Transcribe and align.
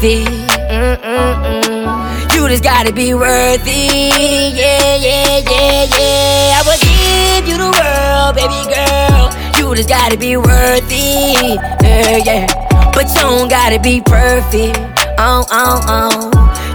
perfect. 0.00 0.30
Mm-mm-mm. 0.70 2.34
You 2.34 2.48
just 2.48 2.62
gotta 2.62 2.92
be 2.92 3.14
worthy. 3.14 4.10
Yeah, 4.54 4.96
yeah, 4.96 5.38
yeah, 5.38 5.84
yeah. 5.98 6.58
I 6.58 6.62
will 6.66 6.78
give 6.78 7.48
you 7.48 7.56
the 7.58 7.70
world, 7.70 8.34
baby 8.36 8.62
girl. 8.72 9.30
You 9.58 9.74
just 9.74 9.88
gotta 9.88 10.16
be 10.16 10.36
worthy. 10.36 11.58
Yeah, 11.82 12.16
yeah. 12.18 12.46
But 12.92 13.08
you 13.08 13.20
don't 13.20 13.48
gotta 13.48 13.80
be 13.80 14.00
perfect. 14.00 14.78
Oh, 15.18 15.44
oh, 15.50 15.80
oh. 15.88 16.30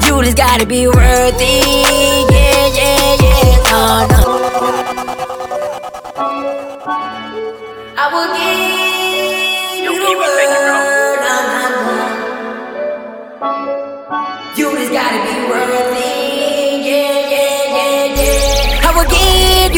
You 0.05 0.23
just 0.23 0.37
gotta 0.37 0.65
be 0.65 0.87
worthy. 0.87 1.61
Yeah, 2.29 2.67
yeah, 2.77 3.15
yeah. 3.21 3.73
Oh, 3.75 4.07
no. 4.11 4.23
I 7.95 8.07
will 8.11 8.27
give 8.35 8.72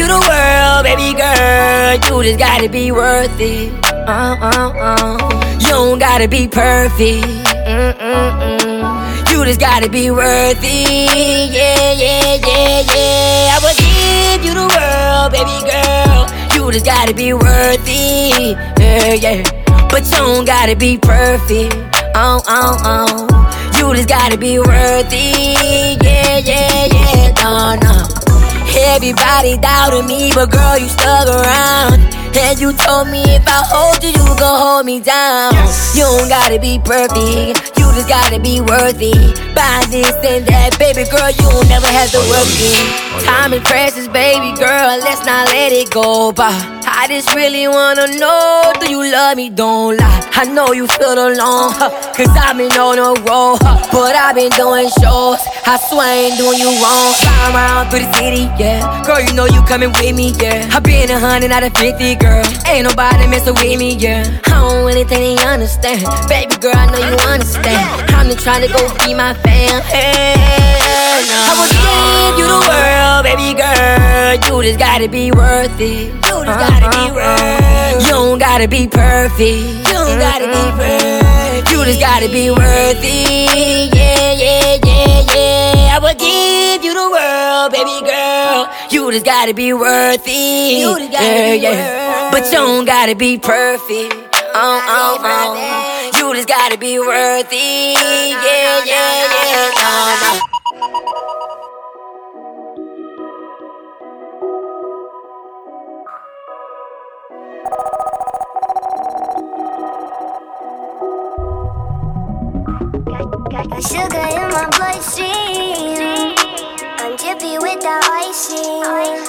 the 0.08 0.20
world, 0.28 0.82
baby 0.84 1.14
girl. 1.16 1.94
You 2.06 2.22
just 2.24 2.38
gotta 2.38 2.68
be 2.68 2.92
worth 2.92 3.38
it. 3.40 3.72
Uh, 4.08 4.36
uh, 4.40 4.72
uh. 4.76 5.58
You 5.60 5.68
don't 5.68 5.98
gotta 5.98 6.28
be 6.28 6.48
perfect. 6.48 7.24
Mm-mm-mm. 7.66 9.30
You 9.32 9.44
just 9.44 9.60
gotta 9.60 9.88
be 9.90 10.10
worthy. 10.10 11.06
Yeah, 11.56 11.92
yeah, 11.92 12.34
yeah, 12.46 12.82
yeah. 12.94 13.54
I 13.54 13.58
will 13.62 13.76
give 13.82 14.44
you 14.46 14.54
the 14.54 14.66
world, 14.74 15.32
baby 15.32 15.58
girl. 15.70 16.26
You 16.54 16.72
just 16.72 16.84
gotta 16.86 17.14
be 17.14 17.32
worthy. 17.32 18.54
Yeah, 18.80 19.12
yeah. 19.14 19.42
But 19.90 20.04
you 20.04 20.16
don't 20.16 20.44
gotta 20.44 20.76
be 20.76 20.98
perfect. 20.98 21.74
Oh, 22.14 22.42
oh, 22.48 22.78
oh. 22.84 23.26
You 23.78 23.94
just 23.94 24.08
gotta 24.08 24.36
be 24.38 24.58
worthy. 24.58 25.54
Yeah, 26.02 26.38
yeah, 26.38 26.86
yeah. 26.92 27.32
No, 27.42 27.76
no. 27.82 27.92
Everybody 28.78 29.56
doubted 29.56 30.04
me, 30.06 30.30
but 30.34 30.50
girl, 30.50 30.78
you 30.78 30.88
stuck 30.88 31.28
around. 31.28 32.25
And 32.38 32.60
you 32.60 32.72
told 32.72 33.08
me 33.08 33.22
if 33.24 33.48
I 33.48 33.64
hold 33.64 34.04
you, 34.04 34.10
you 34.10 34.24
gon' 34.36 34.60
hold 34.60 34.86
me 34.86 35.00
down. 35.00 35.54
You 35.96 36.04
don't 36.04 36.28
gotta 36.28 36.60
be 36.60 36.78
perfect, 36.78 37.78
you 37.78 37.88
just 37.96 38.08
gotta 38.08 38.38
be 38.38 38.60
worthy. 38.60 39.16
Buy 39.56 39.84
this 39.88 40.12
and 40.20 40.44
that, 40.44 40.76
baby 40.78 41.08
girl, 41.08 41.32
you 41.32 41.48
don't 41.48 41.68
never 41.68 41.86
have 41.88 42.10
to 42.12 42.20
oh, 42.20 42.28
work 42.28 42.52
it. 42.60 42.84
Oh, 43.16 43.24
Time 43.24 43.54
is 43.54 43.62
precious, 43.64 44.06
baby 44.08 44.52
girl, 44.60 45.00
let's 45.00 45.24
not 45.24 45.48
let 45.48 45.72
it 45.72 45.90
go 45.90 46.30
by. 46.32 46.52
I 46.84 47.08
just 47.08 47.34
really 47.34 47.68
wanna 47.68 48.06
know, 48.18 48.72
do 48.80 48.90
you 48.90 49.00
love 49.10 49.36
me? 49.36 49.48
Don't 49.48 49.96
lie. 49.96 50.22
I 50.36 50.44
know 50.44 50.72
you 50.72 50.86
feel 50.86 51.14
alone, 51.16 51.72
huh, 51.72 51.88
cause 52.12 52.28
I've 52.36 52.58
been 52.58 52.70
on 52.76 52.98
a 52.98 53.16
roll, 53.24 53.56
huh, 53.56 53.80
but 53.90 54.14
I've 54.14 54.36
been 54.36 54.52
doing 54.52 54.92
shows. 55.00 55.40
I 55.64 55.80
swear 55.88 56.04
I 56.04 56.28
ain't 56.28 56.36
doing 56.36 56.60
you 56.60 56.68
wrong. 56.78 57.10
Fly 57.16 57.56
around 57.56 57.88
through 57.88 58.04
the 58.04 58.12
city, 58.20 58.44
yeah. 58.60 58.84
Girl, 59.08 59.20
you 59.20 59.32
know 59.32 59.46
you 59.46 59.62
coming 59.64 59.90
with 59.96 60.14
me, 60.14 60.36
yeah. 60.36 60.68
I've 60.72 60.84
been 60.84 61.10
a 61.10 61.18
hundred 61.18 61.50
out 61.50 61.64
of 61.64 61.72
fifty, 61.72 62.14
girl. 62.16 62.25
Ain't 62.66 62.84
nobody 62.84 63.26
messing 63.26 63.54
with 63.54 63.78
me, 63.78 63.94
yeah. 63.94 64.40
I 64.46 64.60
don't 64.60 64.84
really 64.84 65.04
think 65.04 65.38
they 65.38 65.46
understand. 65.46 66.02
Baby 66.28 66.56
girl, 66.60 66.74
I 66.74 66.86
know 66.90 66.98
you 66.98 67.16
understand. 67.30 68.10
I'm 68.12 68.26
just 68.26 68.40
trying 68.40 68.62
to 68.66 68.72
go 68.72 68.80
be 69.04 69.14
my 69.14 69.34
fan. 69.34 69.82
Hey, 69.82 70.34
no. 71.30 71.38
I 71.46 71.52
will 71.56 71.70
give 72.26 72.38
you 72.40 72.46
the 72.50 72.60
world, 72.68 73.22
baby 73.24 73.54
girl. 73.54 74.16
You 74.46 74.62
just 74.62 74.78
gotta 74.78 75.08
be 75.08 75.30
worth 75.30 75.80
it. 75.80 76.12
You 76.12 76.36
just 76.44 76.48
uh-huh. 76.48 76.68
gotta 76.68 76.88
be 76.96 77.04
worth 77.14 78.02
You 78.02 78.10
don't 78.10 78.38
gotta 78.38 78.68
be 78.68 78.88
perfect. 78.88 79.86
You 79.86 79.94
don't 79.94 80.18
gotta 80.18 80.46
be 80.46 80.64
perfect. 80.76 81.70
You 81.70 81.84
just 81.84 82.00
gotta 82.00 82.28
be 82.28 82.50
worthy. 82.50 83.48
Yeah, 83.94 84.15
baby 87.70 88.00
girl. 88.06 88.68
You 88.90 89.10
just 89.12 89.24
gotta 89.24 89.54
be 89.54 89.72
worthy. 89.72 90.78
You 90.80 90.98
just 90.98 91.12
gotta 91.12 91.24
yeah, 91.24 91.52
be 91.52 91.58
yeah. 91.58 92.30
But 92.30 92.46
you 92.46 92.52
don't 92.52 92.84
gotta 92.84 93.14
be 93.14 93.38
perfect. 93.38 94.14
Oh, 94.58 94.80
oh, 94.88 95.18
oh. 95.22 96.18
You 96.18 96.34
just 96.34 96.48
gotta 96.48 96.78
be 96.78 96.98
worthy. 96.98 97.94
Uh-uh, 97.96 98.02
yeah, 98.02 98.78
uh-uh, 98.78 98.84
yeah, 98.86 99.26
uh-uh, 99.26 99.44
yeah. 99.50 99.82
No, 99.82 100.40
no. 100.40 101.06
Sugar 113.78 114.26
in 114.32 114.48
my 114.50 114.64
bloodstream. 114.76 116.35
I'm 117.36 117.42
drippy 117.42 117.58
without 117.58 118.02
icing. 118.04 119.26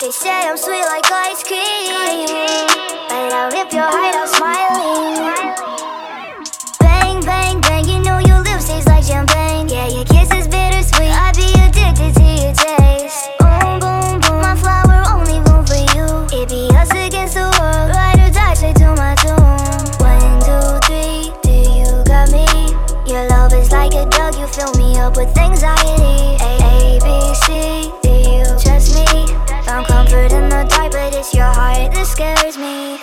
They 0.00 0.10
say 0.10 0.28
I'm 0.30 0.58
sweet 0.58 0.84
like 0.84 1.10
ice 1.10 1.42
cream. 1.42 2.26
But 3.08 3.32
I'll 3.32 3.50
rip 3.50 3.72
your 3.72 3.82
heart 3.82 4.14
out 4.14 4.28
smiling. 4.28 5.37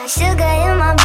Sugar 0.08 0.44
in 0.44 0.78
my 0.78 1.05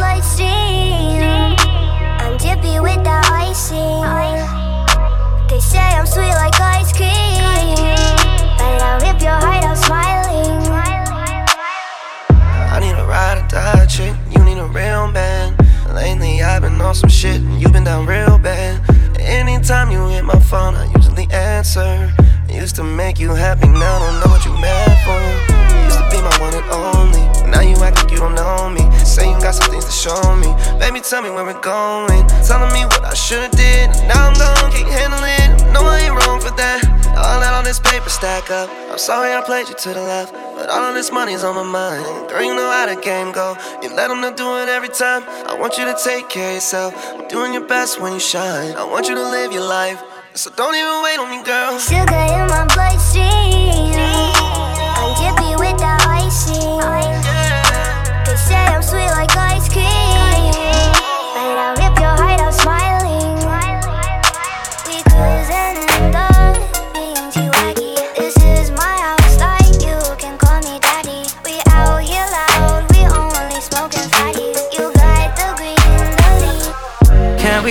tell 31.10 31.22
me 31.22 31.30
where 31.30 31.44
we're 31.44 31.60
going. 31.60 32.24
Telling 32.46 32.72
me 32.72 32.84
what 32.86 33.04
I 33.04 33.14
should've 33.14 33.50
did, 33.50 33.90
now 34.06 34.30
I'm 34.30 34.34
gone, 34.38 34.70
can't 34.70 34.86
handle 34.86 35.18
it. 35.18 35.72
No, 35.74 35.82
I 35.82 36.06
ain't 36.06 36.14
wrong 36.14 36.38
for 36.40 36.54
that. 36.54 36.86
I'll 37.18 37.40
let 37.40 37.52
all 37.52 37.64
this 37.64 37.80
paper 37.80 38.08
stack 38.08 38.48
up. 38.52 38.70
I'm 38.88 38.96
sorry 38.96 39.34
I 39.34 39.40
played 39.40 39.68
you 39.68 39.74
to 39.74 39.88
the 39.88 40.02
left, 40.02 40.32
but 40.32 40.70
all 40.70 40.84
of 40.84 40.94
this 40.94 41.10
money's 41.10 41.42
on 41.42 41.56
my 41.56 41.64
mind. 41.64 42.30
Girl, 42.30 42.44
you 42.44 42.54
know 42.54 42.70
how 42.70 42.86
the 42.86 42.94
game 43.02 43.32
go. 43.32 43.56
You 43.82 43.92
let 43.92 44.06
them 44.06 44.22
do 44.36 44.48
it 44.62 44.68
every 44.68 44.88
time. 44.88 45.24
I 45.50 45.58
want 45.58 45.78
you 45.78 45.84
to 45.84 45.98
take 45.98 46.28
care 46.28 46.50
of 46.50 46.54
yourself. 46.54 46.94
I'm 47.18 47.26
doing 47.26 47.54
your 47.54 47.66
best 47.66 48.00
when 48.00 48.12
you 48.12 48.20
shine. 48.20 48.76
I 48.76 48.84
want 48.84 49.08
you 49.08 49.16
to 49.16 49.22
live 49.34 49.50
your 49.52 49.66
life. 49.66 50.00
So 50.34 50.48
don't 50.54 50.76
even 50.76 51.02
wait 51.02 51.18
on 51.18 51.28
me, 51.28 51.42
girl. 51.42 51.76
Sugar 51.80 52.22
in 52.38 52.46
my 52.46 52.70
bloodstream. 52.70 53.69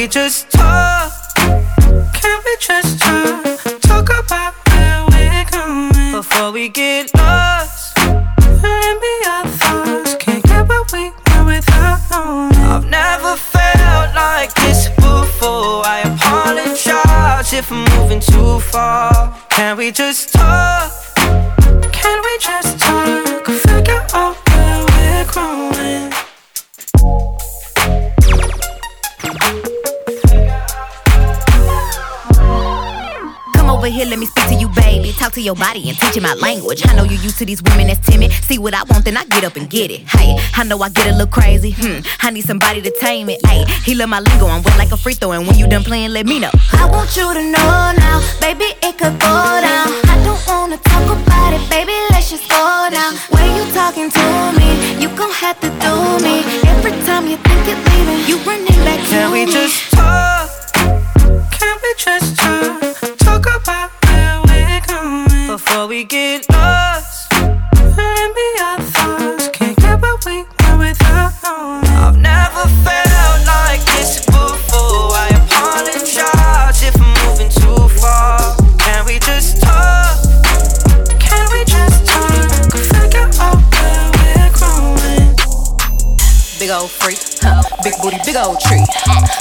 Just 0.09 0.49
talk? 0.49 1.11
Can 1.35 2.41
we 2.43 2.57
just 2.59 2.99
talk? 2.99 3.43
Talk 3.81 4.09
about 4.09 4.55
where 4.69 5.05
we're 5.11 5.45
going 5.51 6.11
before 6.11 6.51
we 6.51 6.67
get 6.67 7.13
lost. 7.15 7.95
Let 7.97 8.99
me 9.01 9.13
our 9.27 9.45
thoughts. 9.45 10.15
Can't 10.15 10.43
get 10.43 10.67
what 10.67 10.91
we 10.91 11.11
want 11.11 11.45
without 11.45 11.99
knowing. 12.09 12.55
I've 12.55 12.89
never 12.89 13.35
felt 13.35 14.15
like 14.15 14.51
this 14.55 14.89
before. 14.89 15.85
I 15.85 16.01
apologize 16.05 17.53
if 17.53 17.71
I'm 17.71 17.85
moving 17.99 18.19
too 18.19 18.59
far. 18.59 19.35
Can 19.49 19.77
we 19.77 19.91
just 19.91 20.33
talk? 20.33 20.88
Talk 35.29 35.35
to 35.35 35.41
your 35.41 35.53
body 35.53 35.87
and 35.87 35.95
teach 35.95 36.15
you 36.15 36.23
my 36.23 36.33
language. 36.33 36.81
I 36.89 36.95
know 36.95 37.03
you 37.03 37.15
used 37.17 37.37
to 37.37 37.45
these 37.45 37.61
women 37.61 37.85
that's 37.85 37.99
timid. 37.99 38.31
See 38.31 38.57
what 38.57 38.73
I 38.73 38.81
want, 38.89 39.05
then 39.05 39.15
I 39.15 39.25
get 39.25 39.43
up 39.43 39.57
and 39.57 39.69
get 39.69 39.91
it. 39.91 40.01
Hey, 40.09 40.35
I 40.55 40.63
know 40.63 40.81
I 40.81 40.89
get 40.89 41.05
a 41.05 41.11
little 41.11 41.27
crazy. 41.27 41.69
Hmm, 41.69 41.99
I 42.21 42.31
need 42.31 42.45
somebody 42.45 42.81
to 42.81 42.89
tame 42.99 43.29
it. 43.29 43.39
Hey, 43.45 43.63
he 43.85 43.93
love 43.93 44.09
my 44.09 44.21
lingo. 44.21 44.47
I'm 44.47 44.63
wet 44.63 44.75
like 44.79 44.91
a 44.91 44.97
free 44.97 45.13
throw, 45.13 45.33
and 45.33 45.45
when 45.45 45.55
you 45.59 45.67
done 45.67 45.83
playing, 45.83 46.13
let 46.13 46.25
me 46.25 46.39
know. 46.39 46.49
I 46.73 46.89
want 46.89 47.15
you 47.15 47.31
to 47.31 47.43
know 47.45 47.93
now, 47.93 48.25
baby, 48.41 48.73
it 48.81 48.97
could 48.97 49.19
go 49.21 49.37
down. 49.61 49.93
I 50.09 50.17
don't 50.25 50.41
wanna 50.47 50.77
talk 50.77 51.05
about 51.05 51.53
it, 51.53 51.61
baby. 51.69 51.93
Let's 52.09 52.31
just 52.31 52.49
go 52.49 52.89
down. 52.89 53.13
When 53.29 53.45
you 53.55 53.71
talking 53.71 54.09
to 54.09 54.25
me, 54.57 54.97
you 54.97 55.09
gon' 55.15 55.29
have 55.29 55.59
to 55.61 55.69
do 55.69 55.93
me. 56.25 56.41
Every 56.73 56.97
time 57.05 57.27
you 57.27 57.37
think 57.37 57.67
you're 57.69 57.77
leaving, 57.77 58.25
you 58.25 58.37
running 58.49 58.81
back 58.81 58.97
to 58.97 59.13
me. 59.13 59.13
Can 59.13 59.31
we 59.31 59.45
just 59.45 59.91
talk? 59.91 60.49
Can 61.53 61.77
we 61.83 61.93
just 61.99 62.35
talk? 62.35 63.17
Talk 63.19 63.45
about 63.45 63.59
where 63.61 63.67
we're 63.69 63.79
going 63.79 63.98
before 65.69 65.87
we 65.87 66.03
get 66.03 66.49
lost. 66.49 67.31
Let 67.31 68.33
me 68.33 68.47
our 68.59 68.81
thoughts. 68.81 69.49
Can't 69.49 69.77
get 69.77 70.01
what 70.01 70.25
we 70.25 70.43
want 70.65 70.79
without. 70.79 71.31
I've 71.45 72.17
never 72.17 72.65
felt 72.81 73.45
like 73.45 73.81
this 73.93 74.25
before. 74.25 75.13
I 75.13 75.29
apologize 75.29 76.81
if 76.81 76.95
I'm 76.97 77.13
moving 77.21 77.49
too 77.53 77.87
far. 78.01 78.57
Can 78.79 79.05
we 79.05 79.19
just 79.19 79.61
talk? 79.61 80.17
Can 81.19 81.45
we 81.53 81.63
just 81.65 82.03
talk? 82.07 82.73
Figure 82.73 83.29
out 83.37 83.61
where 83.69 84.09
we're 84.17 84.51
growing. 84.57 85.37
Big 86.57 86.71
old 86.71 86.89
freak, 86.89 87.19
huh? 87.45 87.61
Big 87.83 87.93
booty, 88.01 88.17
big 88.25 88.37
old 88.37 88.59
tree. 88.61 88.83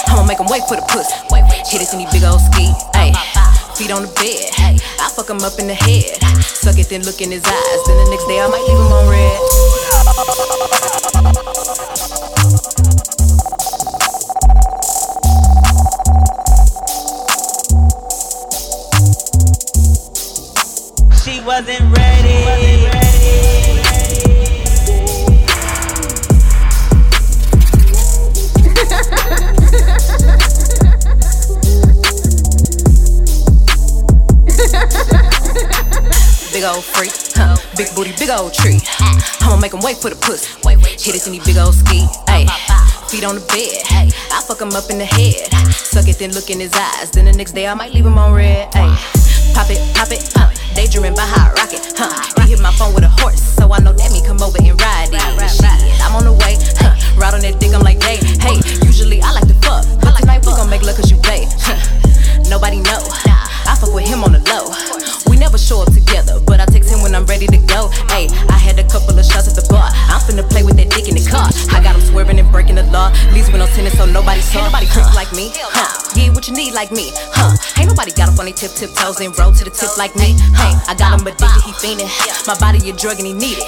I'ma 0.07 0.23
make 0.25 0.39
him 0.39 0.45
wait 0.47 0.61
for 0.67 0.75
the 0.75 0.85
pussy. 0.93 1.15
Hit 1.71 1.81
it 1.81 1.91
in 1.91 1.99
these 1.99 2.11
big 2.11 2.23
old 2.23 2.41
ski. 2.41 2.69
Feet 3.75 3.91
on 3.91 4.03
the 4.03 4.11
bed, 4.19 4.51
fuck 5.19 5.29
him 5.29 5.43
up 5.43 5.59
in 5.59 5.67
the 5.67 5.73
head. 5.73 6.15
Suck 6.41 6.79
it, 6.79 6.87
then 6.87 7.03
look 7.03 7.19
in 7.19 7.31
his 7.31 7.43
eyes. 7.43 7.83
Then 7.85 7.97
the 7.97 8.09
next 8.09 8.25
day 8.25 8.39
I 8.39 8.47
might 8.47 8.61
leave 8.61 8.77
him 8.77 8.93
on 8.93 9.09
red. 11.35 11.38
Big 38.29 38.37
old 38.37 38.53
tree. 38.53 38.77
I'ma 39.41 39.57
make 39.57 39.73
him 39.73 39.81
wait 39.81 39.97
for 39.97 40.13
the 40.13 40.15
pussy. 40.15 40.53
Hit 41.01 41.17
it 41.17 41.25
in 41.25 41.33
these 41.33 41.41
big 41.49 41.57
old 41.57 41.73
ski, 41.73 42.05
ayy. 42.29 42.45
Feet 43.09 43.25
on 43.25 43.33
the 43.33 43.41
bed, 43.49 43.81
I 44.29 44.37
fuck 44.45 44.61
him 44.61 44.69
up 44.77 44.85
in 44.93 45.01
the 45.01 45.09
head. 45.09 45.49
Suck 45.73 46.05
it, 46.05 46.21
then 46.21 46.29
look 46.37 46.45
in 46.53 46.61
his 46.61 46.69
eyes. 46.77 47.09
Then 47.09 47.25
the 47.25 47.33
next 47.33 47.57
day 47.57 47.65
I 47.65 47.73
might 47.73 47.89
leave 47.89 48.05
him 48.05 48.19
on 48.19 48.31
red, 48.31 48.69
ayy. 48.77 48.93
Pop 49.57 49.65
it, 49.73 49.81
pop 49.97 50.13
it, 50.13 50.21
uh, 50.37 50.45
daydreaming 50.77 51.17
by 51.17 51.25
hot 51.25 51.57
rocket, 51.57 51.81
huh? 51.97 52.13
He 52.45 52.53
hit 52.53 52.61
my 52.61 52.69
phone 52.77 52.93
with 52.93 53.03
a 53.03 53.09
horse, 53.17 53.41
so 53.41 53.65
I 53.73 53.81
know 53.81 53.97
that 53.97 54.13
me 54.13 54.21
come 54.21 54.37
over 54.45 54.61
and 54.61 54.77
ride 54.77 55.09
it. 55.09 55.49
Shit, 55.49 55.97
I'm 55.97 56.13
on 56.13 56.29
the 56.29 56.37
way, 56.37 56.53
huh? 56.77 56.93
Ride 57.17 57.33
on 57.33 57.41
that 57.41 57.57
dick, 57.57 57.73
I'm 57.73 57.81
like, 57.81 57.97
hey, 58.05 58.21
hey. 58.45 58.61
Usually 58.85 59.25
I 59.25 59.33
like 59.33 59.49
to 59.49 59.57
fuck, 59.65 59.89
but 60.05 60.13
tonight 60.21 60.45
we 60.45 60.53
gon' 60.53 60.69
make 60.69 60.85
love 60.85 61.01
cause 61.01 61.09
you 61.09 61.17
pay. 61.25 61.49
Huh. 61.65 61.81
Nobody 62.45 62.77
know, 62.77 63.01
I 63.65 63.73
fuck 63.73 63.89
with 63.89 64.05
him 64.05 64.21
on 64.21 64.37
the 64.37 64.41
low. 64.53 64.69
Never 65.39 65.57
show 65.57 65.81
up 65.81 65.87
together, 65.95 66.35
but 66.43 66.59
I 66.59 66.67
text 66.67 66.91
him 66.91 66.99
when 67.01 67.15
I'm 67.15 67.25
ready 67.25 67.47
to 67.47 67.57
go. 67.63 67.87
Hey, 68.11 68.27
I 68.51 68.59
had 68.59 68.75
a 68.75 68.83
couple 68.83 69.15
of 69.15 69.23
shots 69.23 69.47
at 69.47 69.55
the 69.55 69.63
bar. 69.71 69.87
I'm 70.11 70.19
finna 70.19 70.43
play 70.43 70.67
with 70.67 70.75
that 70.75 70.91
dick 70.91 71.07
in 71.07 71.15
the 71.15 71.23
car. 71.23 71.47
I 71.71 71.79
got 71.79 71.95
him 71.95 72.03
swerving 72.03 72.43
and 72.43 72.51
breaking 72.51 72.75
the 72.75 72.83
law. 72.91 73.07
Least 73.31 73.55
when 73.55 73.63
I'm 73.63 73.71
tennis, 73.71 73.95
so 73.95 74.03
nobody 74.03 74.43
saw. 74.43 74.59
Ain't 74.59 74.67
nobody 74.67 74.91
tricks 74.91 75.15
like 75.15 75.31
me, 75.31 75.55
huh? 75.55 75.87
Yeah, 76.11 76.35
what 76.35 76.51
you 76.51 76.53
need 76.53 76.75
like 76.75 76.91
me, 76.91 77.15
huh? 77.31 77.55
Ain't 77.79 77.87
nobody 77.87 78.11
got 78.11 78.27
up 78.27 78.35
on 78.35 78.51
their 78.51 78.53
tip 78.53 78.75
tip 78.75 78.91
toes 78.91 79.23
and 79.23 79.31
roll 79.39 79.55
to 79.55 79.63
the 79.63 79.71
tip 79.71 79.95
like 79.95 80.11
me, 80.19 80.35
huh? 80.59 80.75
I 80.91 80.93
got 80.99 81.15
him 81.15 81.23
addicted, 81.23 81.63
he 81.63 81.71
fiending. 81.79 82.11
My 82.43 82.59
body 82.59 82.83
a 82.85 82.93
drug 82.93 83.23
and 83.23 83.25
he 83.25 83.33
need 83.33 83.63
it. 83.63 83.65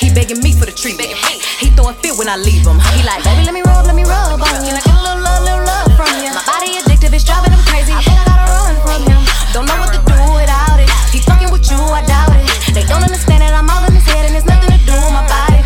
He 0.00 0.08
begging 0.16 0.40
me 0.40 0.56
for 0.56 0.64
the 0.64 0.72
treatment. 0.72 1.12
He 1.60 1.68
throwing 1.76 2.00
fit 2.00 2.16
when 2.16 2.32
I 2.32 2.40
leave 2.40 2.64
him. 2.64 2.80
He 2.96 3.04
like, 3.04 3.20
baby, 3.28 3.44
let 3.44 3.52
me 3.52 3.60
rub, 3.60 3.84
let 3.84 3.94
me 3.94 4.08
rub 4.08 4.40
on 4.40 4.64
you. 4.64 4.72
Like 4.72 4.88
a 4.88 4.96
little 4.96 5.20
love, 5.20 5.44
little 5.44 5.68
love 5.68 5.92
from 6.00 6.10
you. 6.24 6.32
My 6.32 6.40
body 6.48 6.80
addictive, 6.80 7.12
it's 7.12 7.28
driving 7.28 7.52
him 7.52 7.60
crazy. 7.68 7.92
I 7.92 8.00
think 8.00 8.16
I 8.16 8.24
gotta 8.24 8.48
run 8.48 8.74
from 8.80 9.00
him. 9.04 9.20
Don't 9.52 9.68
know 9.68 9.76
what 9.76 9.92
to 9.92 10.00
do 10.00 10.09
They 12.72 12.84
don't 12.86 13.02
understand 13.02 13.42
that 13.42 13.52
I'm 13.52 13.68
all 13.68 13.84
in 13.84 13.94
his 13.94 14.06
head 14.06 14.26
and 14.26 14.34
there's 14.34 14.46
nothing 14.46 14.70
to 14.70 14.78
do 14.86 14.94
with 14.94 15.10
my 15.10 15.26
body. 15.26 15.58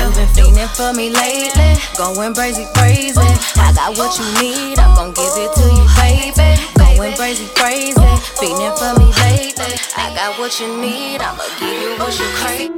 You've 0.00 0.16
been 0.16 0.28
fiending 0.32 0.70
for 0.72 0.92
me 0.96 1.10
lately, 1.10 1.76
going 1.98 2.32
crazy, 2.32 2.64
crazy. 2.74 3.20
I 3.60 3.72
got 3.76 3.98
what 3.98 4.16
you 4.16 4.24
need, 4.40 4.78
I'm 4.78 4.96
gon' 4.96 5.12
give 5.12 5.36
it 5.36 5.52
to 5.52 5.64
you, 5.68 5.84
baby. 6.00 6.56
Going 6.80 7.14
crazy, 7.14 7.46
crazy, 7.56 8.00
fiending 8.40 8.72
for 8.78 8.98
me 8.98 9.06
lately. 9.20 9.76
I 9.96 10.14
got 10.16 10.38
what 10.38 10.58
you 10.58 10.68
need, 10.80 11.20
I'ma 11.20 11.44
give 11.60 11.76
you 11.76 11.98
what 12.00 12.18
you 12.18 12.26
crave. 12.40 12.72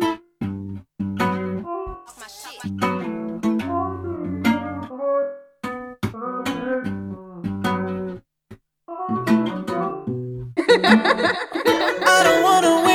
I 12.11 12.23
don't 12.25 12.43
wanna 12.43 12.88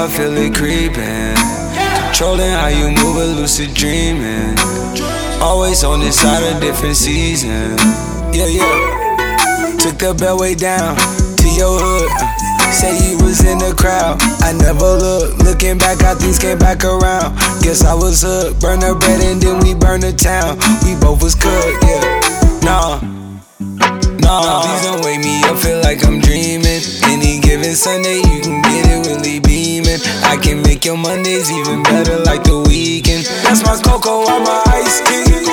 I 0.00 0.08
feel 0.08 0.32
it 0.32 0.54
creeping. 0.54 1.36
Controlling 2.08 2.48
how 2.56 2.68
you 2.68 2.88
move, 2.88 3.20
a 3.20 3.26
lucid 3.36 3.74
dreaming. 3.74 4.56
Always 5.42 5.84
on 5.84 6.00
this 6.00 6.18
side 6.18 6.42
of 6.42 6.58
different 6.58 6.96
season. 6.96 7.76
Yeah, 8.32 8.48
yeah. 8.48 9.76
Took 9.76 10.00
the 10.00 10.16
beltway 10.16 10.56
down 10.56 10.96
to 10.96 11.48
your 11.52 11.76
hood. 11.76 12.08
Say 12.72 12.96
you 13.12 13.18
was 13.22 13.44
in 13.44 13.58
the 13.58 13.74
crowd. 13.76 14.16
I 14.40 14.56
never 14.56 14.88
looked. 14.96 15.44
Looking 15.44 15.76
back, 15.76 16.00
how 16.00 16.14
things 16.14 16.38
came 16.38 16.56
back 16.56 16.82
around. 16.82 17.36
Guess 17.60 17.84
I 17.84 17.92
was 17.92 18.22
hooked. 18.22 18.58
Burn 18.58 18.80
the 18.80 18.96
bread 18.96 19.20
and 19.20 19.36
then 19.36 19.60
we 19.60 19.74
burn 19.74 20.00
the 20.00 20.14
town. 20.14 20.56
We 20.80 20.96
both 20.96 21.22
was 21.22 21.34
cooked, 21.34 21.84
yeah. 21.84 22.00
Nah. 22.64 23.04
Nah, 24.24 24.62
please 24.64 24.82
don't 24.82 25.04
wake 25.04 25.20
me 25.20 25.44
up, 25.44 25.58
feel 25.58 25.82
like 25.82 26.02
I'm 26.06 26.20
dreaming. 26.20 26.80
Any 27.04 27.38
given 27.40 27.74
Sunday, 27.76 28.16
you 28.16 28.40
can 28.40 28.62
get 28.62 28.88
it 28.88 29.06
really 29.06 29.40
beaming. 29.98 30.24
I 30.24 30.36
can 30.36 30.62
make 30.62 30.84
your 30.84 30.96
Mondays 30.96 31.50
even 31.50 31.82
better 31.82 32.18
like 32.18 32.44
the 32.44 32.58
weekend. 32.58 33.26
That's 33.44 33.62
my 33.62 33.76
cocoa, 33.82 34.24
I'm 34.26 34.42
my 34.44 34.62
ice 34.66 35.00
king. 35.08 35.44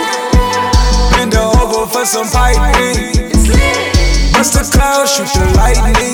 Bend 1.12 1.36
over 1.36 1.88
for 1.88 2.06
some 2.06 2.27
piping. 2.29 3.32
Bust 4.34 4.53
the 4.53 4.70
clouds, 4.72 5.15
shoot 5.15 5.29
the 5.34 5.46
lightning. 5.56 6.13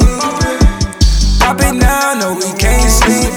Pop 1.39 1.60
it 1.60 1.74
now, 1.75 2.13
no, 2.20 2.34
we 2.36 2.58
can't 2.58 2.89
sleep. 2.89 3.32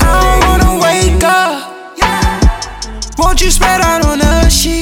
I 0.00 0.18
don't 0.22 0.40
wanna 0.48 0.82
wake 0.82 1.24
up. 1.24 3.18
Won't 3.18 3.40
you 3.40 3.50
spread 3.50 3.80
out 3.80 4.04
on 4.04 4.18
the 4.18 4.48
sheets? 4.48 4.81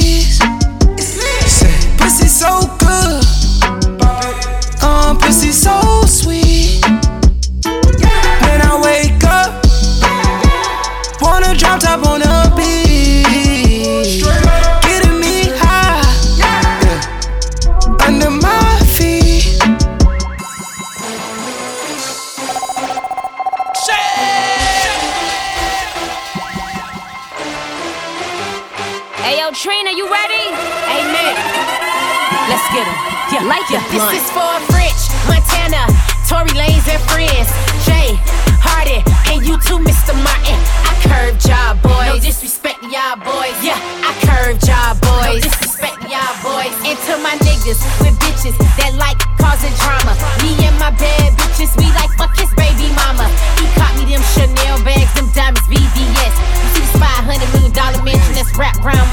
Yeah. 33.70 33.86
This 33.94 34.18
is 34.18 34.26
for 34.34 34.50
French, 34.66 34.98
Montana, 35.30 35.86
Tory 36.26 36.50
Lanez 36.58 36.90
and 36.90 36.98
friends. 37.06 37.46
Jay, 37.86 38.18
Hardy, 38.58 38.98
and 39.30 39.46
you 39.46 39.62
too, 39.62 39.78
Mr. 39.78 40.10
Martin. 40.26 40.58
I 40.58 40.98
curve 41.06 41.38
job 41.38 41.78
boys. 41.78 42.10
No 42.10 42.18
disrespect 42.18 42.82
to 42.82 42.90
y'all 42.90 43.14
boys. 43.22 43.54
Yeah, 43.62 43.78
I 43.78 44.10
curve 44.26 44.58
job 44.66 44.98
boys. 44.98 45.22
No 45.22 45.54
disrespect 45.54 46.02
to 46.02 46.10
y'all 46.10 46.34
boys. 46.42 46.74
And 46.82 46.98
to 46.98 47.14
my 47.22 47.38
niggas 47.46 47.78
with 48.02 48.18
bitches 48.18 48.58
that 48.74 48.98
like 48.98 49.22
causing 49.38 49.70
drama. 49.86 50.18
Me 50.42 50.50
and 50.66 50.74
my 50.82 50.90
bad 50.98 51.30
bitches, 51.38 51.70
we 51.78 51.86
like 51.94 52.10
fuck 52.18 52.34
his 52.34 52.50
baby 52.58 52.90
mama. 52.98 53.30
He 53.62 53.70
caught 53.78 53.94
me 53.94 54.02
them 54.10 54.22
Chanel 54.34 54.82
bags, 54.82 55.14
them 55.14 55.30
diamonds, 55.30 55.62
VVS. 55.70 56.34
You 56.34 56.66
see 56.74 56.82
this 56.90 56.94
500 56.98 57.38
million 57.54 57.70
dollar 57.70 58.02
mansion 58.02 58.34
that's 58.34 58.50
wrapped 58.58 58.82
around 58.82 59.06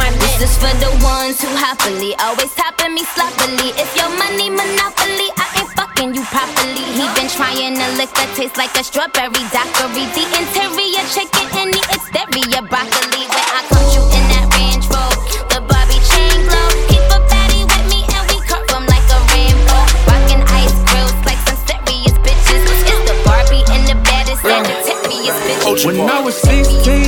for 0.57 0.73
the 0.81 0.89
ones 1.05 1.37
who 1.41 1.49
happily 1.53 2.15
always 2.17 2.53
tapping 2.53 2.93
me 2.93 3.03
sloppily. 3.13 3.69
If 3.77 3.89
your 3.93 4.09
money 4.17 4.49
monopoly, 4.49 5.29
I 5.37 5.45
ain't 5.61 5.71
fucking 5.77 6.15
you 6.17 6.23
properly. 6.33 6.83
He 6.97 7.05
been 7.13 7.29
trying 7.29 7.77
to 7.77 7.87
lick 7.97 8.09
that 8.17 8.29
taste 8.33 8.57
like 8.57 8.73
a 8.73 8.83
strawberry 8.83 9.43
daiquiri. 9.53 10.05
The 10.17 10.23
interior 10.33 11.05
chicken 11.13 11.45
and 11.61 11.69
the 11.73 11.81
exterior 11.93 12.63
broccoli. 12.65 13.23
When 13.29 13.45
I 13.53 13.61
caught 13.69 13.89
you 13.93 14.01
in 14.17 14.23
that 14.33 14.45
Range 14.57 14.85
Rover, 14.89 15.17
the 15.53 15.59
Barbie 15.61 16.01
chain 16.09 16.37
glow. 16.49 16.69
Keep 16.89 17.05
a 17.13 17.19
baddie 17.29 17.65
with 17.69 17.85
me 17.93 18.01
and 18.17 18.25
we 18.33 18.37
cut 18.49 18.63
from 18.65 18.83
like 18.89 19.05
a 19.13 19.19
rainbow. 19.29 19.83
Rockin' 20.09 20.43
ice 20.57 20.77
grills 20.89 21.17
like 21.21 21.41
some 21.45 21.59
serious 21.69 22.17
bitches. 22.25 22.61
It's 22.65 23.03
the 23.05 23.15
Barbie 23.21 23.65
and 23.73 23.83
the 23.85 23.97
baddest 24.01 24.41
Sagittarius 24.41 25.37
bitches. 25.45 25.85
When 25.85 26.01
I 26.01 26.17
was 26.21 26.33
16, 26.41 27.06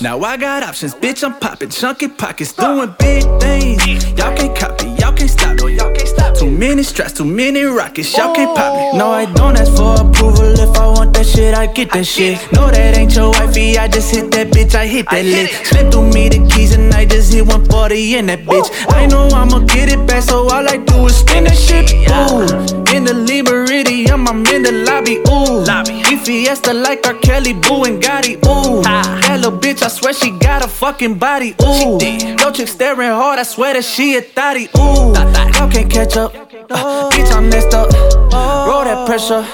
Now 0.00 0.20
I 0.20 0.36
got 0.36 0.62
options, 0.62 0.94
bitch. 0.94 1.24
I'm 1.24 1.34
popping 1.40 1.70
chunky 1.70 2.06
pockets, 2.06 2.52
doing 2.52 2.94
big 3.00 3.24
things. 3.40 4.06
Y'all 4.12 4.36
can't 4.36 4.56
copy, 4.56 4.86
can't 5.18 5.30
stop. 5.30 5.56
No, 5.56 5.66
y'all 5.66 5.92
can't 5.92 6.08
stop. 6.08 6.34
Too 6.36 6.50
many 6.50 6.82
straps, 6.82 7.12
too 7.12 7.24
many 7.24 7.64
rockets, 7.64 8.16
y'all 8.16 8.34
can't 8.34 8.56
pop 8.56 8.72
me. 8.76 8.98
No, 8.98 9.10
I 9.10 9.26
don't 9.34 9.56
ask 9.56 9.72
for 9.76 9.94
approval. 10.00 10.52
If 10.58 10.76
I 10.76 10.86
want 10.86 11.12
that 11.14 11.26
shit, 11.26 11.54
I 11.54 11.66
get 11.66 11.90
that 11.92 12.06
shit. 12.06 12.40
No, 12.52 12.70
that 12.70 12.96
ain't 12.96 13.14
your 13.14 13.30
wifey. 13.30 13.76
I 13.76 13.88
just 13.88 14.14
hit 14.14 14.30
that 14.30 14.48
bitch, 14.48 14.74
I 14.74 14.86
hit 14.86 15.06
that 15.10 15.24
lick. 15.24 15.50
Slip 15.66 15.90
through 15.90 16.10
me 16.12 16.28
the 16.28 16.48
keys 16.48 16.72
and 16.74 16.92
I 16.94 17.04
just 17.04 17.32
hit 17.32 17.42
140 17.42 18.14
in 18.16 18.26
that 18.26 18.44
bitch. 18.44 18.68
I 18.90 19.06
know 19.06 19.28
I'ma 19.28 19.60
get 19.60 19.92
it 19.92 20.06
back, 20.06 20.22
so 20.22 20.44
all 20.44 20.68
I 20.68 20.76
do 20.76 21.06
is 21.06 21.16
spin 21.16 21.44
that 21.44 21.56
shit. 21.56 21.92
Ooh, 21.92 22.94
in 22.94 23.04
the 23.04 23.12
Liberidium, 23.12 24.28
I'm 24.28 24.46
in 24.46 24.62
the 24.62 24.72
lobby. 24.86 25.16
Ooh, 25.28 25.64
we 26.08 26.16
fiesta 26.16 26.72
like 26.72 27.06
R. 27.06 27.14
Kelly, 27.14 27.54
Boo 27.54 27.84
and 27.84 28.00
Gotti. 28.02 28.36
Ooh, 28.46 28.82
that 28.82 29.40
little 29.42 29.58
bitch, 29.58 29.82
I 29.82 29.88
swear 29.88 30.12
she 30.12 30.30
got 30.30 30.64
a 30.64 30.68
fucking 30.68 31.14
body. 31.14 31.54
Ooh, 31.62 31.98
yo 32.00 32.50
chick 32.52 32.68
staring 32.68 33.10
hard, 33.10 33.38
I 33.38 33.42
swear 33.42 33.74
that 33.74 33.84
she 33.84 34.16
a 34.16 34.22
thotty. 34.22 34.68
Ooh, 34.78 35.07
y'all 35.14 35.70
can't 35.70 35.90
catch 35.90 36.16
up. 36.16 36.34
Uh, 36.34 37.10
bitch, 37.10 37.32
I'm 37.32 37.48
messed 37.48 37.74
up. 37.74 37.92
Roll 37.92 38.84
that 38.84 39.06
pressure. 39.06 39.44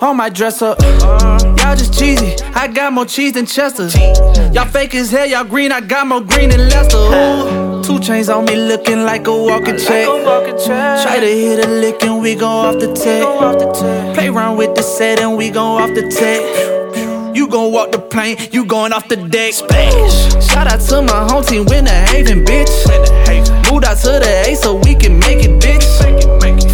On 0.00 0.16
my 0.16 0.28
dresser, 0.28 0.74
y'all 0.80 1.76
just 1.76 1.96
cheesy. 1.96 2.34
I 2.54 2.66
got 2.66 2.92
more 2.92 3.04
cheese 3.04 3.34
than 3.34 3.46
Chester. 3.46 3.86
Y'all 4.52 4.66
fake 4.66 4.94
as 4.94 5.10
hell, 5.10 5.26
y'all 5.26 5.44
green. 5.44 5.70
I 5.70 5.80
got 5.80 6.06
more 6.06 6.20
green 6.20 6.50
than 6.50 6.68
Lester. 6.68 6.96
Ooh. 6.96 7.82
Two 7.84 8.00
chains 8.00 8.28
on 8.28 8.44
me, 8.44 8.56
looking 8.56 9.04
like 9.04 9.26
a 9.26 9.36
walking 9.36 9.78
check. 9.78 10.06
Try 10.64 11.20
to 11.20 11.26
hit 11.26 11.64
a 11.64 11.68
lick 11.68 12.02
and 12.02 12.20
we 12.20 12.34
go 12.34 12.48
off 12.48 12.80
the 12.80 12.92
tech. 12.92 14.14
Play 14.14 14.28
around 14.28 14.56
with 14.56 14.74
the 14.74 14.82
set 14.82 15.20
and 15.20 15.36
we 15.36 15.50
go 15.50 15.62
off 15.62 15.90
the 15.94 16.08
tech. 16.08 16.81
You 17.34 17.48
gon' 17.48 17.72
walk 17.72 17.92
the 17.92 17.98
plane, 17.98 18.36
you 18.52 18.64
going 18.64 18.92
off 18.92 19.08
the 19.08 19.16
deck. 19.16 19.54
Splash. 19.54 20.44
Shout 20.46 20.66
out 20.66 20.80
to 20.80 21.02
my 21.02 21.26
home 21.30 21.44
team, 21.44 21.64
Winter 21.64 21.92
Haven, 21.92 22.44
bitch. 22.44 22.70
Moved 23.70 23.84
out 23.84 23.96
to 23.98 24.20
the 24.20 24.44
A 24.46 24.54
so 24.54 24.74
we 24.74 24.94
can 24.94 25.18
make 25.18 25.44
it, 25.44 25.60
bitch. 25.60 25.82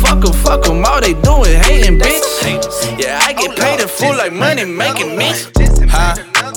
Fuck 0.00 0.24
em, 0.24 0.32
fuck 0.32 0.68
em, 0.68 0.84
all 0.84 1.00
they 1.00 1.14
doing 1.14 1.56
hating, 1.62 1.98
bitch. 1.98 2.24
Yeah, 2.98 3.20
I 3.22 3.32
get 3.32 3.56
paid 3.56 3.80
in 3.80 3.88
full 3.88 4.16
like 4.16 4.32
money 4.32 4.64
making 4.64 5.16
me. 5.16 5.32
Huh? 5.88 6.16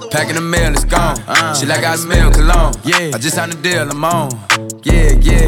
Packing 0.09 0.35
the 0.35 0.41
mail, 0.41 0.73
it's 0.73 0.83
gone. 0.83 1.17
Uh. 1.27 1.53
She 1.53 1.65
like 1.65 1.83
I 1.83 1.95
smell 1.95 2.31
cologne. 2.31 2.73
Yeah. 2.83 3.11
I 3.13 3.17
just 3.17 3.35
signed 3.35 3.53
a 3.53 3.55
deal, 3.55 3.89
I'm 3.89 4.03
on. 4.03 4.31
Yeah, 4.83 5.11
yeah. 5.21 5.47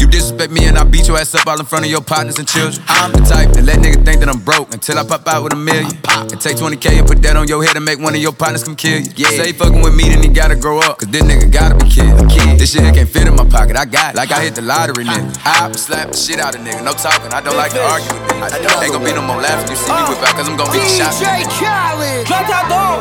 You 0.00 0.06
disrespect 0.06 0.52
me 0.52 0.66
and 0.66 0.76
I 0.76 0.84
beat 0.84 1.08
your 1.08 1.16
ass 1.18 1.34
up 1.34 1.46
all 1.46 1.58
in 1.58 1.66
front 1.66 1.84
of 1.84 1.90
your 1.90 2.00
partners 2.02 2.38
and 2.38 2.46
children. 2.46 2.84
I'm 2.88 3.12
the 3.12 3.24
type 3.24 3.50
that 3.56 3.64
let 3.64 3.78
nigga 3.78 4.04
think 4.04 4.20
that 4.20 4.28
I'm 4.28 4.40
broke 4.40 4.72
until 4.72 4.98
I 4.98 5.04
pop 5.04 5.26
out 5.26 5.42
with 5.44 5.52
a 5.52 5.56
million. 5.56 5.90
And 6.30 6.40
take 6.40 6.56
20k 6.56 6.98
and 6.98 7.06
put 7.06 7.22
that 7.22 7.36
on 7.36 7.48
your 7.48 7.64
head 7.64 7.76
and 7.76 7.84
make 7.84 7.98
one 7.98 8.14
of 8.14 8.20
your 8.20 8.32
partners 8.32 8.64
come 8.64 8.76
kill 8.76 9.00
you. 9.00 9.10
Yeah. 9.16 9.30
Say 9.30 9.52
fucking 9.52 9.80
with 9.80 9.94
me, 9.94 10.08
then 10.10 10.22
he 10.22 10.28
gotta 10.28 10.56
grow 10.56 10.78
up. 10.80 10.98
Cause 10.98 11.08
this 11.08 11.22
nigga 11.22 11.50
gotta 11.50 11.74
be 11.74 11.88
killed. 11.88 12.28
This 12.58 12.72
shit 12.72 12.82
can't 12.94 13.08
fit 13.08 13.26
in 13.26 13.34
my 13.34 13.48
pocket, 13.48 13.76
I 13.76 13.84
got 13.84 14.14
it. 14.14 14.16
Like 14.18 14.30
I 14.30 14.42
hit 14.42 14.54
the 14.54 14.62
lottery, 14.62 15.04
nigga. 15.04 15.24
I 15.44 15.72
slap 15.72 16.12
the 16.12 16.18
shit 16.18 16.38
out 16.38 16.54
of 16.54 16.60
nigga. 16.60 16.84
No 16.84 16.92
talking, 16.92 17.32
I 17.32 17.40
don't 17.40 17.56
like 17.56 17.72
to 17.72 17.82
argue 17.82 18.12
with 18.12 18.28
niggas. 18.28 18.82
Ain't 18.82 18.92
gonna 18.92 19.04
be 19.04 19.12
no 19.14 19.22
more 19.22 19.40
laughing. 19.40 19.70
You 19.70 19.76
see 19.76 19.92
me 19.92 20.02
whip 20.10 20.20
out, 20.22 20.34
cause 20.36 20.48
I'm 20.48 20.56
gonna 20.56 20.72
beat 20.72 20.84
the 20.84 20.94
shot. 21.00 21.14
DJ 21.16 21.48
Khaled. 21.56 22.26
Drop 22.26 22.44
top 22.44 22.68
dog. 22.68 22.98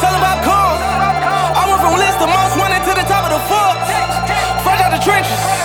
Sell 0.00 0.14
about 0.18 0.42
cars. 0.42 0.80
I 1.54 1.62
went 1.68 1.80
from 1.80 1.94
list 1.94 2.16
to 2.18 2.26
most 2.26 2.54
wanted 2.58 2.82
to 2.82 2.92
the 2.96 3.06
top 3.06 3.28
of 3.28 3.32
the 3.36 3.42
fork. 3.46 3.76
Fresh 4.64 4.80
out 4.82 4.90
the 4.90 5.02
trenches. 5.04 5.61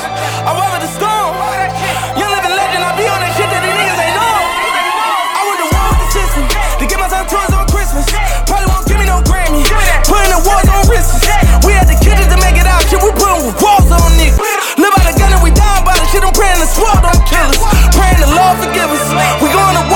We 13.08 13.16
putting 13.16 13.48
walls 13.64 13.88
on 13.88 14.12
niggas. 14.20 14.36
Live 14.76 14.92
by 14.92 15.04
the 15.08 15.16
gun 15.16 15.32
and 15.32 15.44
we 15.44 15.52
die 15.56 15.82
by 15.88 15.96
the 15.96 16.06
shit. 16.12 16.24
I'm 16.24 16.36
praying 16.36 16.60
don't 16.60 17.24
kill 17.24 17.48
us. 17.48 17.64
Praying 17.96 18.20
the 18.20 18.28
Lord 18.36 18.60
forgive 18.60 18.92
us. 18.92 19.08
We 19.40 19.48
going 19.48 19.76
to 19.80 19.87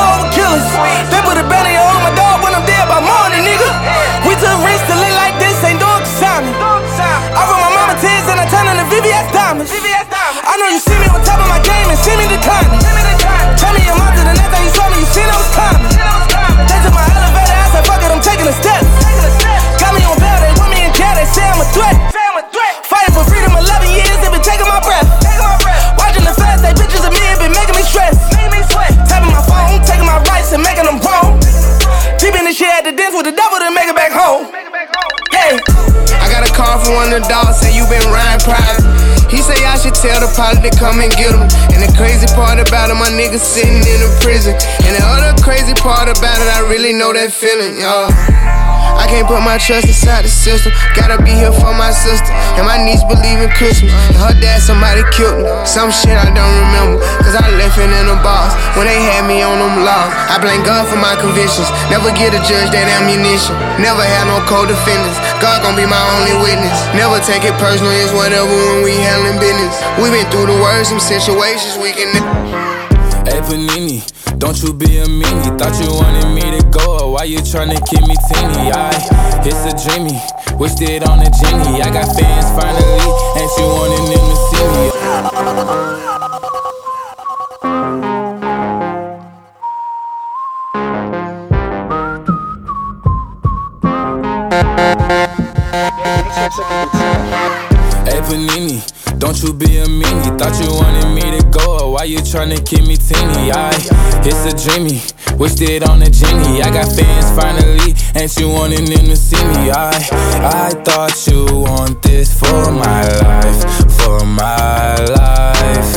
the 37.11 37.19
dogs, 37.27 37.59
say 37.59 37.75
you 37.75 37.83
been 37.91 38.03
riding 38.07 38.39
private. 38.39 38.87
He 39.27 39.43
say 39.43 39.59
I 39.67 39.75
should 39.75 39.95
tell 39.95 40.23
the 40.23 40.31
pilot 40.31 40.63
to 40.63 40.71
come 40.79 41.03
and 41.03 41.11
get 41.11 41.35
him. 41.35 41.43
And 41.75 41.83
the 41.83 41.91
crazy 41.99 42.27
part 42.31 42.59
about 42.59 42.89
it, 42.89 42.95
my 42.95 43.11
nigga 43.11 43.39
sitting 43.39 43.83
in 43.83 43.99
a 43.99 44.11
prison. 44.23 44.55
And 44.87 44.95
the 44.95 45.03
other 45.03 45.35
crazy 45.43 45.73
part 45.75 46.07
about 46.07 46.39
it, 46.39 46.47
I 46.47 46.63
really 46.71 46.93
know 46.93 47.11
that 47.11 47.33
feeling, 47.33 47.79
y'all. 47.79 48.60
I 48.97 49.05
can't 49.07 49.27
put 49.27 49.41
my 49.41 49.57
trust 49.57 49.87
inside 49.87 50.25
the 50.25 50.31
system. 50.31 50.71
Gotta 50.93 51.21
be 51.21 51.31
here 51.31 51.53
for 51.53 51.73
my 51.73 51.91
sister. 51.91 52.31
And 52.57 52.65
my 52.65 52.77
niece 52.81 53.03
believe 53.05 53.39
in 53.41 53.51
Christmas. 53.55 53.93
And 54.09 54.17
her 54.17 54.33
dad, 54.37 54.61
somebody 54.61 55.03
killed 55.13 55.41
me. 55.41 55.49
Some 55.65 55.91
shit 55.91 56.15
I 56.15 56.29
don't 56.31 56.55
remember. 56.67 57.01
Cause 57.21 57.35
I 57.35 57.45
left 57.57 57.77
it 57.77 57.89
in 57.89 58.05
the 58.07 58.17
box 58.23 58.55
when 58.75 58.87
they 58.87 58.99
had 59.01 59.27
me 59.27 59.41
on 59.41 59.57
them 59.59 59.85
laws. 59.85 60.11
I 60.29 60.37
blame 60.41 60.63
God 60.63 60.87
for 60.89 60.97
my 60.97 61.15
convictions. 61.17 61.69
Never 61.91 62.11
get 62.13 62.33
a 62.33 62.41
judge 62.43 62.69
that 62.73 62.87
ammunition. 62.99 63.55
Never 63.81 64.03
had 64.03 64.25
no 64.29 64.41
co-defendants. 64.47 65.17
God 65.39 65.63
gon' 65.63 65.75
be 65.75 65.85
my 65.85 66.01
only 66.17 66.35
witness. 66.41 66.77
Never 66.93 67.19
take 67.23 67.43
it 67.43 67.55
personal, 67.57 67.91
it's 67.91 68.13
whatever 68.13 68.49
when 68.49 68.83
we 68.83 68.95
handling 68.99 69.39
business. 69.39 69.73
We 69.97 70.09
been 70.11 70.27
through 70.31 70.49
the 70.51 70.59
worst, 70.61 70.89
some 70.89 70.99
situations 70.99 71.77
we 71.77 71.91
can. 71.93 72.11
Hey 73.25 73.39
Panini, 73.45 74.01
don't 74.41 74.59
you 74.63 74.73
be 74.73 74.97
a 74.97 75.05
meanie. 75.05 75.57
Thought 75.59 75.79
you 75.79 75.93
wanted 75.93 76.33
me 76.33 76.41
to 76.57 76.65
go, 76.65 76.97
or 76.97 77.13
why 77.13 77.25
you 77.25 77.37
tryna 77.37 77.77
keep 77.85 78.01
me 78.01 78.15
teeny? 78.27 78.71
I 78.73 78.89
it's 79.45 79.63
a 79.69 79.73
dreamy. 79.85 80.19
Wished 80.57 80.81
it 80.81 81.07
on 81.07 81.19
a 81.19 81.29
genie. 81.29 81.81
I 81.81 81.91
got 81.93 82.09
fans 82.17 82.49
finally, 82.57 83.05
and 83.37 83.49
she 83.53 83.61
wanted 83.61 84.01
them 84.09 84.25
to 84.29 84.35
see 84.49 84.65
me. 86.45 86.50
You 102.11 102.17
tryna 102.19 102.59
keep 102.65 102.85
me 102.85 102.97
teeny? 102.97 103.51
I, 103.51 103.71
it's 104.25 104.43
a 104.43 104.51
dreamy, 104.51 104.99
wished 105.37 105.61
it 105.61 105.87
on 105.87 106.01
a 106.01 106.09
genie. 106.09 106.61
I 106.61 106.69
got 106.69 106.91
fans 106.91 107.31
finally, 107.39 107.95
and 108.15 108.29
she 108.29 108.43
wanted 108.43 108.85
them 108.87 109.05
to 109.05 109.15
see 109.15 109.41
me. 109.45 109.71
I, 109.71 109.95
I 110.43 110.69
thought 110.83 111.15
you 111.27 111.45
want 111.61 112.01
this 112.01 112.37
for 112.37 112.71
my 112.71 113.07
life, 113.23 113.61
for 114.01 114.25
my 114.25 114.95
life. 115.15 115.91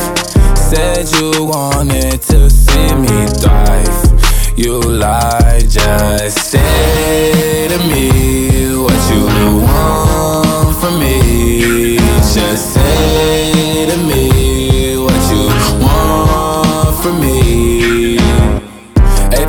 Said 0.55 1.11
you 1.19 1.45
wanted 1.45 2.21
to 2.21 2.49
see 2.49 2.95
me 2.95 3.27
thrive. 3.41 4.57
You 4.57 4.79
lied, 4.79 5.69
just 5.69 6.49
say 6.49 7.67
to 7.67 7.77
me 7.89 8.77
what 8.77 9.01
you 9.11 9.25
want 9.67 10.77
from 10.77 10.99
me. 10.99 11.97
Just 12.33 12.73
say 12.73 13.85
to 13.89 13.97
me 14.07 14.34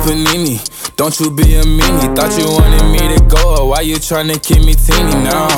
Panini, 0.07 0.55
don't 0.95 1.19
you 1.19 1.29
be 1.29 1.55
a 1.55 1.63
meanie. 1.63 2.15
Thought 2.15 2.39
you 2.39 2.47
wanted 2.47 2.85
me 2.93 2.99
to 3.13 3.21
go, 3.25 3.65
why 3.67 3.81
you 3.81 3.95
tryna 3.97 4.41
keep 4.41 4.63
me 4.63 4.73
teeny 4.73 5.11
now? 5.21 5.49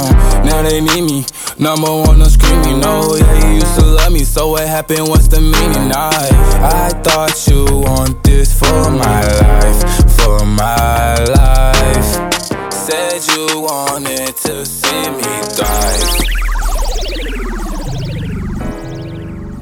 Now 0.43 0.63
they 0.63 0.81
need 0.81 1.03
me, 1.03 1.23
number 1.59 1.91
one, 1.91 2.17
no 2.17 2.25
screaming. 2.25 2.79
No, 2.79 3.15
yeah, 3.15 3.45
you 3.45 3.53
used 3.59 3.79
to 3.79 3.85
love 3.85 4.11
me, 4.11 4.23
so 4.23 4.47
what 4.49 4.65
happened? 4.67 5.07
What's 5.07 5.27
the 5.27 5.39
meaning? 5.39 5.91
I, 5.93 6.09
I 6.65 6.89
thought 7.03 7.47
you 7.47 7.63
want 7.81 8.23
this 8.23 8.57
for 8.57 8.89
my 8.89 9.21
life, 9.21 9.83
for 10.17 10.43
my 10.43 11.15
life. 11.25 12.73
Said 12.73 13.21
you 13.35 13.61
wanted 13.61 14.35
to 14.35 14.65
see 14.65 15.09
me 15.11 15.41
thrive. 15.53 16.25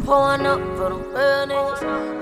One 0.07 0.45
up 0.45 0.61
for 0.77 0.89
them 0.91 1.01
real 1.11 1.45
niggas. 1.47 2.16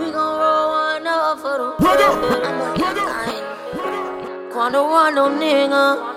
We 1.56 1.62
gon' 1.62 1.72
roll 1.72 1.80
one 1.80 2.02
up 2.02 2.20
for 2.20 2.39
them 2.44 2.60
real 2.60 2.91
niggas. 2.91 4.52
Quando 4.52 4.84
Rondo 4.91 5.30
nigga. 5.30 6.15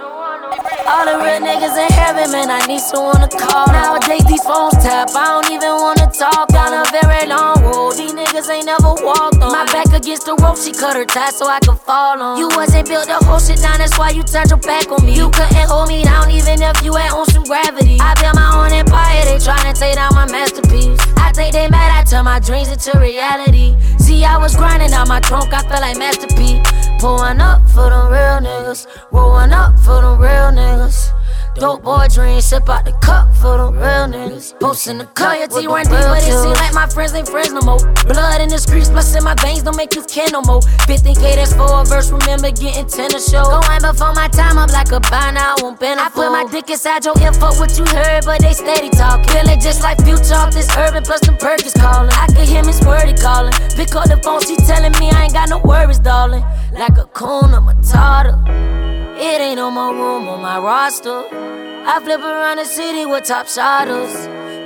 All 0.88 1.04
the 1.06 1.14
real 1.22 1.38
niggas 1.38 1.78
in 1.78 1.92
heaven, 1.94 2.32
man, 2.32 2.50
I 2.50 2.66
need 2.66 2.80
someone 2.80 3.20
to 3.22 3.28
call. 3.38 3.70
Nowadays, 3.70 4.24
these 4.26 4.42
phones 4.42 4.74
tap, 4.82 5.14
I 5.14 5.38
don't 5.38 5.50
even 5.52 5.78
wanna 5.78 6.10
talk. 6.10 6.48
Down 6.48 6.74
a 6.74 6.82
very 6.90 7.28
long 7.28 7.62
road, 7.62 7.94
these 7.94 8.14
niggas 8.14 8.50
ain't 8.50 8.66
never 8.66 8.94
walked 8.98 9.38
on. 9.38 9.52
My 9.52 9.64
back 9.66 9.92
against 9.94 10.26
the 10.26 10.34
rope, 10.42 10.58
she 10.58 10.72
cut 10.72 10.96
her 10.96 11.04
tie 11.04 11.30
so 11.30 11.46
I 11.46 11.60
could 11.60 11.78
fall 11.86 12.20
on. 12.20 12.38
You 12.38 12.48
wasn't 12.56 12.88
built 12.88 13.06
to 13.06 13.22
hold 13.22 13.42
shit 13.42 13.60
down, 13.60 13.78
that's 13.78 13.96
why 13.96 14.10
you 14.10 14.24
turned 14.24 14.50
your 14.50 14.58
back 14.58 14.90
on 14.90 15.06
me. 15.06 15.14
You 15.14 15.30
couldn't 15.30 15.68
hold 15.70 15.88
me 15.88 16.02
down, 16.02 16.32
even 16.32 16.62
if 16.62 16.82
you 16.82 16.94
had 16.94 17.12
on 17.12 17.26
some 17.26 17.44
gravity. 17.44 17.98
I 18.00 18.14
built 18.18 18.34
my 18.34 18.58
own 18.58 18.72
empire, 18.72 19.22
they 19.22 19.38
tryna 19.38 19.78
take 19.78 19.94
down 19.94 20.14
my 20.16 20.26
masterpiece. 20.26 20.98
I 21.28 21.30
take 21.30 21.52
they 21.52 21.68
mad, 21.68 21.92
I 21.92 22.04
turn 22.04 22.24
my 22.24 22.40
dreams 22.40 22.68
into 22.68 22.98
reality. 22.98 23.76
See, 23.98 24.24
I 24.24 24.38
was 24.38 24.56
grinding 24.56 24.94
out 24.94 25.08
my 25.08 25.20
trunk, 25.20 25.52
I 25.52 25.60
felt 25.60 25.82
like 25.82 25.98
Master 25.98 26.26
P. 26.28 26.58
Pulling 27.00 27.38
up 27.42 27.68
for 27.68 27.90
them 27.90 28.10
real 28.10 28.40
niggas, 28.40 28.86
rolling 29.12 29.52
up 29.52 29.78
for 29.80 30.00
them 30.00 30.18
real 30.18 30.50
niggas. 30.56 31.17
Dope 31.54 31.82
boy 31.82 32.06
dreams, 32.12 32.44
sip 32.44 32.68
out 32.68 32.84
the 32.84 32.92
cup 33.02 33.34
for 33.34 33.58
them 33.58 33.74
real 33.74 34.06
niggas. 34.06 34.58
Posting 34.60 34.98
the 34.98 35.06
cup, 35.06 35.34
loyalty 35.34 35.66
run 35.66 35.84
deep, 35.84 35.90
but 35.90 36.22
it 36.22 36.32
seem 36.32 36.54
like 36.54 36.72
my 36.72 36.86
friends 36.86 37.14
ain't 37.14 37.28
friends 37.28 37.52
no 37.52 37.60
more. 37.62 37.78
Blood 38.06 38.40
in 38.40 38.48
the 38.48 38.58
streets, 38.58 38.88
plus 38.88 39.14
in 39.16 39.24
my 39.24 39.34
veins, 39.42 39.62
don't 39.62 39.76
make 39.76 39.94
you 39.94 40.04
kin 40.04 40.30
no 40.32 40.42
more. 40.42 40.60
15k, 40.86 41.34
that's 41.34 41.52
for 41.54 41.66
a 41.66 41.84
verse, 41.84 42.10
remember 42.10 42.50
getting 42.50 42.86
10 42.86 43.14
a 43.14 43.20
show. 43.20 43.42
Going 43.42 43.82
before 43.82 44.14
my 44.14 44.28
time, 44.28 44.58
I'm 44.58 44.70
like 44.70 44.92
a 44.92 45.00
buy 45.10 45.32
now, 45.32 45.56
I 45.58 45.62
won't 45.62 45.80
bend 45.80 45.98
I 45.98 46.08
put 46.08 46.30
my 46.30 46.46
dick 46.46 46.70
inside 46.70 47.04
your 47.04 47.18
ear, 47.18 47.32
fuck 47.32 47.58
what 47.58 47.76
you 47.76 47.84
heard, 47.86 48.24
but 48.24 48.40
they 48.40 48.52
steady 48.52 48.90
talking. 48.90 49.26
Feeling 49.28 49.60
just 49.60 49.82
like 49.82 49.98
future 50.04 50.34
off 50.34 50.54
this 50.54 50.70
urban, 50.76 51.02
plus 51.02 51.20
them 51.20 51.36
perkins 51.36 51.74
calling. 51.74 52.12
I 52.12 52.26
could 52.28 52.48
hear 52.48 52.64
Miss 52.64 52.80
Wordy 52.84 53.14
calling. 53.14 53.52
Pick 53.74 53.94
up 53.96 54.06
the 54.06 54.20
phone, 54.22 54.40
she 54.46 54.56
telling 54.62 54.92
me 55.00 55.10
I 55.10 55.24
ain't 55.24 55.32
got 55.32 55.48
no 55.48 55.58
worries, 55.58 55.98
darling. 55.98 56.44
Like 56.72 56.96
a 56.98 57.06
coon, 57.06 57.52
I'm 57.54 57.68
a 57.68 57.74
tartar. 57.82 58.87
It 59.20 59.40
ain't 59.40 59.56
no 59.56 59.68
more 59.68 59.92
room 59.92 60.28
on 60.28 60.40
my 60.40 60.58
roster. 60.60 61.26
I 61.32 61.98
flip 62.04 62.20
around 62.20 62.58
the 62.58 62.64
city 62.64 63.04
with 63.04 63.24
top 63.24 63.48
shotters. 63.48 64.14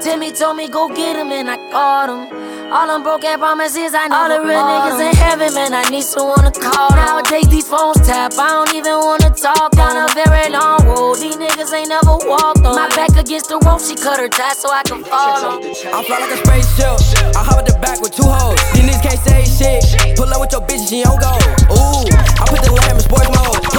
Timmy 0.05 0.31
told 0.31 0.59
me 0.59 0.69
go 0.69 0.88
get 0.88 1.17
him 1.17 1.33
and 1.33 1.49
I 1.49 1.57
caught 1.73 2.12
him. 2.12 2.29
All 2.71 2.87
them 2.87 3.03
broken 3.03 3.38
promises 3.38 3.95
I 3.97 4.09
know. 4.09 4.17
All 4.17 4.29
the 4.29 4.45
real 4.45 4.61
niggas 4.61 5.01
in 5.01 5.17
heaven, 5.17 5.55
man, 5.55 5.73
I 5.73 5.88
need 5.88 6.05
someone 6.05 6.45
to 6.45 6.53
call. 6.53 6.91
Nowadays 6.93 7.49
these 7.49 7.67
phones 7.67 7.97
tap, 8.05 8.33
I 8.37 8.49
don't 8.61 8.75
even 8.75 9.01
wanna 9.01 9.33
talk. 9.33 9.73
Down 9.73 9.97
a 9.97 10.12
very 10.12 10.53
long 10.53 10.85
road, 10.85 11.17
these 11.17 11.37
niggas 11.37 11.73
ain't 11.73 11.88
never 11.88 12.21
walked 12.29 12.61
on. 12.61 12.77
My 12.77 12.88
back 12.93 13.17
against 13.17 13.49
the 13.49 13.57
rope, 13.65 13.81
she 13.81 13.97
cut 13.97 14.21
her 14.21 14.29
tie 14.29 14.53
so 14.53 14.69
I 14.69 14.83
can 14.85 15.03
fall. 15.03 15.65
I 15.65 16.05
fly 16.05 16.21
like 16.21 16.29
a 16.29 16.37
spaceship. 16.45 17.33
I 17.37 17.41
hop 17.41 17.57
at 17.57 17.65
the 17.73 17.79
back 17.81 18.03
with 18.05 18.12
two 18.12 18.29
hoes. 18.29 18.61
These 18.77 18.85
niggas 18.85 19.01
can't 19.01 19.21
say 19.25 19.49
shit. 19.49 20.17
Pull 20.17 20.29
up 20.29 20.41
with 20.45 20.53
your 20.53 20.61
bitch, 20.61 20.88
she 20.93 21.01
don't 21.05 21.17
go. 21.17 21.33
Ooh, 21.73 22.05
I 22.37 22.45
put 22.53 22.61
the 22.61 22.73
lamb 22.73 23.01
in 23.01 23.05
sports 23.05 23.33
mode. 23.33 23.72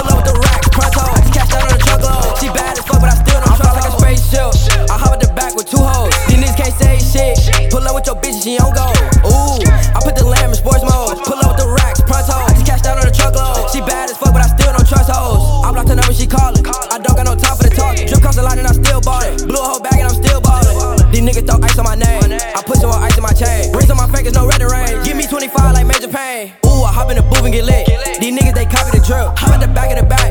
Pronto. 0.74 1.06
Cash 1.30 1.54
out 1.54 1.62
on 1.62 1.70
the 1.70 1.78
truckload. 1.78 2.34
She 2.42 2.50
bad 2.50 2.74
as 2.74 2.84
fuck, 2.84 2.98
but 2.98 3.10
I 3.14 3.16
still 3.22 3.38
don't 3.38 3.54
trust 3.54 3.74
like 3.78 3.86
a 3.86 3.94
spaceship. 3.94 4.50
I 4.90 4.98
hop 4.98 5.14
at 5.14 5.20
the 5.22 5.30
back 5.32 5.54
with 5.54 5.70
two 5.70 5.80
hoes. 5.80 6.10
These 6.26 6.42
niggas 6.42 6.58
can't 6.58 6.74
say 6.74 6.98
shit. 6.98 7.70
Pull 7.70 7.86
up 7.86 7.94
with 7.94 8.06
your 8.10 8.18
bitch, 8.18 8.42
she 8.42 8.58
don't 8.58 8.74
go. 8.74 8.90
Ooh, 9.30 9.62
I 9.94 9.98
put 10.02 10.18
the 10.18 10.26
lamb 10.26 10.50
in 10.50 10.58
sports 10.58 10.82
mode. 10.82 11.22
Pull 11.22 11.38
up 11.38 11.54
with 11.54 11.60
the 11.62 11.70
racks, 11.70 12.02
pronto. 12.02 12.42
Cash 12.66 12.82
out 12.90 12.98
on 12.98 13.06
the 13.06 13.14
truckload. 13.14 13.70
She 13.70 13.80
bad 13.86 14.10
as 14.10 14.18
fuck, 14.18 14.34
but 14.34 14.42
I 14.42 14.50
still 14.50 14.74
don't 14.74 14.86
trust 14.86 15.08
hoes. 15.08 15.40
I 15.62 15.70
blocked 15.70 15.88
her 15.88 15.96
number, 15.96 16.12
she 16.12 16.26
callin'. 16.26 16.66
I 16.66 16.98
don't 16.98 17.14
got 17.14 17.24
no 17.24 17.38
time 17.38 17.54
for 17.56 17.64
the 17.64 17.72
talk. 17.72 17.94
Drip 17.96 18.20
cost 18.20 18.38
a 18.38 18.42
lot 18.42 18.58
and 18.58 18.66
I 18.66 18.74
still 18.74 19.00
bought 19.00 19.24
it. 19.30 19.46
Blew 19.46 19.58
a 19.58 19.62
whole 19.62 19.80
bag 19.80 20.02
and 20.02 20.10
I'm 20.10 20.18
still 20.18 20.42
ballin'. 20.42 20.98
These 21.14 21.22
niggas 21.22 21.46
throw 21.46 21.62
ice 21.62 21.78
on 21.78 21.86
my 21.86 21.94
name. 21.94 22.34
I 22.34 22.60
put 22.66 22.82
some 22.82 22.90
more 22.90 22.98
ice 22.98 23.16
in 23.16 23.22
my 23.22 23.32
chain. 23.32 23.70
Rings 23.70 23.90
on 23.90 23.96
my 23.96 24.10
fingers, 24.10 24.34
no 24.34 24.46
red 24.46 24.60
and 24.60 24.70
rain. 24.70 25.02
Give 25.06 25.16
me 25.16 25.26
25 25.26 25.74
like 25.74 25.86
major 25.86 26.10
pain. 26.10 26.63
Ooh, 26.94 27.00
I 27.00 27.02
hop 27.02 27.10
in 27.10 27.16
the 27.16 27.22
booth 27.22 27.44
and 27.44 27.52
get 27.52 27.64
lit. 27.64 27.86
These 28.20 28.34
niggas, 28.38 28.54
they 28.54 28.66
copy 28.66 28.98
the 28.98 29.04
drill. 29.04 29.34
Hop 29.36 29.50
at 29.50 29.60
the 29.60 29.66
back 29.66 29.90
of 29.90 29.98
the 29.98 30.06
back. 30.06 30.30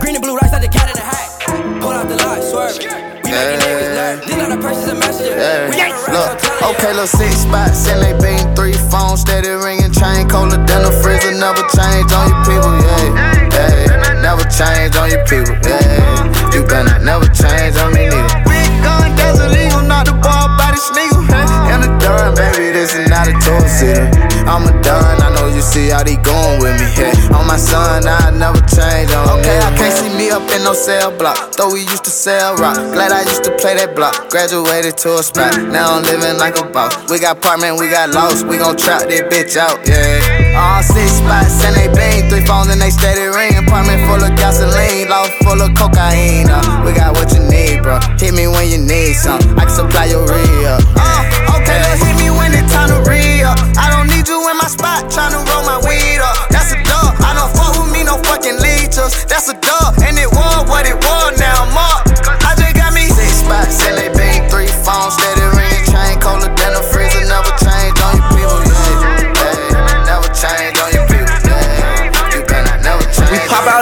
Green 0.00 0.14
and 0.14 0.22
blue 0.22 0.36
rice 0.36 0.52
like 0.52 0.62
the 0.62 0.68
cat 0.68 0.88
in 0.88 0.96
the 0.96 1.04
hat. 1.04 1.80
Pull 1.80 1.92
out 1.92 2.08
the 2.08 2.16
lot, 2.16 2.42
swerve. 2.44 2.76
We 3.24 3.32
making 3.32 3.60
niggas 3.64 3.96
nuts. 3.96 4.26
These 4.28 4.36
are 4.36 4.50
the 4.52 4.60
prices 4.60 4.88
and 4.88 4.98
messages. 5.00 5.32
We 5.72 5.80
Look, 6.12 6.36
okay, 6.76 6.92
little 6.92 7.06
six 7.08 7.48
spots, 7.48 7.88
and 7.88 8.04
they 8.04 8.12
beam 8.20 8.44
three 8.52 8.76
phones, 8.92 9.24
steady 9.24 9.48
ringing, 9.48 9.88
chain 9.96 10.28
colder 10.28 10.60
than 10.60 10.84
a 10.84 10.92
freezer, 11.00 11.32
never 11.32 11.64
change 11.72 12.12
on 12.12 12.28
your 12.28 12.42
people, 12.44 12.68
yeah, 12.84 13.88
yeah, 13.88 14.20
never 14.20 14.44
change 14.52 14.92
on 15.00 15.08
your 15.08 15.24
people, 15.24 15.56
yeah, 15.64 16.52
you 16.52 16.68
better 16.68 17.00
never 17.00 17.24
change 17.32 17.80
on 17.80 17.96
me 17.96 18.12
neither. 18.12 18.44
Big 18.44 18.68
gun, 18.84 19.08
that's 19.16 19.40
illegal, 19.40 19.80
not 19.88 20.04
the 20.04 20.12
ball 20.20 20.52
by 20.60 20.76
the 20.76 20.76
sneaker, 20.76 21.24
and 21.72 21.80
the 21.80 21.88
done, 21.96 22.36
baby, 22.36 22.76
this 22.76 22.92
is 22.92 23.08
not 23.08 23.24
a 23.24 23.32
tour 23.40 23.64
city. 23.64 24.04
I'm 24.44 24.68
a 24.68 24.72
done, 24.82 25.00
I 25.00 25.16
know 25.16 25.21
you 25.62 25.68
see 25.70 25.88
how 25.90 26.02
they 26.02 26.16
going 26.16 26.58
with 26.58 26.74
me, 26.80 26.88
yeah. 26.98 27.38
On 27.38 27.46
my 27.46 27.56
son, 27.56 28.02
I 28.06 28.30
never 28.34 28.58
change 28.66 29.10
on 29.14 29.38
Okay, 29.38 29.58
I 29.58 29.70
can't 29.78 29.94
see 29.94 30.10
me 30.18 30.30
up 30.30 30.42
in 30.50 30.64
no 30.64 30.74
cell 30.74 31.16
block, 31.16 31.54
though 31.54 31.72
we 31.72 31.80
used 31.86 32.04
to 32.04 32.10
sell 32.10 32.56
rock. 32.56 32.76
Glad 32.76 33.12
I 33.12 33.22
used 33.22 33.44
to 33.44 33.54
play 33.62 33.74
that 33.78 33.94
block, 33.94 34.30
graduated 34.30 34.98
to 35.06 35.18
a 35.18 35.22
spot, 35.22 35.54
now 35.70 35.94
I'm 35.94 36.02
living 36.02 36.38
like 36.38 36.58
a 36.58 36.66
boss. 36.66 36.98
We 37.10 37.18
got 37.20 37.38
apartment, 37.38 37.78
we 37.78 37.88
got 37.90 38.10
lost, 38.10 38.46
we 38.46 38.58
gon' 38.58 38.76
trap 38.76 39.06
this 39.06 39.22
bitch 39.30 39.56
out, 39.56 39.78
yeah. 39.86 40.58
All 40.58 40.82
six 40.82 41.22
spots 41.22 41.62
and 41.64 41.76
they 41.78 41.88
bang, 41.94 42.28
three 42.28 42.44
phones 42.44 42.68
and 42.68 42.80
they 42.80 42.90
steady 42.90 43.30
ring. 43.30 43.54
Apartment 43.56 44.02
full 44.10 44.22
of 44.22 44.34
gasoline, 44.34 45.08
loft 45.08 45.32
full 45.46 45.62
of 45.62 45.70
cocaine. 45.78 46.50
Uh, 46.50 46.82
we 46.84 46.92
got 46.92 47.14
what 47.14 47.30
you 47.32 47.42
need, 47.46 47.82
bro. 47.82 48.02
Hit 48.18 48.34
me 48.34 48.48
when 48.48 48.66
you 48.68 48.78
need 48.78 49.14
some, 49.14 49.40
I 49.54 49.64
can 49.70 49.74
supply 49.74 50.10
your 50.10 50.26
real. 50.26 50.76
Uh, 50.98 51.54
okay, 51.56 51.78
let's 51.86 52.02
hit 52.02 52.18
me 52.18 52.34
when 52.34 52.50
it's 52.52 52.72
time 52.72 52.90
to 52.90 52.98
re 53.08 53.46
up. 53.46 53.58
I 53.78 53.88
don't 53.94 54.10
need 54.10 54.26
you 54.26 54.41
in 54.41 54.41
my 54.62 54.68
spot, 54.68 55.10
tryna 55.10 55.42
roll 55.50 55.64
my 55.66 55.78
weed 55.88 56.20
up. 56.22 56.48
That's 56.48 56.70
a 56.72 56.78
dub. 56.84 57.18
I 57.18 57.34
don't 57.34 57.50
fuck 57.56 57.74
with 57.82 57.92
me, 57.92 58.04
no 58.04 58.16
fucking 58.22 58.58
leeches. 58.62 59.24
That's 59.26 59.48
a 59.48 59.54
dub, 59.58 59.98
and 60.06 60.16
it 60.16 60.30
was 60.30 60.68
what 60.70 60.86
it 60.86 60.94
was. 60.94 61.38
Now 61.38 61.66
I'm 61.66 61.76
up. 61.76 62.11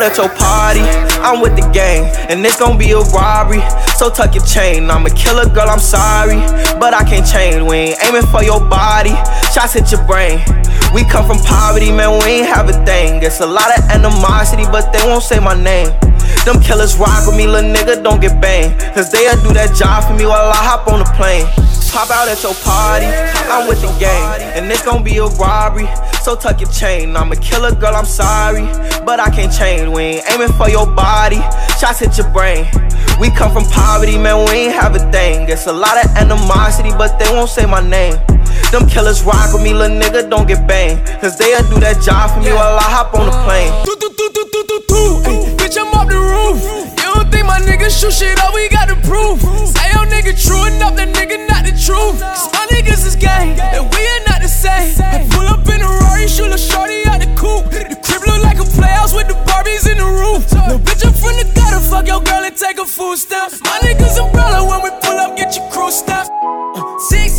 Out 0.01 0.11
at 0.11 0.17
your 0.17 0.29
party, 0.29 0.81
I'm 1.21 1.41
with 1.41 1.57
the 1.57 1.69
gang, 1.73 2.09
and 2.29 2.45
it's 2.45 2.59
gonna 2.59 2.79
be 2.79 2.93
a 2.93 3.01
robbery. 3.13 3.61
So 3.97 4.09
tuck 4.09 4.35
your 4.35 4.45
chain, 4.45 4.91
I'm 4.91 5.05
a 5.07 5.11
killer 5.11 5.49
girl, 5.49 5.69
I'm 5.69 5.79
sorry, 5.81 6.41
but 6.81 6.95
I 6.95 7.05
can't 7.05 7.27
change. 7.27 7.63
We 7.69 7.93
ain't 7.93 8.05
aiming 8.05 8.27
for 8.33 8.43
your 8.43 8.61
body, 8.61 9.13
shots 9.53 9.75
hit 9.75 9.93
your 9.93 10.05
brain. 10.07 10.41
We 10.95 11.05
come 11.05 11.27
from 11.27 11.39
poverty, 11.45 11.93
man, 11.93 12.19
we 12.25 12.41
ain't 12.41 12.49
have 12.49 12.69
a 12.69 12.77
thing. 12.85 13.23
It's 13.23 13.41
a 13.41 13.47
lot 13.47 13.69
of 13.77 13.85
animosity, 13.91 14.65
but 14.65 14.93
they 14.93 15.03
won't 15.05 15.23
say 15.23 15.39
my 15.39 15.55
name. 15.55 15.93
Them 16.45 16.61
killers 16.61 16.97
rock 16.97 17.27
with 17.27 17.37
me, 17.37 17.47
little 17.47 17.71
nigga, 17.71 18.03
don't 18.03 18.21
get 18.21 18.41
banged. 18.41 18.81
Cause 18.95 19.11
they'll 19.13 19.37
do 19.43 19.53
that 19.53 19.77
job 19.77 20.05
for 20.05 20.15
me 20.17 20.25
while 20.25 20.49
I 20.49 20.57
hop 20.57 20.89
on 20.89 21.01
the 21.01 21.11
plane. 21.13 21.45
Pop 21.93 22.09
out 22.11 22.29
at 22.29 22.41
your 22.43 22.55
party, 22.63 23.07
I'm 23.51 23.67
with 23.67 23.83
the 23.83 23.89
gang, 23.99 24.41
and 24.55 24.71
it's 24.71 24.83
gon' 24.83 25.03
be 25.03 25.19
a 25.19 25.27
robbery. 25.27 25.89
So 26.23 26.37
tuck 26.37 26.61
your 26.61 26.71
chain. 26.71 27.17
I'm 27.17 27.33
a 27.33 27.37
killer, 27.37 27.75
girl, 27.75 27.97
I'm 27.97 28.05
sorry, 28.05 28.63
but 29.05 29.19
I 29.19 29.29
can't 29.31 29.53
change. 29.53 29.89
We 29.89 30.03
ain't 30.03 30.31
aiming 30.31 30.53
for 30.53 30.69
your 30.71 30.87
body, 30.87 31.41
shots 31.81 31.99
hit 31.99 32.17
your 32.17 32.31
brain. 32.31 32.67
We 33.19 33.31
come 33.31 33.53
from 33.53 33.65
poverty, 33.65 34.17
man, 34.17 34.47
we 34.47 34.71
ain't 34.71 34.75
have 34.75 34.95
a 34.95 35.11
thing. 35.11 35.49
It's 35.49 35.67
a 35.67 35.73
lot 35.73 35.99
of 36.03 36.09
animosity, 36.17 36.91
but 36.91 37.19
they 37.19 37.29
won't 37.33 37.51
say 37.51 37.67
my 37.67 37.81
name. 37.81 38.15
Them 38.71 38.89
killers 38.89 39.25
rock 39.25 39.53
with 39.53 39.63
me, 39.65 39.75
little 39.75 39.99
nigga, 39.99 40.31
don't 40.31 40.47
get 40.47 40.67
banged. 40.69 41.05
Cause 41.21 41.37
they'll 41.37 41.67
do 41.69 41.81
that 41.81 42.01
job 42.03 42.31
for 42.31 42.41
me 42.41 42.53
while 42.53 42.79
I 42.79 42.87
hop 42.87 43.15
on 43.15 43.27
the 43.27 43.33
plane. 43.43 43.73
Bitch, 45.59 45.77
I'm 45.77 45.93
up 45.93 46.07
the 46.09 46.17
roof. 46.17 47.00
Think 47.31 47.47
my 47.47 47.61
niggas 47.61 47.95
shoot 47.95 48.13
shit 48.13 48.39
up, 48.41 48.55
we 48.55 48.69
gotta 48.69 48.97
prove. 49.07 49.41
Say 49.41 49.89
your 49.95 50.07
nigga 50.11 50.35
true 50.35 50.65
enough, 50.67 50.97
that 50.97 51.15
nigga 51.15 51.47
not 51.49 51.65
the 51.65 51.73
truth. 51.73 52.21
My 52.53 52.67
niggas 52.71 53.07
is 53.07 53.17
gang, 53.17 53.59
and 53.59 53.87
we 53.95 54.03
are 54.03 54.23
not 54.27 54.43
the 54.43 54.49
same. 54.49 54.95
I 54.99 55.27
pull 55.31 55.47
up 55.47 55.67
in 55.69 55.81
a 55.81 55.89
Rari, 55.89 56.27
shoot 56.27 56.53
a 56.53 56.59
shorty 56.59 57.07
out 57.07 57.21
the 57.23 57.31
coupe. 57.39 57.71
The 57.71 57.97
crib 58.03 58.23
look 58.27 58.43
like 58.43 58.59
a 58.59 58.67
playhouse 58.67 59.15
with 59.15 59.29
the 59.29 59.39
Barbies 59.47 59.87
in 59.91 59.99
the 59.99 60.11
roof. 60.11 60.51
No 60.53 60.79
bitch, 60.79 61.07
I'm 61.07 61.15
from 61.15 61.39
the 61.39 61.47
gutter, 61.55 61.81
fuck 61.81 62.07
your 62.07 62.21
girl 62.21 62.43
and 62.43 62.57
take 62.57 62.79
a 62.79 62.87
food 62.87 63.17
stamp. 63.17 63.55
My 63.63 63.79
niggas 63.79 64.19
umbrella 64.19 64.67
when 64.67 64.83
we 64.83 64.91
pull 65.03 65.19
up, 65.19 65.37
get 65.37 65.55
your 65.57 65.69
crew 65.71 65.91
stop. 65.91 66.27
Uh, 66.27 66.83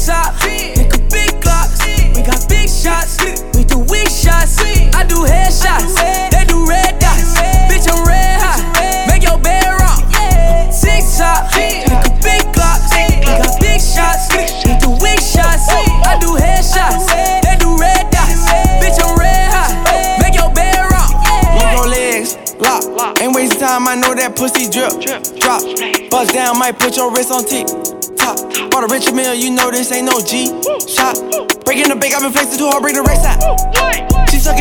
top, 0.05 0.33
nigga 0.43 0.99
big 1.11 1.31
glocks. 1.43 1.79
We 2.15 2.21
got 2.23 2.41
big 2.49 2.69
shots, 2.69 3.19
we 3.55 3.63
do 3.63 3.79
weak 3.91 4.09
shots. 4.09 4.59
I 4.95 5.03
do 5.03 5.23
headshots, 5.27 5.95
they 6.31 6.45
do 6.47 6.67
red 6.67 6.99
dots. 6.99 7.10
Top, 11.17 11.51
nigga 11.51 12.09
big 12.23 12.43
glocks. 12.55 12.91
We 12.95 13.25
got 13.25 13.59
big 13.59 13.81
shots, 13.81 14.31
we 14.31 14.75
do 14.79 14.91
weak 15.03 15.19
shots. 15.19 15.67
I 16.07 16.17
do 16.19 16.35
headshots, 16.39 17.07
they 17.43 17.55
do 17.59 17.75
red 17.77 18.09
dots. 18.11 18.47
Bitch, 18.79 18.99
I'm 19.01 19.17
red 19.17 19.51
hot, 19.51 20.21
make 20.21 20.35
your 20.35 20.51
bed 20.53 20.79
rock. 20.91 21.11
Look 21.55 21.71
your 21.75 21.87
legs, 21.87 22.37
lock. 22.59 23.19
Ain't 23.21 23.35
wasting 23.35 23.59
time, 23.59 23.87
I 23.87 23.95
know 23.95 24.15
that 24.15 24.35
pussy 24.35 24.69
drip. 24.69 24.91
Drop, 25.39 25.61
bust 26.09 26.33
down, 26.33 26.57
might 26.57 26.79
put 26.79 26.95
your 26.95 27.11
wrist 27.11 27.31
on 27.31 27.45
tick. 27.45 27.67
Top, 28.17 28.37
bought 28.71 28.83
a 28.83 28.87
rich 28.87 29.11
meal, 29.11 29.33
you 29.33 29.51
know 29.51 29.71
this 29.71 29.91
ain't 29.91 30.05
no 30.05 30.19
G. 30.21 30.47
Shot, 30.87 31.17
breaking 31.65 31.89
the 31.89 31.97
bank, 31.99 32.13
I've 32.15 32.21
been 32.21 32.31
flexing 32.31 32.59
too 32.59 32.69
hard, 32.69 32.81
break 32.81 32.95
the 32.95 33.03
race 33.03 33.25
out. 33.25 33.41
She 34.29 34.37
sucking 34.39 34.60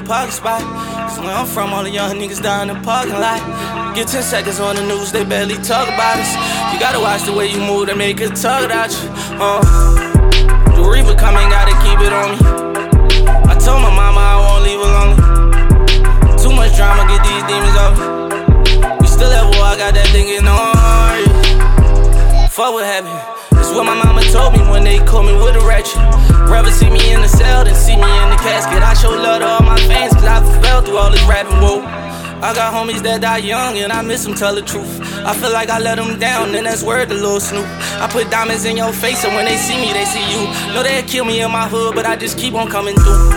the 0.00 0.08
parking 0.08 0.32
spot. 0.32 0.60
Cause 1.08 1.18
where 1.18 1.34
I'm 1.34 1.46
from, 1.46 1.72
all 1.72 1.82
the 1.82 1.90
young 1.90 2.16
niggas 2.16 2.42
die 2.42 2.62
in 2.62 2.68
the 2.68 2.80
parking 2.80 3.14
lot. 3.14 3.40
Get 3.94 4.08
10 4.08 4.22
seconds 4.22 4.60
on 4.60 4.76
the 4.76 4.86
news, 4.86 5.12
they 5.12 5.24
barely 5.24 5.56
talk 5.56 5.88
about 5.88 6.18
us. 6.18 6.32
You 6.72 6.80
gotta 6.80 7.00
watch 7.00 7.24
the 7.24 7.32
way 7.32 7.50
you 7.50 7.58
move, 7.58 7.86
they 7.86 7.94
make 7.94 8.20
it 8.20 8.34
talk 8.36 8.64
about 8.64 8.90
you. 8.90 9.08
Uh, 9.40 9.60
the 10.76 10.82
Reaper 10.82 11.16
coming, 11.18 11.48
gotta 11.48 11.74
keep 11.84 12.00
it 12.00 12.12
on 12.12 12.28
me. 12.32 12.38
I 13.48 13.54
told 13.58 13.82
my 13.82 13.92
mama 13.94 14.20
I 14.20 14.36
won't 14.40 14.62
leave 14.64 14.80
lonely. 14.80 15.16
Too 16.40 16.52
much 16.54 16.76
drama, 16.76 17.04
get 17.08 17.22
these 17.24 17.44
demons 17.48 17.76
off. 17.76 17.96
We 19.00 19.06
still 19.06 19.32
at 19.32 19.44
war, 19.54 19.64
I 19.64 19.76
got 19.76 19.94
that 19.94 20.08
thing 20.12 20.28
in 20.28 20.46
on. 20.46 20.70
Fuck 22.48 22.72
what 22.74 22.84
happened. 22.84 23.58
It's 23.58 23.70
what 23.70 23.84
my 23.84 23.94
mama 23.94 24.22
told 24.32 24.54
me 24.54 24.60
when 24.70 24.84
they 24.84 24.98
called 24.98 25.26
me 25.26 25.34
with 25.34 25.56
a 25.56 25.66
ratchet. 25.66 26.09
Rather 26.50 26.72
see 26.72 26.90
me 26.90 27.12
in 27.14 27.20
the 27.22 27.28
cell 27.28 27.64
than 27.64 27.74
see 27.76 27.94
me 27.94 28.10
in 28.22 28.28
the 28.30 28.36
casket. 28.42 28.82
I 28.82 28.94
show 28.94 29.10
love 29.10 29.40
to 29.40 29.46
all 29.46 29.62
my 29.62 29.78
fans, 29.86 30.12
cause 30.14 30.24
I 30.24 30.42
fell 30.62 30.82
through 30.82 30.96
all 30.96 31.10
this 31.10 31.22
rapping, 31.24 31.56
whoa. 31.62 31.80
I 32.42 32.54
got 32.54 32.72
homies 32.74 33.02
that 33.02 33.20
die 33.20 33.38
young 33.38 33.76
and 33.76 33.92
I 33.92 34.02
miss 34.02 34.24
them, 34.24 34.34
tell 34.34 34.54
the 34.54 34.62
truth. 34.62 34.88
I 35.24 35.36
feel 35.36 35.52
like 35.52 35.68
I 35.68 35.78
let 35.78 35.96
them 35.96 36.18
down, 36.18 36.54
and 36.54 36.66
that's 36.66 36.82
word 36.82 37.10
to 37.10 37.14
Lil 37.14 37.38
Snoop. 37.38 37.66
I 38.00 38.08
put 38.10 38.30
diamonds 38.30 38.64
in 38.64 38.76
your 38.76 38.92
face, 38.92 39.22
and 39.24 39.34
when 39.34 39.44
they 39.44 39.56
see 39.56 39.76
me, 39.76 39.92
they 39.92 40.04
see 40.06 40.24
you. 40.32 40.48
Know 40.74 40.82
they'll 40.82 41.04
kill 41.06 41.24
me 41.24 41.42
in 41.42 41.50
my 41.52 41.68
hood, 41.68 41.94
but 41.94 42.06
I 42.06 42.16
just 42.16 42.38
keep 42.38 42.54
on 42.54 42.68
coming 42.68 42.96
through. 42.96 43.30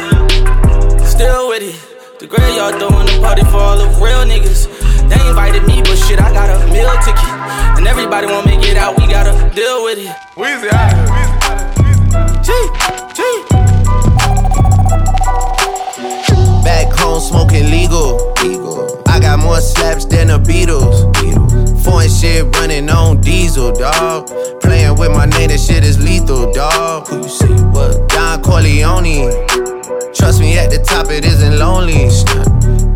Still 1.06 1.50
with 1.50 1.62
it. 1.62 1.76
The 2.20 2.28
graveyard 2.28 2.80
throwing 2.80 3.10
a 3.10 3.20
party 3.20 3.44
for 3.44 3.60
all 3.60 3.78
the 3.78 3.88
real 4.00 4.24
niggas. 4.24 4.72
They 5.10 5.20
invited 5.28 5.68
me, 5.68 5.82
but 5.84 5.98
shit, 5.98 6.22
I 6.22 6.32
got 6.32 6.50
a 6.50 6.66
meal 6.72 6.90
ticket. 7.04 7.30
And 7.78 7.86
everybody 7.86 8.26
won't 8.26 8.46
make 8.46 8.64
it 8.64 8.78
out, 8.78 8.98
we 8.98 9.06
gotta 9.06 9.36
deal 9.54 9.84
with 9.84 10.00
it. 10.00 10.16
Weezy 10.40 10.72
out 10.72 10.96
G, 12.42 12.50
G. 12.50 12.52
Back 12.72 12.90
home 12.90 13.03
smoking 17.24 17.72
legal. 17.72 18.34
I 19.08 19.20
got 19.20 19.40
more 19.40 19.62
slaps 19.62 20.06
than 20.06 20.28
the 20.28 20.40
Beatles. 20.40 21.08
Foreign 21.84 22.10
shit 22.10 22.44
running 22.58 22.90
on 22.90 23.22
diesel, 23.22 23.72
dog. 23.72 24.28
Playing 24.62 24.98
with 24.98 25.12
my 25.12 25.26
name, 25.26 25.50
that 25.50 25.60
shit 25.60 25.84
is 25.84 26.04
lethal, 26.04 26.52
dog. 26.52 27.08
Who 27.08 27.18
you 27.18 27.30
see? 27.30 27.54
What? 27.72 28.10
Don 28.10 28.42
Corleone. 28.42 29.32
Trust 30.14 30.42
me, 30.42 30.58
at 30.58 30.70
the 30.70 30.84
top 30.86 31.10
it 31.10 31.26
isn't 31.26 31.58
lonely. 31.58 32.10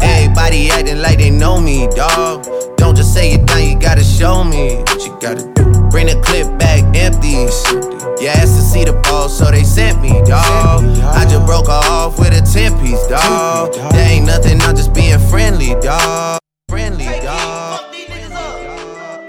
Everybody 0.02 0.70
acting 0.72 1.02
like 1.02 1.20
they 1.20 1.30
know 1.30 1.60
me, 1.60 1.88
dog. 1.96 2.46
Don't 2.78 2.96
just 2.96 3.14
say 3.14 3.34
it 3.34 3.46
down, 3.48 3.64
you 3.64 3.80
gotta 3.80 4.04
show 4.04 4.44
me 4.44 4.78
what 4.78 5.06
you 5.06 5.18
gotta 5.22 5.44
do. 5.54 5.64
Bring 5.90 6.08
the 6.08 6.22
clip 6.24 6.60
back 6.60 6.84
empty. 6.96 7.97
You 8.20 8.28
asked 8.28 8.56
to 8.56 8.62
see 8.62 8.84
the 8.84 8.94
ball, 9.04 9.30
so 9.30 9.52
they 9.52 9.64
sent 9.64 10.02
me, 10.02 10.10
dog. 10.24 10.84
I 11.04 11.26
just 11.30 11.46
broke 11.46 11.70
off 11.70 12.18
with 12.18 12.30
a 12.30 12.42
10 12.42 12.80
piece, 12.80 13.06
dog. 13.08 13.74
There 13.74 14.10
ain't 14.10 14.26
nothing, 14.26 14.60
I'm 14.62 14.76
just 14.76 14.94
being 14.94 15.20
friendly, 15.30 15.76
dog. 15.82 16.40
Friendly, 16.70 17.06
dog. 17.06 17.94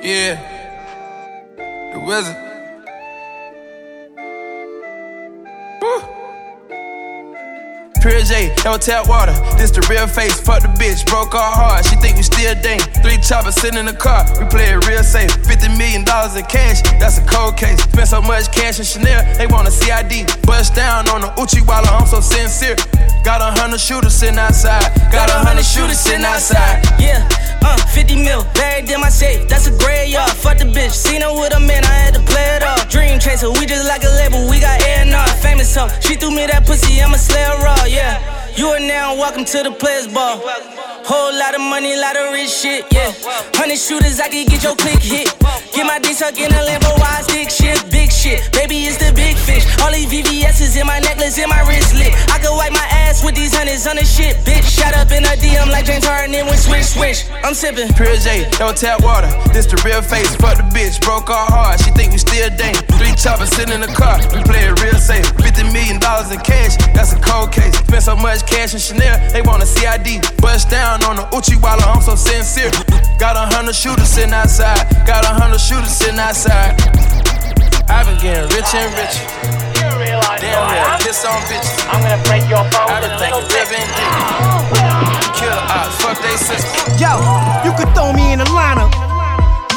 Yeah. 0.03 0.41
The 1.93 2.01
wizard. 2.07 2.48
Pure 8.01 8.23
J, 8.25 8.55
no 8.65 8.79
tap 8.79 9.09
water. 9.09 9.35
This 9.59 9.71
the 9.71 9.83
real 9.91 10.07
face. 10.07 10.39
Fuck 10.41 10.63
the 10.63 10.69
bitch, 10.79 11.07
broke 11.07 11.35
our 11.35 11.53
heart. 11.53 11.85
She 11.87 11.97
think 11.97 12.17
we 12.17 12.23
still 12.23 12.55
dang. 12.63 12.79
Three 13.03 13.19
choppers 13.19 13.57
sitting 13.57 13.79
in 13.79 13.87
the 13.87 13.97
car. 13.97 14.25
We 14.39 14.47
play 14.47 14.71
it 14.71 14.87
real 14.87 15.03
safe. 15.03 15.31
Fifty 15.47 15.69
million 15.77 16.05
dollars 16.05 16.37
in 16.37 16.45
cash. 16.47 16.83
That's 17.03 17.19
a 17.19 17.25
cold 17.27 17.57
case. 17.57 17.83
Spent 17.83 18.09
so 18.09 18.23
much 18.23 18.51
cash 18.53 18.79
in 18.79 18.85
Chanel. 18.85 19.23
They 19.37 19.47
want 19.47 19.67
a 19.67 19.71
CID. 19.71 20.31
Bust 20.47 20.75
down 20.75 21.09
on 21.09 21.23
the 21.23 21.31
Uchi 21.41 21.61
while 21.67 21.83
I'm 21.87 22.07
so 22.07 22.21
sincere. 22.21 22.77
Got 23.25 23.43
a 23.43 23.51
hundred 23.61 23.81
shooters 23.81 24.15
sitting 24.15 24.39
outside. 24.39 24.95
Got 25.11 25.29
a 25.31 25.39
hundred 25.43 25.67
shooters 25.67 25.99
sitting 25.99 26.25
outside. 26.25 26.81
Yeah, 26.99 27.27
uh, 27.63 27.77
50 27.95 28.17
mil, 28.23 28.45
buried 28.55 28.91
in 28.91 29.01
my 29.01 29.09
safe. 29.09 29.49
That's 29.49 29.67
a 29.67 29.77
graveyard. 29.77 30.31
Fuck 30.31 30.59
the 30.59 30.65
bitch. 30.65 30.93
Seen 30.93 31.23
her 31.23 31.33
with 31.33 31.55
a 31.55 31.61
man, 31.61 31.85
I 31.85 31.95
had 32.09 32.15
to 32.15 32.21
play 32.21 32.57
it 32.57 32.63
off. 32.63 32.89
Dream 32.89 33.19
chaser, 33.19 33.51
we 33.51 33.67
just 33.67 33.87
like 33.87 34.05
a 34.05 34.13
label. 34.21 34.49
We 34.49 34.61
got 34.61 34.83
A&R, 34.83 35.29
famous 35.43 35.73
so 35.73 35.89
She 36.01 36.15
threw 36.15 36.31
me 36.31 36.47
that 36.47 36.67
pussy, 36.67 37.01
I'ma 37.03 37.17
slay 37.17 37.45
her 37.45 37.59
raw, 37.63 37.85
yeah. 37.85 38.19
You 38.57 38.69
are 38.69 38.81
now 38.81 39.15
welcome 39.15 39.45
to 39.45 39.63
the 39.63 39.71
players 39.71 40.09
ball. 40.09 40.43
Whole 41.09 41.33
lot 41.41 41.57
of 41.57 41.65
money, 41.65 41.97
lot 41.97 42.21
of 42.21 42.37
rich 42.37 42.53
shit, 42.53 42.85
yeah. 42.93 43.09
Hundred 43.57 43.81
shooters, 43.81 44.21
I 44.21 44.29
can 44.29 44.45
get 44.45 44.61
your 44.61 44.77
click 44.77 45.01
hit. 45.01 45.33
Get 45.73 45.89
my 45.89 45.97
dick 45.97 46.21
stuck 46.21 46.37
in 46.37 46.53
a 46.53 46.61
Lambo, 46.61 46.93
wide 47.01 47.25
stick 47.25 47.49
shit, 47.49 47.81
big 47.89 48.13
shit. 48.13 48.45
Baby, 48.53 48.85
it's 48.85 49.01
the 49.01 49.09
big 49.17 49.33
fish. 49.41 49.65
All 49.81 49.89
these 49.89 50.05
VVS's 50.13 50.77
in 50.77 50.85
my 50.85 51.01
necklace, 51.01 51.41
in 51.41 51.49
my 51.49 51.65
wristlet. 51.65 52.13
I 52.29 52.37
could 52.45 52.53
wipe 52.53 52.77
my 52.77 52.85
ass 53.09 53.25
with 53.25 53.41
these 53.41 53.57
hundreds 53.57 53.89
on 53.89 53.97
the 53.97 54.05
shit, 54.05 54.37
bitch. 54.45 54.69
Shut 54.69 54.93
up 55.01 55.09
in 55.09 55.25
a 55.25 55.33
DM 55.41 55.73
like 55.73 55.89
James 55.89 56.05
Harden 56.05 56.45
with 56.45 56.61
swish 56.61 56.93
swish. 56.93 57.25
I'm 57.41 57.57
sipping. 57.57 57.89
Pure 57.97 58.21
J, 58.21 58.45
no 58.61 58.77
tap 58.77 59.01
water. 59.01 59.33
This 59.57 59.65
the 59.65 59.81
real 59.89 60.05
face. 60.05 60.37
Fuck 60.37 60.61
the 60.61 60.69
bitch, 60.77 61.01
broke 61.01 61.33
our 61.33 61.49
heart. 61.49 61.81
She 61.81 61.89
think 61.97 62.13
we 62.13 62.21
still 62.21 62.53
dang. 62.61 62.77
Three 63.01 63.17
choppers 63.17 63.49
sitting 63.57 63.73
in 63.73 63.81
the 63.81 63.89
car. 63.97 64.21
We 64.37 64.45
play 64.45 64.69
it 64.69 64.77
real 64.85 65.01
safe. 65.01 65.25
Fifty 65.41 65.65
million 65.73 65.97
dollars 66.05 66.29
in 66.29 66.41
cash. 66.45 66.77
That's 66.93 67.17
a 67.17 67.21
cold 67.25 67.49
case. 67.49 67.73
Spent 67.81 68.05
so 68.05 68.13
much 68.13 68.45
cash 68.45 68.77
in 68.77 68.81
Chanel, 68.85 69.17
they 69.33 69.41
want 69.41 69.65
a 69.65 69.67
CID. 69.67 70.21
Bust 70.45 70.69
down 70.69 70.98
on 71.05 71.17
the 71.17 71.27
Uchi 71.37 71.57
while 71.57 71.79
I'm 71.83 72.01
so 72.01 72.15
sincere. 72.15 72.71
Got 73.19 73.37
a 73.37 73.47
hundred 73.55 73.75
shooters 73.75 74.09
sitting 74.09 74.33
outside. 74.33 74.89
Got 75.07 75.25
a 75.25 75.33
hundred 75.35 75.61
shooters 75.61 75.91
sitting 75.91 76.19
outside. 76.19 76.79
I've 77.89 78.07
been 78.07 78.19
getting 78.21 78.49
rich 78.55 78.71
and 78.75 78.91
richer. 78.95 79.27
Damn 80.39 80.71
yeah, 80.71 80.99
piss 80.99 81.25
on 81.25 81.41
bitches. 81.49 81.77
I'm 81.91 82.03
gonna 82.03 82.23
break 82.29 82.45
your 82.49 82.65
phone. 82.71 82.89
I've 82.89 83.03
been 83.03 83.17
thinking 83.19 83.47
living 83.51 83.89
Kill 85.35 85.55
ops, 85.71 85.97
fuck 86.03 86.19
they 86.21 86.37
sisters. 86.37 87.01
Yo, 87.01 87.17
you 87.65 87.73
could 87.77 87.93
throw 87.95 88.13
me 88.13 88.33
in 88.33 88.41
a 88.41 88.45
lineup. 88.45 89.08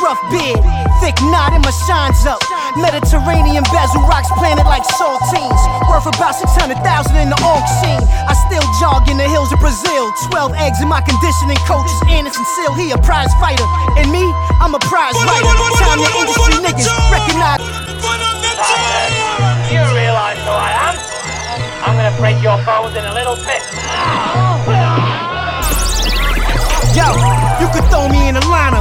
Rough 0.02 0.18
beard, 0.34 0.58
thick 0.98 1.14
knot 1.30 1.54
in 1.54 1.62
my 1.62 1.70
shines 1.86 2.26
up. 2.26 2.42
Mediterranean 2.74 3.62
bezel 3.70 4.02
rocks 4.10 4.34
planted 4.34 4.66
like 4.66 4.82
saltines. 4.98 5.62
Worth 5.86 6.10
about 6.10 6.34
600,000 6.34 6.74
in 7.22 7.30
the 7.30 7.38
auction. 7.46 8.02
I 8.26 8.34
still 8.50 8.66
jog 8.82 9.06
in 9.14 9.22
the 9.22 9.30
hills 9.30 9.54
of 9.54 9.62
Brazil. 9.62 10.10
12 10.34 10.58
eggs 10.58 10.82
in 10.82 10.90
my 10.90 11.06
conditioning 11.06 11.62
coach 11.70 11.86
is 11.86 12.02
Anderson 12.10 12.42
Silva. 12.58 12.82
He 12.82 12.90
a 12.90 12.98
prize 12.98 13.30
fighter. 13.38 13.62
And 13.94 14.10
me, 14.10 14.26
I'm 14.58 14.74
a 14.74 14.82
prize 14.90 15.14
writer. 15.22 15.54
Time 15.78 16.02
the 16.02 16.10
industry 16.18 16.58
niggas 16.66 16.90
recognize. 17.14 17.62
You 19.70 19.86
realize 19.94 20.42
who 20.42 20.50
I 20.50 20.72
am? 20.82 20.96
I'm 21.86 21.94
gonna 21.94 22.18
break 22.18 22.42
your 22.42 22.58
bones 22.66 22.98
in 22.98 23.06
a 23.06 23.14
little 23.14 23.38
bit. 23.46 23.62
Yo, 26.98 27.06
you 27.62 27.70
could 27.70 27.86
throw 27.94 28.10
me 28.10 28.30
in 28.30 28.36
a 28.36 28.44
lineup. 28.50 28.81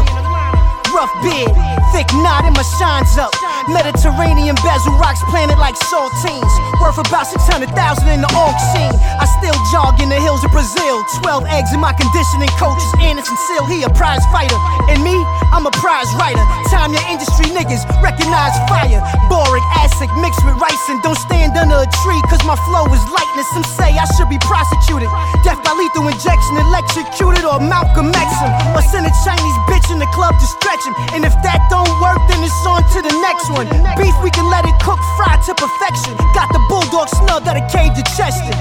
Rough 1.01 1.23
beard, 1.23 1.80
thick 1.93 2.07
knot 2.23 2.47
in 2.47 2.55
my 2.55 2.65
shines 2.79 3.19
up. 3.19 3.31
Mediterranean 3.69 4.57
bezel 4.63 4.95
rocks 4.99 5.21
planted 5.31 5.59
like 5.59 5.77
saltines. 5.91 6.51
Worth 6.81 6.99
about 6.99 7.27
600,000 7.27 7.71
in 8.09 8.21
the 8.23 8.31
auction. 8.35 8.89
I 9.21 9.27
still 9.39 9.55
jog 9.71 10.01
in 10.01 10.09
the 10.09 10.19
hills 10.19 10.43
of 10.43 10.51
Brazil. 10.51 11.05
12 11.23 11.47
eggs 11.53 11.71
in 11.73 11.81
my 11.81 11.93
conditioning 11.93 12.51
coach 12.59 12.81
is 12.81 12.95
Anderson 13.05 13.37
Silva. 13.47 13.69
He 13.71 13.83
a 13.83 13.91
prize 13.93 14.25
fighter. 14.33 14.57
And 14.89 15.03
me, 15.05 15.15
I'm 15.53 15.67
a 15.67 15.75
prize 15.79 16.09
writer. 16.17 16.43
Time 16.73 16.93
your 16.93 17.05
industry 17.11 17.47
niggas 17.53 17.85
recognize 18.03 18.55
fire. 18.67 19.01
Boric 19.29 19.65
acid 19.79 20.11
mixed 20.19 20.43
with 20.47 20.57
rice 20.59 20.85
and 20.89 21.03
don't 21.03 21.19
stand 21.19 21.55
under 21.57 21.85
a 21.85 21.89
tree 22.03 22.21
cause 22.31 22.43
my 22.47 22.57
flow 22.67 22.87
is 22.91 23.03
lightness. 23.13 23.47
Some 23.55 23.67
say 23.77 23.95
I 23.95 24.07
should 24.17 24.29
be 24.29 24.41
prosecuted. 24.43 25.11
Death 25.45 25.61
by 25.63 25.73
lethal 25.77 26.09
injection, 26.09 26.55
electrocuted, 26.65 27.45
or 27.45 27.61
Malcolm 27.61 28.11
X 28.15 28.31
him. 28.41 28.53
Or 28.75 28.83
send 28.83 29.07
a 29.07 29.15
Chinese 29.23 29.59
bitch 29.69 29.89
in 29.93 29.99
the 29.99 30.11
club 30.17 30.37
to 30.37 30.47
stretch 30.47 30.83
him. 30.85 30.95
And 31.15 31.25
if 31.25 31.35
that 31.45 31.61
don't 31.71 31.80
work, 32.01 32.21
then 32.29 32.43
it's 32.43 32.67
on 32.67 32.83
to 32.83 32.99
the 33.01 33.15
next 33.21 33.51
one. 33.51 33.69
Beef, 33.97 34.17
we 34.23 34.31
can 34.31 34.49
let 34.51 34.65
it 34.65 34.77
cook, 34.83 35.01
fry 35.17 35.37
to 35.47 35.53
perfection. 35.55 36.17
Got 36.35 36.53
the 36.53 36.63
bulldog 36.69 37.09
snub 37.09 37.45
that 37.45 37.57
a 37.57 37.65
cage 37.73 37.95
to 37.97 38.05
Chester. 38.17 38.55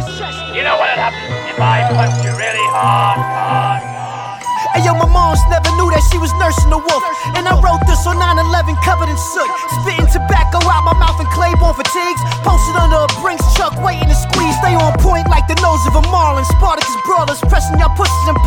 You 0.56 0.64
know 0.64 0.78
what'd 0.78 1.00
happen 1.00 1.22
if 1.50 1.60
I 1.60 1.88
punched 1.92 2.24
you 2.24 2.32
really 2.36 2.66
hard, 2.74 3.20
hard, 3.20 4.00
Hey 4.74 4.86
yo, 4.86 4.94
my 4.94 5.10
moms 5.12 5.44
never 5.52 5.68
knew 5.76 5.92
that 5.92 6.06
she 6.08 6.16
was 6.22 6.32
nursing 6.40 6.72
a 6.72 6.80
wolf. 6.80 7.04
And 7.36 7.44
I 7.44 7.58
wrote 7.60 7.84
this 7.84 8.08
on 8.08 8.16
9 8.16 8.40
11 8.40 8.80
covered 8.80 9.12
in 9.12 9.20
soot. 9.20 9.50
Spitting 9.82 10.08
tobacco 10.08 10.64
out 10.72 10.88
my 10.88 10.96
mouth 10.96 11.20
and 11.20 11.28
Claiborne 11.36 11.76
fatigues. 11.76 12.22
Posted 12.48 12.80
under 12.80 13.04
a 13.04 13.10
Brinks 13.20 13.44
truck, 13.60 13.76
waiting 13.84 14.08
to 14.08 14.16
squeeze. 14.16 14.56
Stay 14.64 14.80
on 14.80 14.96
point 15.04 15.28
like 15.28 15.52
the 15.52 15.60
nose 15.60 15.84
of 15.84 16.00
a 16.00 16.04
marlin. 16.08 16.48
Spartacus 16.56 16.96
brawlers, 17.04 17.44
pressing 17.52 17.76
y'all 17.76 17.92
pussies 17.92 18.28
in 18.32 18.39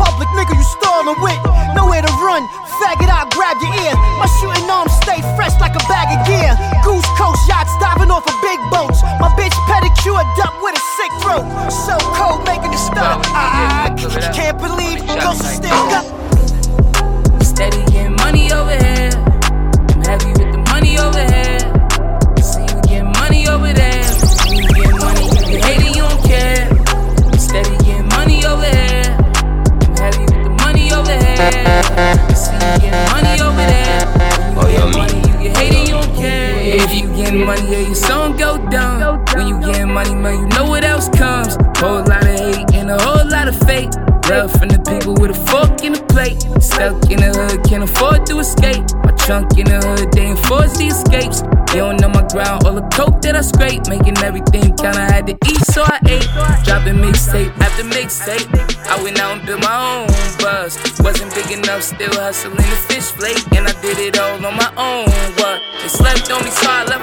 coke 52.91 53.21
that 53.21 53.35
I 53.35 53.41
scrape. 53.41 53.87
Making 53.87 54.17
everything 54.19 54.75
count, 54.75 54.97
I 54.97 55.07
had 55.11 55.27
to 55.27 55.35
eat, 55.47 55.63
so 55.71 55.83
I 55.83 55.99
ate. 56.07 56.27
Dropping 56.65 56.99
mixtape 56.99 57.53
after 57.59 57.83
mixtape. 57.83 58.47
I 58.87 59.01
went 59.03 59.19
out 59.19 59.37
and 59.37 59.45
built 59.45 59.61
my 59.61 59.75
own 59.75 60.07
buzz. 60.39 60.77
Wasn't 60.99 61.33
big 61.35 61.51
enough, 61.51 61.83
still 61.83 62.13
hustling 62.13 62.55
the 62.55 62.79
fish 62.89 63.11
flake. 63.15 63.43
And 63.55 63.67
I 63.67 63.73
did 63.81 63.99
it 63.99 64.19
all 64.19 64.43
on 64.45 64.55
my 64.55 64.71
own. 64.77 65.09
What? 65.39 65.61
They 65.81 65.89
slept 65.89 66.31
on 66.31 66.43
me, 66.43 66.51
so 66.51 66.67
I 66.69 66.83
left 66.85 67.02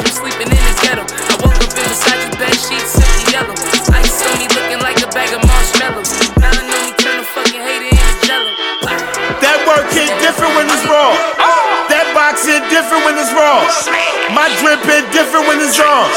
it's 15.70 15.78
on. 15.78 16.10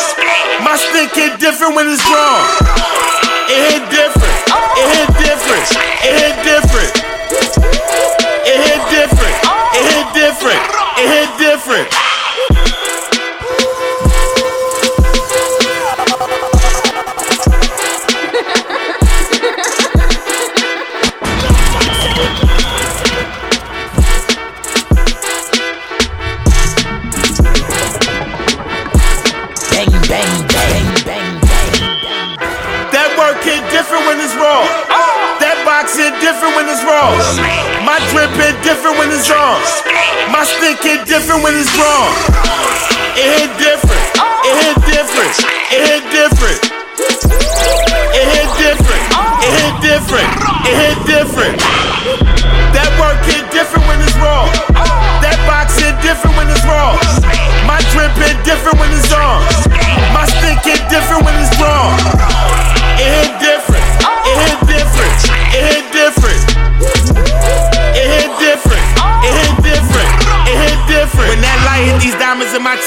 My 0.66 0.76
stick 0.76 1.14
hit 1.14 1.40
different 1.40 1.76
when 1.76 1.88
it's 1.88 2.02
drawn. 2.10 2.42
It 3.46 3.62
hit 3.70 3.86
different. 3.92 4.38
It 4.82 4.88
hit 4.98 5.10
different. 5.22 5.66
It 6.02 6.14
hit 6.18 6.36
different. 6.44 7.03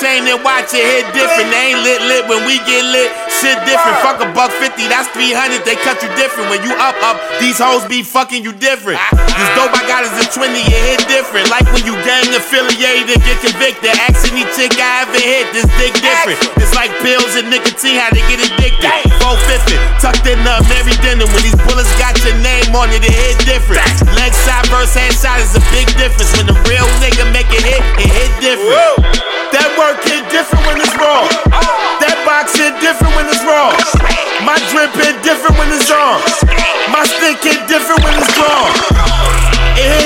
Chain 0.01 0.29
and 0.29 0.41
watch 0.45 0.73
it 0.77 0.85
hit 0.85 1.07
different. 1.17 1.49
They 1.49 1.73
ain't 1.73 1.81
lit 1.81 2.01
lit 2.05 2.25
when 2.29 2.45
we 2.45 2.61
get 2.69 2.85
lit. 2.85 3.09
Shit 3.41 3.57
different. 3.65 3.97
Fuck 4.05 4.21
a 4.21 4.29
buck 4.33 4.53
fifty, 4.61 4.89
that's 4.89 5.09
three 5.17 5.33
hundred. 5.33 5.65
They 5.65 5.77
cut 5.81 6.01
you 6.05 6.11
different. 6.17 6.53
When 6.53 6.61
you 6.65 6.73
up 6.77 6.97
up, 7.01 7.17
these 7.41 7.57
hoes 7.57 7.85
be 7.89 8.03
fucking 8.03 8.45
you 8.45 8.53
different. 8.53 9.01
This 9.13 9.49
dope 9.57 9.73
I 9.73 9.85
got 9.89 10.05
is 10.05 10.13
a 10.17 10.27
twenty, 10.33 10.61
it 10.65 10.83
hit 10.97 11.03
different. 11.09 11.49
Like 11.49 11.65
when 11.73 11.85
you 11.85 11.97
gang 12.05 12.29
affiliated 12.33 13.21
get 13.25 13.41
convicted. 13.41 13.93
Ask 14.07 14.29
any 14.29 14.45
chick 14.53 14.77
I 14.77 15.07
ever 15.09 15.21
hit, 15.21 15.51
this 15.53 15.69
dick 15.81 15.97
different. 15.99 16.39
It's 16.61 16.75
like 16.77 16.93
pills 17.01 17.33
and 17.37 17.49
nicotine, 17.49 17.97
how 18.01 18.13
they 18.13 18.25
get 18.29 18.41
addicted. 18.41 18.93
450, 19.25 19.77
tucked 20.01 20.27
in 20.29 20.41
the 20.45 20.55
Mary 20.69 20.95
dinner. 21.01 21.27
When 21.27 21.43
these 21.43 21.59
bullets 21.65 21.91
got 21.97 22.15
your 22.23 22.37
name 22.45 22.73
on 22.77 22.93
it, 22.93 23.03
it 23.03 23.13
hit 23.13 23.37
different. 23.49 23.83
Leg 24.15 24.33
side 24.33 24.67
versus 24.69 24.95
head 24.95 25.15
shot 25.17 25.41
is 25.41 25.57
a 25.57 25.63
big 25.73 25.89
difference. 25.97 26.31
When 26.37 26.47
the 26.47 26.57
real 26.69 26.87
nigga 27.01 27.25
make 27.33 27.49
it 27.51 27.65
hit, 27.65 27.83
it 27.99 28.11
hit 28.13 28.33
different. 28.39 29.46
That 29.55 29.71
work 29.79 30.03
hit 30.03 30.27
different 30.31 30.67
when 30.67 30.79
it's 30.83 30.95
raw. 30.99 31.27
That 32.03 32.19
box 32.27 32.55
hit 32.59 32.75
different 32.83 33.15
when 33.15 33.27
it's 33.31 33.43
raw. 33.47 33.71
My 34.43 34.59
drip 34.71 34.91
hit 34.99 35.23
different 35.23 35.55
when 35.59 35.71
it's 35.71 35.91
on. 35.91 36.19
My 36.91 37.07
stick 37.07 37.39
hit 37.43 37.67
different 37.71 38.03
when 38.03 38.15
it's 38.19 38.31
drawn. 38.35 38.71
It 39.79 40.06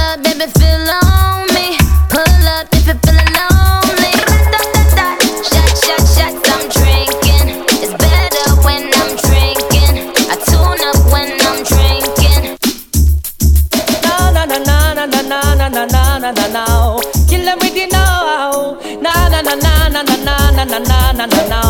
na 16.31 16.47
na 16.47 16.65
na. 16.65 16.99
Kill 17.27 17.47
'em 17.47 17.59
with 17.59 17.73
the 17.73 17.85
know. 17.87 18.77
Na 19.01 19.11
na 19.29 19.41
na 19.41 19.55
na 19.55 19.89
na 19.89 20.01
na 20.03 20.15
na 20.15 20.65
na 20.65 20.79
na 20.79 21.11
na 21.11 21.25
na 21.25 21.41
na. 21.51 21.61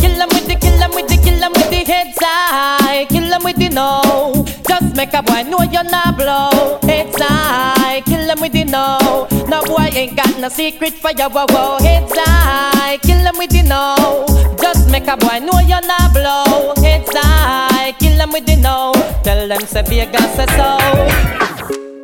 Kill 0.00 0.20
'em 0.20 0.28
with 0.28 0.46
the, 0.46 0.54
kill 0.56 0.82
'em 0.82 0.90
with 0.94 1.08
the, 1.08 1.16
kill 1.16 1.42
'em 1.42 1.52
with 1.52 1.70
the 1.70 1.84
heads 1.84 2.18
high. 2.20 3.06
Kill 3.08 3.32
'em 3.32 3.42
with 3.44 3.56
the 3.56 3.68
know. 3.68 4.44
Just 4.68 4.94
make 4.96 5.14
a 5.14 5.22
boy 5.22 5.42
know 5.50 5.62
you're 5.62 5.84
not 5.84 6.16
blow. 6.16 6.78
Heads 6.82 7.20
high. 7.20 8.02
Kill 8.06 8.30
'em 8.30 8.40
with 8.40 8.52
the 8.52 8.64
know. 8.64 9.26
No 9.48 9.62
boy 9.64 9.88
ain't 9.94 10.16
got 10.16 10.38
no 10.38 10.48
secret 10.48 10.94
for 11.02 11.10
you. 11.10 11.28
Whoa, 11.28 11.46
whoa. 11.54 11.78
Heads 11.82 12.12
high. 12.16 12.98
Kill 13.02 13.26
'em 13.26 13.36
with 13.38 13.50
the 13.50 13.62
know. 13.62 14.26
Just 14.62 14.88
make 14.88 15.08
a 15.08 15.16
boy 15.16 15.38
know 15.40 15.58
you're 15.60 15.86
not 15.86 16.12
blow. 16.12 16.74
Heads 16.82 17.10
high. 17.14 17.92
Kill 17.98 18.20
'em 18.20 18.30
with 18.32 18.46
the 18.46 18.56
know. 18.56 18.92
Tell 19.24 19.48
them 19.48 19.66
say 19.66 19.82
Vegas 19.82 20.30
say 20.36 20.46
so. 20.56 21.75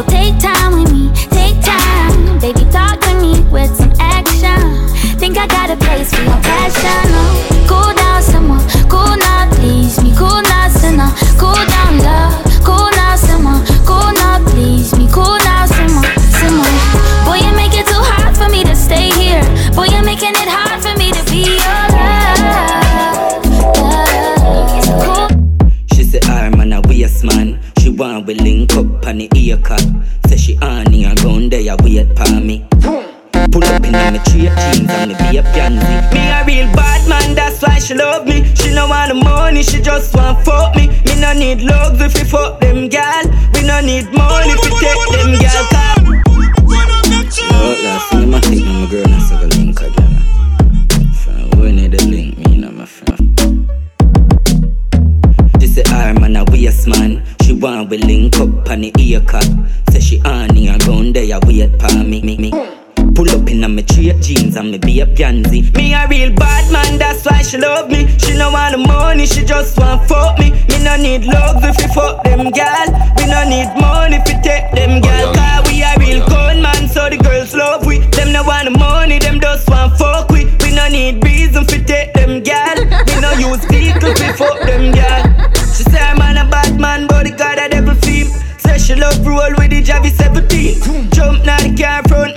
So 0.00 0.06
take 0.06 0.38
time 0.38 0.82
with 0.82 0.92
me, 0.92 1.10
take 1.30 1.60
time, 1.62 2.38
baby. 2.38 2.64
Talk 2.70 3.00
to 3.00 3.14
me 3.20 3.40
with 3.50 3.74
some 3.76 3.92
action. 3.98 4.88
Think 5.18 5.36
I 5.36 5.46
got 5.46 5.70
a 5.70 5.76
place 5.76 6.14
for 6.14 6.22
your 6.22 6.40
passion, 6.40 7.29
in 34.50 34.86
jeans 34.86 34.90
and 34.90 35.10
me 35.10 35.14
be 35.30 35.36
a 35.38 35.42
pansy. 35.42 36.14
Me 36.14 36.22
a 36.30 36.44
real 36.44 36.68
bad 36.74 37.08
man, 37.08 37.34
that's 37.34 37.62
why 37.62 37.78
she 37.78 37.94
love 37.94 38.26
me. 38.26 38.44
She 38.54 38.72
no 38.74 38.88
want 38.88 39.08
the 39.08 39.14
money, 39.14 39.62
she 39.62 39.80
just 39.80 40.14
want 40.14 40.44
fuck 40.44 40.74
me. 40.76 40.88
Me 41.04 41.20
no 41.20 41.32
need 41.32 41.62
love 41.62 42.00
if 42.00 42.14
we 42.14 42.24
fuck 42.24 42.60
them 42.60 42.88
gal. 42.88 43.24
We 43.54 43.62
no 43.62 43.80
need 43.80 44.12
money 44.12 44.50
if 44.50 44.60
we 44.64 44.70
take 44.78 45.10
them 45.12 45.38
gal. 45.38 45.70
Yo, 47.30 47.76
last 47.84 48.10
thing 48.10 48.30
my 48.30 48.40
think 48.40 48.66
my 48.66 48.86
girl 48.90 49.04
that's 49.04 49.30
a 49.30 49.46
link 49.56 49.80
again. 49.80 50.18
Friend, 51.12 51.54
we 51.54 51.72
need 51.72 51.94
a 51.94 52.04
link, 52.06 52.38
me 52.38 52.62
and 52.62 52.76
my 52.76 52.84
friend. 52.84 53.70
She 55.60 55.66
say 55.66 55.82
her 55.88 56.14
man 56.14 56.36
a 56.36 56.44
waste 56.44 56.88
man. 56.88 57.24
She 57.42 57.52
want 57.52 57.90
we 57.90 57.98
link 57.98 58.36
up 58.36 58.68
on 58.68 58.80
the 58.80 58.92
ear 58.98 59.20
cut. 59.20 59.48
Say 59.90 60.00
she 60.00 60.20
on 60.22 60.54
here 60.54 60.78
gun 60.78 61.12
there 61.12 61.38
wait 61.46 61.80
for 61.80 61.96
me. 61.98 62.20
me, 62.22 62.36
me. 62.36 62.79
Pull 63.20 63.36
up 63.36 63.50
in 63.50 63.60
my 63.60 63.82
straight 63.82 64.18
jeans 64.22 64.56
and 64.56 64.70
me 64.70 64.78
be 64.78 65.00
a 65.00 65.06
pansy. 65.06 65.70
Me 65.76 65.92
a 65.92 66.08
real 66.08 66.32
bad 66.34 66.72
man, 66.72 66.96
that's 66.96 67.26
why 67.26 67.42
she 67.42 67.58
love 67.58 67.90
me. 67.90 68.08
She 68.16 68.32
no 68.32 68.50
want 68.50 68.72
the 68.72 68.78
money, 68.78 69.26
she 69.26 69.44
just 69.44 69.78
want 69.78 70.08
fuck 70.08 70.38
me. 70.38 70.52
Me 70.52 70.82
no 70.82 70.96
need 70.96 71.26
love 71.26 71.62
if 71.62 71.76
we 71.76 71.86
fuck 71.92 72.24
them 72.24 72.48
gal. 72.48 72.86
We 73.18 73.26
no 73.26 73.44
need 73.44 73.68
money 73.78 74.16
if 74.16 74.24
we 74.24 74.40
take 74.40 74.72
them 74.72 74.92
oh, 74.96 75.00
gal. 75.04 75.34
Cause 75.34 75.70
we 75.70 75.82
a 75.82 75.92
real 76.00 76.22
oh, 76.22 76.28
gun 76.28 76.62
man, 76.62 76.88
so 76.88 77.10
the 77.10 77.18
girls 77.18 77.54
love 77.54 77.84
we. 77.84 77.98
Them 78.16 78.32
no 78.32 78.42
want 78.42 78.72
the 78.72 78.78
money, 78.78 79.18
them 79.18 79.38
just 79.38 79.68
want 79.68 79.98
fuck 79.98 80.30
we. 80.30 80.46
We 80.64 80.72
no 80.74 80.88
need 80.88 81.22
reason 81.22 81.66
fi 81.66 81.76
take 81.84 82.14
them 82.14 82.42
gal. 82.42 82.80
We 83.04 83.20
no 83.20 83.32
use 83.36 83.62
vehicle 83.66 84.16
fi 84.16 84.32
fuck 84.32 84.60
them 84.64 84.92
gal. 84.96 85.28
She 85.76 85.84
say 85.84 86.00
I'm 86.00 86.16
a 86.16 86.48
bad 86.48 86.80
man, 86.80 87.06
but 87.06 87.26
the 87.26 87.32
God 87.36 87.58
a 87.58 87.68
devil 87.68 87.94
theme. 87.96 88.32
Say 88.56 88.78
she 88.78 88.94
love 88.94 89.20
roll 89.26 89.52
with 89.60 89.76
the 89.76 89.82
Javi 89.84 90.08
17. 90.08 91.10
Jump 91.12 91.44
now 91.44 91.58
the 91.60 91.76
car 91.76 92.02
front, 92.08 92.29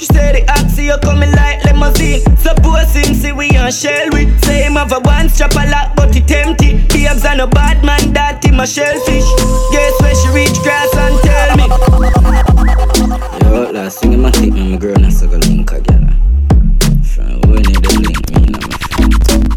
She 0.00 0.06
say 0.06 0.32
the 0.32 0.50
oxy 0.56 0.84
you 0.84 0.96
coming 1.02 1.30
like 1.32 1.62
limousine. 1.66 2.24
Suppose 2.38 2.94
him 2.94 3.12
see 3.12 3.32
we 3.32 3.54
on 3.58 3.70
shell. 3.70 4.08
Say 4.48 4.62
him 4.64 4.76
have 4.76 4.92
a 4.92 5.00
one 5.00 5.28
strap 5.28 5.52
a 5.52 5.68
lock, 5.68 5.94
but 5.94 6.14
he 6.14 6.24
empty. 6.34 6.80
Babes 6.88 7.22
and 7.26 7.42
a 7.42 7.46
bad 7.46 7.84
man, 7.84 8.14
that 8.14 8.42
him 8.42 8.60
a 8.60 8.66
shellfish. 8.66 9.28
Guess 9.70 10.00
where 10.00 10.14
she 10.16 10.28
reach 10.32 10.56
grass 10.64 10.88
and 10.96 11.20
tell 11.20 11.52
me. 11.60 11.68
Yo, 13.44 13.70
last 13.72 14.00
thing 14.00 14.14
in 14.14 14.22
my 14.22 14.30
take 14.30 14.54
my 14.54 14.78
girl, 14.78 14.96
that's 14.96 15.20
a 15.20 15.26
go 15.26 15.36
link 15.36 15.70
again. 15.70 16.08
Friend, 17.04 17.44
we 17.44 17.60
need 17.60 17.84
a 17.84 17.92
link, 18.00 18.24
me 18.32 18.56
my 18.56 18.60
friend. 19.28 19.52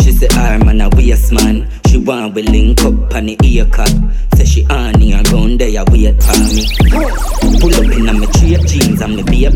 She 0.00 0.12
say 0.12 0.28
her 0.30 0.62
man 0.64 0.80
a 0.80 0.88
waste 0.90 1.32
man. 1.32 1.68
She 1.88 1.98
want 1.98 2.34
we 2.36 2.42
link 2.44 2.82
up 2.82 3.14
on 3.16 3.26
the 3.26 3.36
ear 3.42 3.66
cut. 3.66 3.92
Say 4.36 4.44
she 4.44 4.64
on 4.66 5.00
here 5.00 5.24
gun 5.24 5.58
there 5.58 5.84
wait 5.90 6.22
for 6.22 6.38
me. 6.54 7.33
Me 9.16 9.22
be 9.22 9.44
a. 9.46 9.50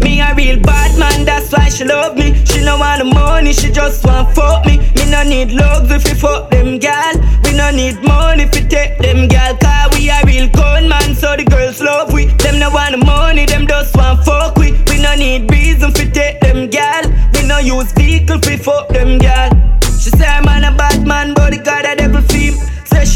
Me 0.00 0.20
a 0.20 0.34
real 0.34 0.60
bad 0.60 0.98
man, 0.98 1.24
that's 1.24 1.52
why 1.52 1.68
she 1.68 1.84
love 1.84 2.16
me. 2.16 2.34
She 2.44 2.64
no 2.64 2.78
want 2.78 2.98
the 3.00 3.04
money, 3.04 3.52
she 3.52 3.70
just 3.70 4.04
want 4.04 4.34
fuck 4.34 4.64
me. 4.64 4.78
Me 4.96 5.10
no 5.10 5.22
need 5.22 5.52
love 5.52 5.90
if 5.90 6.04
we 6.04 6.14
fuck 6.14 6.50
them 6.50 6.78
gal. 6.78 7.14
We 7.44 7.52
no 7.56 7.70
need 7.70 8.02
money 8.02 8.44
if 8.44 8.54
we 8.54 8.62
take 8.66 8.98
them 8.98 9.28
gal. 9.28 9.56
Cause 9.56 9.98
we 9.98 10.08
a 10.08 10.20
real 10.24 10.48
gun 10.48 10.88
man, 10.88 11.14
so 11.14 11.36
the 11.36 11.44
girls 11.44 11.80
love 11.80 12.12
we. 12.12 12.26
Them 12.42 12.58
no 12.58 12.70
want 12.70 13.04
money, 13.04 13.46
them 13.46 13.66
just 13.66 13.96
want 13.96 14.24
fuck 14.24 14.56
we. 14.56 14.72
We 14.88 15.00
no 15.00 15.14
need 15.14 15.50
reason 15.50 15.92
fi 15.92 16.08
take 16.10 16.40
them 16.40 16.68
gal. 16.68 17.04
We 17.34 17.46
no 17.46 17.58
use 17.58 17.92
vehicle 17.92 18.38
fi 18.40 18.56
fuck 18.56 18.88
them 18.88 19.18
gal. 19.18 19.50
She 19.98 20.10
say 20.10 20.26
I'm 20.26 20.46
a 20.46 20.76
bad 20.76 21.06
man, 21.06 21.34
but 21.34 21.50
the 21.52 21.58
God 21.58 21.84
a 21.84 21.96
devil 21.96 22.22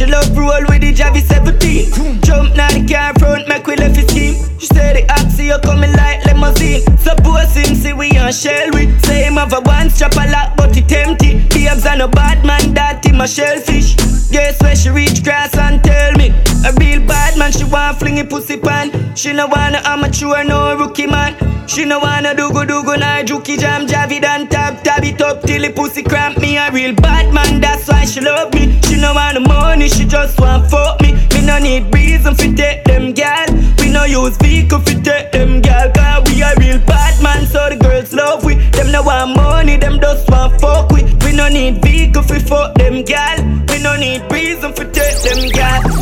she 0.01 0.07
love 0.07 0.35
roll 0.35 0.65
with 0.71 0.81
the 0.81 0.95
Javi 0.95 1.21
17. 1.21 2.23
Jump 2.23 2.57
now 2.57 2.69
the 2.73 2.89
car 2.89 3.13
front, 3.19 3.47
make 3.49 3.67
we 3.67 3.77
left 3.77 3.97
his 3.97 4.07
scheme. 4.07 4.35
She 4.59 4.65
say 4.65 4.97
the 4.97 5.13
oxy 5.13 5.53
you 5.53 5.59
coming 5.59 5.93
like 5.93 6.25
limousine. 6.25 6.81
Suppose 6.97 7.55
him 7.55 7.75
see 7.75 7.93
we 7.93 8.09
on 8.17 8.33
shell. 8.33 8.73
Say 9.05 9.25
him 9.25 9.35
have 9.35 9.53
a 9.53 9.61
one 9.61 9.91
strap 9.91 10.17
a 10.17 10.25
lock, 10.33 10.57
but 10.57 10.75
he 10.75 10.83
empty. 10.97 11.47
Babes 11.51 11.85
and 11.85 12.01
a 12.01 12.09
bad 12.09 12.47
man, 12.47 12.73
that 12.73 13.05
a 13.05 13.29
shellfish. 13.29 13.97
Guess 14.31 14.63
where 14.63 14.75
she 14.75 14.89
reach 14.89 15.23
grass 15.23 15.55
and 15.59 15.85
tell 15.85 16.13
me. 16.13 16.50
A 16.63 16.73
real 16.75 17.01
bad 17.07 17.39
man, 17.39 17.53
she 17.53 17.65
want 17.65 17.73
want 17.73 17.99
fling 17.99 18.19
it 18.19 18.29
pussy 18.29 18.57
pan. 18.57 19.15
She 19.17 19.33
no 19.33 19.47
wanna 19.47 19.81
amateur, 19.85 20.45
no 20.45 20.77
rookie 20.77 21.07
man. 21.07 21.35
She 21.67 21.85
no 21.85 21.99
wanna 21.99 22.35
do 22.35 22.53
go 22.53 22.65
do 22.65 22.83
go 22.85 22.95
na 22.97 23.23
juki 23.23 23.59
jam 23.59 23.87
javid 23.87 24.25
and 24.25 24.51
tab 24.51 24.83
tab 24.83 25.05
it 25.05 25.21
up 25.21 25.43
till 25.43 25.63
the 25.63 25.71
pussy 25.71 26.03
cramp 26.03 26.39
me 26.39 26.57
a 26.59 26.71
real 26.71 26.95
bad 26.95 27.33
man. 27.33 27.61
That's 27.61 27.89
why 27.89 28.05
she 28.05 28.21
love 28.21 28.53
me. 28.55 28.81
She 28.83 28.97
no 29.01 29.15
the 29.15 29.41
money, 29.41 29.89
she 29.89 30.05
just 30.05 30.39
want 30.41 30.71
fuck 30.71 31.01
me. 31.01 31.13
Me 31.35 31.47
no 31.47 31.59
need 31.59 31.93
reason 31.95 32.35
fi 32.35 32.53
take 32.55 32.85
them 32.85 33.13
gal. 33.13 33.47
We 33.79 33.91
no 33.91 34.05
use 34.05 34.37
vehicle 34.37 34.81
fi 34.81 34.95
take 35.01 35.33
them 35.33 35.61
gal. 35.63 35.91
Cause 35.93 36.23
we 36.29 36.43
a 36.43 36.53
real 36.59 36.79
bad 36.87 37.23
man, 37.23 37.47
so 37.47 37.69
the 37.71 37.77
girls 37.77 38.13
love 38.13 38.45
we. 38.45 38.55
Them 38.77 38.93
no 38.93 39.03
want 39.03 39.37
money, 39.37 39.77
them 39.77 39.99
just 40.01 40.29
want 40.29 40.61
fuck 40.61 40.91
we. 40.91 41.05
We 41.25 41.33
no 41.33 41.49
need 41.49 41.83
vehicle 41.83 42.23
fi 42.23 42.39
fuck 42.39 42.75
them 42.75 43.03
gal. 43.05 43.39
We 43.69 43.83
no 43.83 43.97
need 43.97 44.31
reason 44.31 44.73
fi 44.73 44.85
take 44.85 45.23
them 45.23 45.49
gal. 45.51 46.00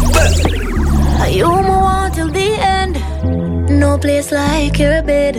You 1.39 1.47
move 1.47 1.85
on 1.95 2.11
till 2.13 2.29
the 2.29 2.51
end. 2.59 2.95
No 3.79 3.99
place 3.99 4.33
like 4.33 4.79
your 4.79 5.03
bed. 5.03 5.37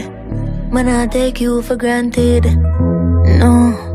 Man, 0.72 0.88
I 0.88 1.08
take 1.08 1.42
you 1.42 1.62
for 1.62 1.76
granted. 1.76 2.46
No. 2.46 3.89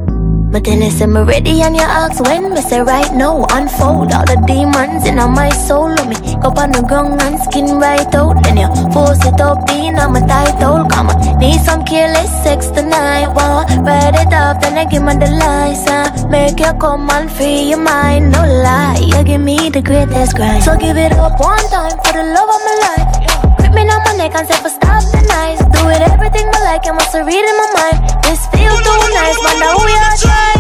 But 0.55 0.62
then 0.62 0.78
they 0.78 0.90
say 0.90 1.07
me 1.07 1.20
ready 1.22 1.62
and 1.62 1.74
you 1.74 1.82
ask 1.82 2.22
when 2.22 2.55
Me 2.55 2.61
say 2.61 2.80
right 2.80 3.12
now 3.12 3.44
unfold 3.50 4.12
all 4.12 4.24
the 4.24 4.40
demons 4.46 5.05
in 5.05 5.16
my 5.16 5.48
soul? 5.48 5.88
Let 5.88 6.07
me 6.07 6.14
go 6.38 6.55
on 6.55 6.70
the 6.70 6.80
ground 6.86 7.20
and 7.22 7.40
skin 7.42 7.80
right 7.80 8.14
out. 8.14 8.40
Then 8.44 8.59
you 8.59 8.70
force 8.92 9.18
it 9.26 9.40
up 9.40 9.68
in 9.70 9.98
on 9.98 10.12
my 10.12 10.20
title 10.20 10.86
Come 10.86 11.11
on, 11.11 11.40
need 11.40 11.59
some 11.59 11.84
careless 11.84 12.30
sex 12.44 12.68
tonight. 12.68 13.34
Wow, 13.34 13.66
write 13.82 14.14
it 14.14 14.32
off 14.32 14.61
then 14.61 14.78
I 14.78 14.84
give 14.84 15.02
me 15.02 15.14
the 15.14 15.26
license 15.26 16.22
Make 16.30 16.61
you 16.61 16.72
come 16.78 17.11
and 17.11 17.28
free 17.32 17.70
your 17.70 17.82
mind. 17.82 18.30
No 18.30 18.46
lie, 18.46 19.02
you 19.02 19.24
give 19.24 19.40
me 19.40 19.70
the 19.70 19.82
greatest 19.82 20.36
grind. 20.36 20.62
So 20.62 20.76
give 20.76 20.96
it 20.96 21.14
up 21.14 21.40
one 21.40 21.66
time 21.66 21.98
for 21.98 22.12
the 22.12 22.22
love 22.22 22.48
of 22.48 22.61
my 22.62 22.76
life 22.86 23.43
me 23.75 23.83
on 23.83 24.01
my 24.05 24.14
neck 24.16 24.35
and 24.35 24.47
say 24.49 24.59
for 24.62 24.70
stop 24.70 25.03
the 25.12 25.20
nice. 25.29 25.61
Do 25.75 25.89
it 25.91 26.03
everything 26.03 26.47
I 26.47 26.61
like, 26.64 26.87
I 26.87 26.93
must 26.93 27.14
read 27.14 27.45
in 27.51 27.57
my 27.62 27.68
mind. 27.77 27.99
This 28.25 28.41
feels 28.55 28.81
too 28.81 29.01
nice, 29.18 29.39
but 29.43 29.57
now 29.59 29.77
we 29.85 29.93
are 29.93 30.16
trying. 30.18 30.55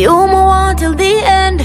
You 0.00 0.16
move 0.16 0.32
on 0.32 0.76
till 0.76 0.94
the 0.94 1.20
end. 1.26 1.60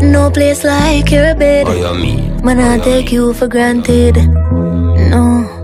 No 0.00 0.30
place 0.30 0.64
like 0.64 1.10
your 1.10 1.34
bed. 1.34 1.66
Oh, 1.68 1.74
you 1.74 2.00
mean? 2.00 2.42
Man, 2.42 2.58
I 2.60 2.82
take 2.82 3.12
you 3.12 3.34
for 3.34 3.46
granted. 3.46 4.16
No. 4.16 5.57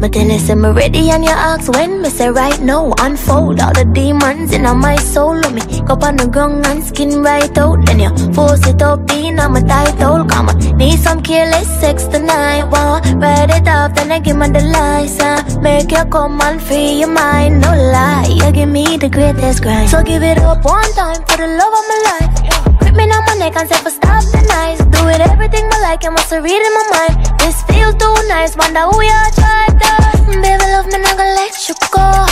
But 0.00 0.12
then 0.12 0.28
they 0.28 0.38
say 0.38 0.54
me 0.54 0.70
ready 0.70 1.10
and 1.10 1.22
you 1.22 1.30
ask 1.30 1.70
when 1.72 2.00
Me 2.00 2.08
say 2.08 2.30
right 2.30 2.58
now? 2.60 2.94
Unfold 3.00 3.60
all 3.60 3.72
the 3.74 3.84
demons 3.84 4.52
in 4.52 4.62
my 4.62 4.96
soul. 4.96 5.34
Let 5.34 5.52
me 5.52 5.60
go 5.82 5.94
on 5.94 6.16
the 6.16 6.26
ground 6.26 6.66
and 6.66 6.82
skin 6.82 7.22
right 7.22 7.56
out. 7.58 7.84
Then 7.84 8.00
you 8.00 8.32
force 8.32 8.66
it 8.66 8.80
up 8.80 9.10
in 9.10 9.38
on 9.38 9.52
my 9.52 9.60
title 9.60 10.24
Come 10.24 10.48
on, 10.48 10.58
need 10.78 10.98
some 10.98 11.22
careless 11.22 11.68
sex 11.80 12.06
tonight. 12.06 12.64
Wow, 12.64 13.00
write 13.16 13.50
it 13.50 13.68
off 13.68 13.94
then 13.94 14.10
I 14.10 14.20
give 14.20 14.38
me 14.38 14.48
the 14.48 14.62
license 14.62 15.56
Make 15.56 15.90
you 15.90 16.04
come 16.06 16.40
and 16.40 16.62
free 16.62 17.00
your 17.00 17.08
mind. 17.08 17.60
No 17.60 17.68
lie, 17.68 18.26
you 18.30 18.50
give 18.52 18.70
me 18.70 18.96
the 18.96 19.10
greatest 19.10 19.62
grind. 19.62 19.90
So 19.90 20.02
give 20.02 20.22
it 20.22 20.38
up 20.38 20.64
one 20.64 20.92
time 20.94 21.22
for 21.26 21.36
the 21.36 21.46
love 21.46 21.74
of 21.74 21.84
my 21.88 22.00
life 22.08 22.69
Grip 22.90 23.06
me 23.06 23.14
on 23.14 23.24
my 23.24 23.34
neck 23.34 23.56
and 23.56 23.68
say 23.68 23.78
for 23.82 23.90
stop 23.90 24.24
the 24.24 24.90
Do 24.90 25.06
it 25.06 25.20
everything 25.20 25.64
I 25.70 25.80
like, 25.82 26.02
you 26.02 26.10
must 26.10 26.32
read 26.32 26.50
in 26.50 26.74
my 26.74 26.84
mind? 26.90 27.38
This 27.38 27.62
feels 27.62 27.94
too 27.94 28.12
nice, 28.26 28.56
wonder 28.56 28.80
who 28.80 29.00
you 29.00 29.20
tried 29.38 29.78
to 29.78 30.26
Baby 30.26 30.66
love 30.74 30.86
me, 30.86 30.98
not 30.98 31.16
gonna 31.16 31.38
let 31.38 31.54
you 31.68 31.74
go. 31.94 32.26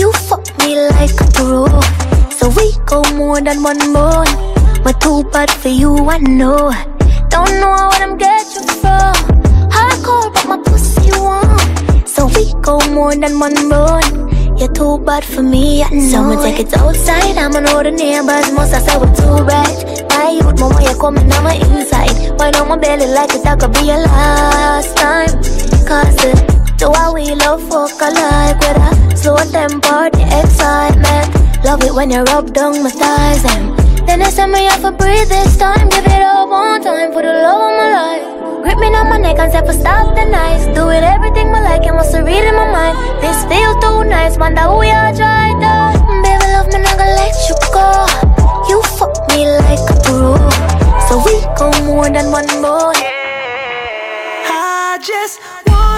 You 0.00 0.10
fuck 0.24 0.46
me 0.58 0.80
like 0.88 1.12
a 1.20 1.28
pro. 1.36 1.68
So 2.30 2.48
we 2.48 2.72
go 2.86 3.02
more 3.12 3.42
than 3.42 3.62
one 3.62 3.92
bone. 3.92 4.32
My 4.84 4.92
too 4.92 5.24
bad 5.24 5.50
for 5.50 5.68
you, 5.68 5.94
I 6.08 6.16
know. 6.16 6.72
Don't 7.28 7.60
know 7.60 7.92
what 7.92 8.00
I'm 8.00 8.16
get 8.16 8.46
you 8.54 8.62
from. 8.80 9.12
Hardcore, 9.68 10.32
but 10.32 10.46
my 10.48 10.56
pussy 10.64 11.12
warm 11.12 12.06
So 12.06 12.24
we 12.28 12.54
go 12.62 12.80
more 12.88 13.14
than 13.14 13.38
one 13.38 13.68
bone 13.68 14.29
you're 14.60 14.72
too 14.72 14.98
bad 15.04 15.24
for 15.24 15.42
me, 15.42 15.82
I 15.82 15.88
know 15.88 16.08
Someone 16.08 16.38
take 16.38 16.60
it 16.60 16.76
outside, 16.76 17.36
I'ma 17.36 17.60
know 17.60 17.82
the 17.82 17.90
neighbors 17.90 18.52
Must 18.52 18.74
I 18.74 18.80
say 18.80 18.96
we're 18.98 19.14
too 19.16 19.44
bright 19.44 20.04
My 20.10 20.36
youth, 20.36 20.60
mama, 20.60 20.82
you're 20.82 21.00
coming 21.00 21.32
on 21.32 21.42
my 21.42 21.54
inside. 21.54 22.38
Why 22.38 22.50
don't 22.50 22.68
my 22.68 22.76
belly 22.76 23.06
like 23.06 23.32
it, 23.34 23.42
that 23.44 23.58
could 23.58 23.72
be 23.72 23.88
your 23.88 23.98
last 23.98 24.96
time. 24.96 25.32
Cause 25.88 26.16
uh, 26.20 26.34
the, 26.34 26.74
the 26.78 26.90
way 26.92 27.24
we 27.24 27.34
love 27.34 27.62
fuck 27.68 27.96
alike 28.04 28.60
With 28.60 28.76
a 28.76 29.16
slow 29.16 29.36
tempo, 29.48 30.12
the 30.12 30.24
excitement. 30.44 31.64
Love 31.64 31.82
it 31.82 31.94
when 31.94 32.10
you 32.10 32.22
rub 32.24 32.52
down 32.52 32.82
my 32.82 32.90
thighs 32.90 33.44
and 33.56 33.76
Then 34.06 34.20
they 34.20 34.30
send 34.30 34.52
me 34.52 34.68
off 34.68 34.84
a 34.84 34.92
breathe 34.92 35.28
this 35.28 35.56
time. 35.56 35.88
Give 35.88 36.04
it 36.04 36.22
up 36.22 36.48
one 36.48 36.82
time 36.82 37.12
for 37.12 37.22
the 37.22 37.32
love 37.32 37.62
of 37.64 37.78
my 37.78 37.90
life 37.92 38.39
Grip 38.62 38.78
me 38.78 38.88
on 38.94 39.08
my 39.08 39.16
neck 39.16 39.38
and 39.38 39.50
say 39.50 39.64
for 39.64 39.72
stop 39.72 40.14
the 40.14 40.24
nice 40.24 40.66
Do 40.76 40.90
it 40.90 41.02
everything 41.02 41.48
I 41.48 41.60
like, 41.62 41.84
you 41.84 41.94
must 41.94 42.14
read 42.14 42.44
in 42.44 42.54
my 42.54 42.70
mind? 42.70 42.96
This 43.22 43.44
feel 43.48 43.72
too 43.80 44.04
nice, 44.04 44.36
man, 44.36 44.54
that 44.54 44.68
we 44.68 44.90
are 44.90 45.12
try 45.16 45.56
to. 45.56 45.72
Baby, 46.22 46.46
love 46.52 46.68
me, 46.68 46.78
not 46.84 46.96
gonna 46.98 47.16
let 47.16 47.34
you 47.48 47.56
go. 47.72 48.30
You 48.68 48.82
fuck 48.98 49.16
me 49.32 49.48
like 49.48 49.80
a 49.88 49.96
pro 50.04 50.36
So 51.08 51.18
we 51.24 51.40
go 51.56 51.72
more 51.84 52.10
than 52.10 52.30
one 52.30 52.46
boy 52.60 52.92
I 54.52 54.98
just 55.02 55.40
wanna 55.66 55.89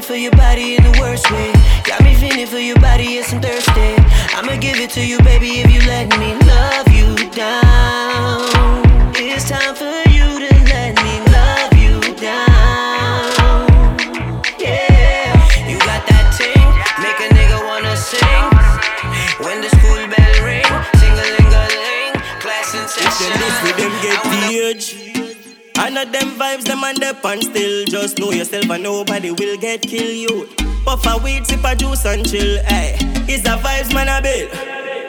feeling 0.00 0.02
for 0.02 0.16
your 0.16 0.32
body 0.32 0.76
in 0.76 0.82
the 0.84 0.98
worst 1.00 1.30
way. 1.30 1.52
Got 1.84 2.02
me 2.02 2.14
feeling 2.14 2.46
for 2.46 2.58
your 2.58 2.78
body, 2.80 3.04
yes, 3.04 3.32
I'm 3.32 3.40
thirsty. 3.40 3.96
I'ma 4.36 4.56
give 4.60 4.78
it 4.78 4.90
to 4.90 5.04
you, 5.04 5.18
baby, 5.22 5.60
if 5.60 5.70
you 5.72 5.80
let 5.88 6.08
me 6.18 6.34
love 6.46 6.88
you 6.92 7.14
down. 7.30 8.42
It's 9.16 9.48
time 9.48 9.74
for 9.74 10.02
you 10.10 10.26
to 10.44 10.50
let 10.70 10.94
me 11.02 11.14
love 11.34 11.72
you 11.74 12.00
down. 12.16 13.26
Yeah, 14.58 15.34
you 15.66 15.78
got 15.78 16.02
that 16.06 16.26
ting, 16.38 16.68
make 17.02 17.18
a 17.18 17.28
nigga 17.34 17.58
wanna 17.66 17.96
sing. 17.96 18.46
When 19.44 19.60
the 19.62 19.70
school 19.70 20.02
bell 20.14 20.34
ring, 20.44 20.68
sing 21.00 21.14
a 21.14 21.26
ling 21.34 21.52
a 21.54 21.64
ling, 21.74 22.12
class 22.42 22.74
in 22.74 22.84
If 22.84 22.90
session. 22.90 23.30
them 23.30 23.40
this 23.40 23.58
with 23.64 23.76
them 23.82 23.94
get 24.02 24.20
page 24.30 24.86
I 25.80 25.90
know 25.90 26.04
them 26.04 26.30
vibes, 26.38 26.64
them 26.64 26.82
and 26.84 26.98
the 26.98 27.14
pan 27.22 27.40
still 27.40 27.77
Just 28.00 28.20
know 28.20 28.30
yourself 28.30 28.70
and 28.70 28.84
nobody 28.84 29.32
will 29.32 29.56
get 29.56 29.82
kill 29.82 30.12
you 30.12 30.48
Puff 30.84 31.04
a 31.04 31.18
weed, 31.18 31.44
sip 31.44 31.64
a 31.64 31.74
juice 31.74 32.06
and 32.06 32.22
chill 32.24 32.62
Hey, 32.62 32.94
it's 33.26 33.42
the 33.42 33.58
vibes 33.58 33.92
man 33.92 34.08
I 34.08 34.20
build 34.20 34.54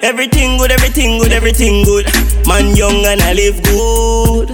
Everything 0.01 0.57
good, 0.57 0.71
everything 0.71 1.19
good, 1.19 1.31
everything 1.31 1.85
good 1.85 2.07
Man 2.47 2.75
young 2.75 3.05
and 3.05 3.21
I 3.21 3.33
live 3.33 3.61
good 3.63 4.49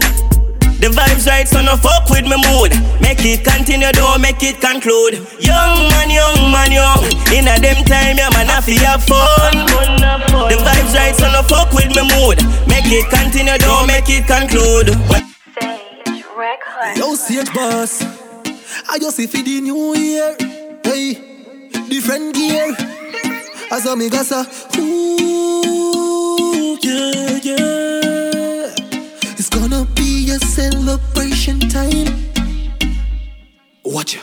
the 0.75 0.91
vibes 0.91 1.25
right, 1.25 1.47
so 1.47 1.63
no 1.63 1.77
fuck 1.77 2.09
with 2.11 2.25
me 2.27 2.35
mood. 2.35 2.69
Make 3.01 3.23
it 3.23 3.43
continue, 3.47 3.89
don't 3.93 4.21
make 4.21 4.43
it 4.43 4.59
conclude. 4.59 5.15
Young 5.39 5.87
man, 5.89 6.11
young 6.11 6.51
man, 6.51 6.69
young. 6.69 7.01
In 7.33 7.47
a 7.47 7.57
them 7.57 7.81
time, 7.87 8.19
yeah, 8.19 8.29
man, 8.35 8.51
I 8.51 8.59
feel 8.61 8.83
have 8.83 9.01
fun. 9.01 9.65
The 9.65 10.53
The 10.53 10.61
vibes 10.61 10.93
right, 10.93 11.15
so 11.15 11.31
no 11.31 11.41
fuck 11.47 11.71
with 11.71 11.89
me 11.95 12.03
mood. 12.03 12.37
Make 12.67 12.91
it 12.91 13.09
continue, 13.09 13.57
don't 13.57 13.87
make 13.87 14.11
it 14.11 14.27
conclude. 14.27 14.93
Yo, 16.95 17.15
CH 17.15 17.53
boss. 17.55 18.14
I 18.87 18.99
just 18.99 19.17
see 19.17 19.27
for 19.27 19.37
the 19.37 19.61
new 19.61 19.95
year. 19.95 20.35
Hey, 20.83 21.13
different 21.89 22.35
gear. 22.35 22.75
As 23.71 23.85
a 23.85 23.95
mega 23.95 24.23
sa. 24.23 24.45
Ooh, 24.77 26.77
yeah, 26.81 27.39
yeah. 27.41 28.75
It's 29.37 29.49
gonna 29.49 29.85
be 29.95 30.29
a 30.31 30.39
celebration 30.39 31.59
time. 31.61 32.29
Watch 33.83 34.15
it. 34.15 34.21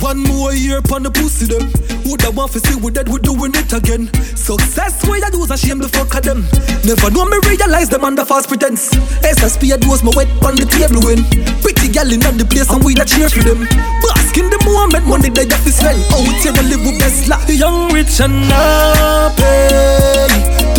One 0.00 0.20
more 0.22 0.54
year 0.54 0.78
upon 0.78 1.02
the 1.02 1.10
pussy 1.10 1.46
them. 1.46 1.99
Would 2.10 2.24
I 2.24 2.30
want 2.30 2.50
to 2.52 2.58
see 2.58 2.74
we 2.74 2.90
dead, 2.90 3.08
we 3.08 3.20
doing 3.20 3.54
it 3.54 3.72
again. 3.72 4.12
Success 4.34 5.06
way 5.06 5.22
I 5.22 5.30
do 5.30 5.44
is 5.44 5.50
a 5.52 5.56
shame 5.56 5.78
the 5.78 5.86
fuck 5.86 6.12
of 6.12 6.22
them. 6.24 6.42
Never 6.82 7.08
know 7.08 7.24
me 7.24 7.38
realize 7.46 7.88
them 7.88 8.02
under 8.02 8.24
false 8.24 8.48
pretense. 8.48 8.90
SSP 9.22 9.70
I 9.70 9.76
is 9.94 10.02
my 10.02 10.10
wet 10.16 10.26
on 10.42 10.56
the 10.56 10.66
table 10.66 10.98
when. 11.06 11.22
Pretty 11.62 11.86
gal 11.86 12.10
in 12.10 12.18
the 12.18 12.44
place 12.50 12.68
and 12.68 12.82
we 12.82 12.94
not 12.94 13.06
cheer 13.06 13.28
for 13.28 13.44
them. 13.44 13.62
Bask 14.02 14.36
in 14.36 14.50
the 14.50 14.58
moment, 14.66 15.06
money 15.06 15.30
they 15.30 15.46
have 15.46 15.62
to 15.62 15.70
spend. 15.70 16.02
Out 16.10 16.26
here 16.42 16.50
and 16.50 16.68
live 16.68 16.82
with 16.84 16.98
best 16.98 17.28
life. 17.28 17.48
Young, 17.48 17.92
rich 17.92 18.18
and 18.18 18.42
happy. 18.50 19.80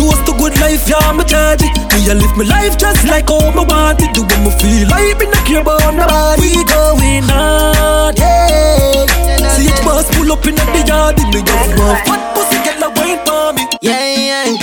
Toast 0.02 0.26
to 0.26 0.32
good 0.32 0.58
life, 0.58 0.82
yeah, 0.90 1.12
me 1.12 1.22
charge 1.22 1.62
it. 1.62 1.70
Me 1.94 2.10
I 2.10 2.14
live 2.18 2.36
my 2.36 2.42
life 2.42 2.76
just 2.76 3.06
like 3.06 3.28
how 3.28 3.54
me 3.54 3.62
want 3.62 4.02
it. 4.02 4.12
Do 4.12 4.22
what 4.22 4.40
me 4.42 4.50
feel 4.58 4.88
like, 4.90 5.16
me 5.16 5.26
not 5.30 5.46
care 5.46 5.62
about 5.62 5.94
nobody. 5.94 6.42
We 6.42 6.64
going 6.66 7.22
hard, 7.30 8.18
yeah. 8.18 9.06
See 9.54 9.70
it 9.70 9.78
boss 9.84 10.10
pull 10.16 10.32
up 10.32 10.44
in 10.44 10.56
the 10.56 10.84
yard, 10.88 11.22
me 11.22 11.30
just 11.30 11.78
want 11.78 12.02
fat 12.02 12.34
pussy 12.34 12.58
get 12.66 12.80
la 12.80 12.88
wine 12.98 13.22
for 13.22 13.52
me. 13.54 13.62
Yeah, 13.80 14.18
yeah. 14.18 14.58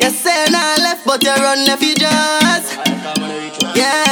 You 0.00 0.10
say 0.10 0.50
nah 0.50 0.74
left, 0.82 1.06
but 1.06 1.22
you 1.22 1.30
run 1.30 1.64
left, 1.66 1.80
you 1.80 1.94
just. 1.94 2.74
Yeah. 3.76 4.03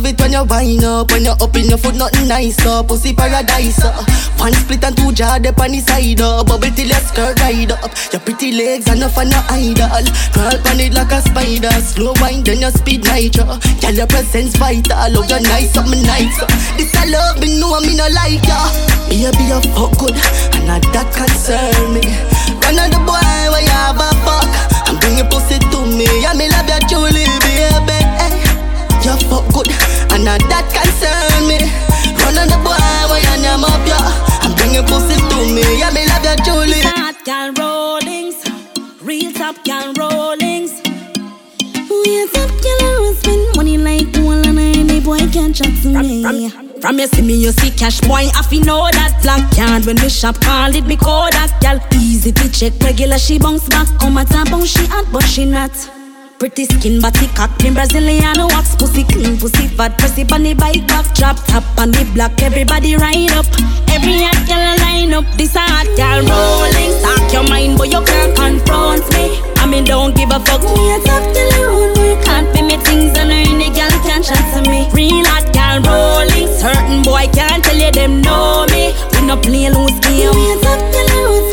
Love 0.00 0.12
it 0.12 0.20
when 0.20 0.32
you 0.32 0.44
wind 0.44 0.84
up 0.84 1.10
When 1.10 1.24
you 1.24 1.30
up 1.30 1.56
in 1.56 1.68
your 1.68 1.78
foot, 1.78 1.94
nothing 1.94 2.28
nice 2.28 2.64
up. 2.66 2.88
Pussy 2.88 3.12
paradise 3.12 3.84
up 3.84 4.08
One 4.38 4.52
split 4.52 4.84
and 4.84 4.96
two 4.96 5.12
jaw, 5.12 5.36
up 5.36 5.60
on 5.60 5.72
the 5.72 5.80
side 5.80 6.20
up. 6.20 6.46
Bubble 6.46 6.70
till 6.72 6.88
your 6.88 7.00
skirt 7.04 7.38
ride 7.40 7.72
up. 7.72 7.92
Your 8.12 8.20
pretty 8.20 8.52
legs 8.52 8.88
and 8.88 9.02
up 9.02 9.16
on 9.16 9.28
your 9.28 9.44
idol. 9.52 10.04
Curl 10.32 10.56
on 10.68 10.80
it 10.80 10.94
like 10.94 11.12
a 11.12 11.20
spider. 11.20 11.72
Slow 11.84 12.14
wind, 12.20 12.46
then 12.46 12.60
you 12.60 12.70
speed 12.70 13.04
nitro. 13.04 13.44
Girl, 13.80 13.92
your 13.92 14.06
presence 14.06 14.56
vital. 14.56 14.96
Love 15.12 15.28
your 15.28 15.42
nice, 15.44 15.72
something 15.72 16.02
nice 16.02 16.40
uh. 16.40 16.48
This 16.76 16.94
a 16.96 17.04
love, 17.10 17.40
me 17.40 17.60
know 17.60 17.80
me 17.84 17.96
no 17.96 18.08
like 18.08 18.44
ya. 18.48 18.56
Baby, 19.08 19.52
you 19.52 19.60
fuck 19.74 19.92
good 19.98 20.14
And 20.54 20.64
not 20.64 20.86
that 20.96 21.10
concern 21.12 21.92
me. 21.92 22.00
Run 22.64 22.78
on 22.78 22.88
the 22.88 23.00
boy 23.04 23.20
where 23.52 23.60
you 23.60 23.74
have 23.74 23.98
a 24.00 24.08
fuck? 24.24 24.48
And 24.88 24.96
bring 25.00 25.18
your 25.18 25.26
pussy 25.26 25.58
to 25.58 25.78
me 25.84 26.06
Yeah, 26.22 26.32
me 26.34 26.48
love 26.48 26.68
you 26.70 26.78
truly, 26.88 27.26
baby. 27.42 27.99
You 29.02 29.16
fuck 29.28 29.48
good, 29.54 29.70
and 30.12 30.24
now 30.24 30.36
that 30.36 30.68
concern 30.76 31.48
me. 31.48 31.56
Run 32.20 32.36
on 32.36 32.48
the 32.52 32.58
boy, 32.60 32.76
why 33.08 33.18
you 33.24 33.36
name 33.40 33.64
up 33.64 33.80
ya? 33.88 33.96
And 34.44 34.54
bring 34.56 34.74
your 34.74 34.84
pussy 34.84 35.16
to 35.16 35.38
me, 35.48 35.64
yeah, 35.80 35.90
me 35.90 36.04
love 36.06 36.22
you 36.22 36.36
truly. 36.44 36.80
Hot 36.84 37.16
gal 37.24 37.52
rollings, 37.56 38.36
real 39.00 39.32
top 39.32 39.56
gal 39.64 39.94
rollings. 39.94 40.72
Real 41.88 42.28
top 42.28 42.50
gal 42.60 43.08
I 43.08 43.14
spend 43.18 43.56
money 43.56 43.78
like 43.78 44.14
one 44.18 44.46
and 44.46 44.58
any 44.58 45.00
boy 45.00 45.18
can 45.32 45.54
chat 45.54 45.72
to 45.82 45.88
me. 45.88 46.50
From 46.80 46.98
you 46.98 47.06
see 47.08 47.22
me, 47.22 47.34
you 47.34 47.52
see 47.52 47.70
cash 47.70 48.00
boy. 48.02 48.28
I 48.36 48.42
fi 48.42 48.58
know 48.60 48.88
that 48.92 49.18
black 49.22 49.50
card 49.56 49.86
when 49.86 49.96
we 49.96 50.08
shop 50.08 50.40
call 50.40 50.74
it 50.74 50.84
me 50.84 50.96
call 50.96 51.30
that 51.30 51.56
gal. 51.60 51.80
Easy 51.94 52.32
to 52.32 52.50
check 52.52 52.74
regular, 52.82 53.18
she 53.18 53.38
bounce 53.38 53.66
back. 53.68 53.88
Come 53.98 54.18
at 54.18 54.28
her 54.28 54.44
bounce, 54.44 54.68
she 54.68 54.84
hot 54.86 55.06
but 55.10 55.24
she 55.24 55.46
not. 55.46 55.72
Pretty 56.40 56.64
skin, 56.64 57.02
body 57.02 57.28
cock, 57.36 57.50
me 57.62 57.70
Brazilian 57.70 58.40
wax, 58.48 58.74
pussy 58.74 59.04
clean, 59.04 59.36
pussy 59.36 59.68
fat, 59.76 59.98
pussy 59.98 60.24
bunny 60.24 60.54
bike 60.54 60.86
back, 60.88 61.04
drop 61.14 61.36
top 61.44 61.62
on 61.76 61.90
the 61.90 62.02
block, 62.14 62.32
everybody 62.40 62.96
ride 62.96 63.30
up. 63.36 63.44
Every 63.92 64.24
hot 64.24 64.40
girl 64.48 64.72
line 64.80 65.12
up, 65.12 65.28
this 65.36 65.52
hot 65.52 65.84
girl 66.00 66.24
rolling. 66.24 66.96
Talk 67.04 67.30
your 67.30 67.44
mind, 67.44 67.76
but 67.76 67.92
you 67.92 68.00
can't 68.00 68.32
confront 68.32 69.04
me. 69.12 69.36
I 69.60 69.66
mean, 69.68 69.84
don't 69.84 70.16
give 70.16 70.32
a 70.32 70.40
fuck. 70.40 70.64
Me 70.64 70.96
a 70.96 70.98
top 71.04 71.28
girl 71.36 71.52
around 71.60 72.00
me, 72.00 72.16
can't 72.24 72.48
pay 72.56 72.64
me 72.64 72.76
things 72.88 73.12
and 73.20 73.30
any 73.30 73.68
girl 73.76 73.92
can 74.00 74.22
chat 74.24 74.40
to 74.56 74.64
me. 74.64 74.88
Real 74.96 75.20
hot 75.28 75.44
girl 75.52 75.84
rolling, 75.84 76.48
certain 76.56 77.02
boy 77.04 77.28
can't 77.36 77.62
tell 77.62 77.76
you 77.76 77.92
them 77.92 78.22
know 78.24 78.64
me. 78.72 78.96
We 79.12 79.28
no 79.28 79.36
play 79.36 79.68
loose 79.68 79.92
game. 80.00 80.32
Me 80.32 80.56
a 80.56 80.60
top 80.64 80.80
girl 80.88 81.04
around 81.20 81.49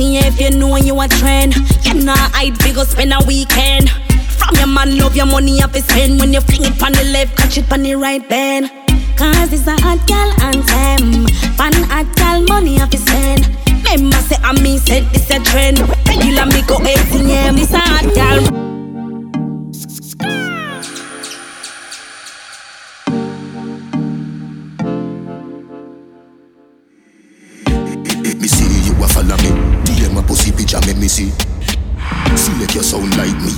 if 0.00 0.40
you 0.40 0.50
know 0.50 0.76
you 0.76 0.98
a 1.00 1.08
trend. 1.08 1.54
You 1.84 1.94
know 1.94 2.14
I'd 2.34 2.58
big 2.58 2.74
go 2.74 2.84
spend 2.84 3.12
a 3.12 3.18
weekend. 3.26 3.90
From 4.38 4.56
your 4.56 4.66
man, 4.66 4.96
love 4.98 5.16
your 5.16 5.26
money 5.26 5.60
have 5.60 5.72
to 5.72 5.82
spend. 5.82 6.20
When 6.20 6.32
you 6.32 6.40
fling 6.40 6.64
it 6.64 6.82
on 6.82 6.92
the 6.92 7.04
left, 7.12 7.36
catch 7.36 7.58
it 7.58 7.72
on 7.72 7.82
the 7.82 7.94
right 7.94 8.26
then. 8.28 8.68
Cause 9.16 9.52
it's 9.52 9.66
a 9.66 9.76
hot 9.80 10.00
gal 10.06 10.30
anthem. 10.40 11.26
Pan 11.56 11.72
hot 11.90 12.08
gal 12.16 12.42
money 12.42 12.76
have 12.78 12.90
to 12.90 12.98
spend. 12.98 13.46
Remember 13.84 14.16
say 14.16 14.36
I 14.42 14.52
me 14.60 14.78
said 14.78 15.04
this 15.12 15.30
a 15.30 15.38
trend. 15.40 15.80
Regular 16.08 16.46
me 16.46 16.62
go 16.66 16.78
18 16.80 17.28
yeah, 17.28 17.52
this 17.52 17.72
a 17.72 17.78
hot 17.78 18.14
gal. 18.14 18.69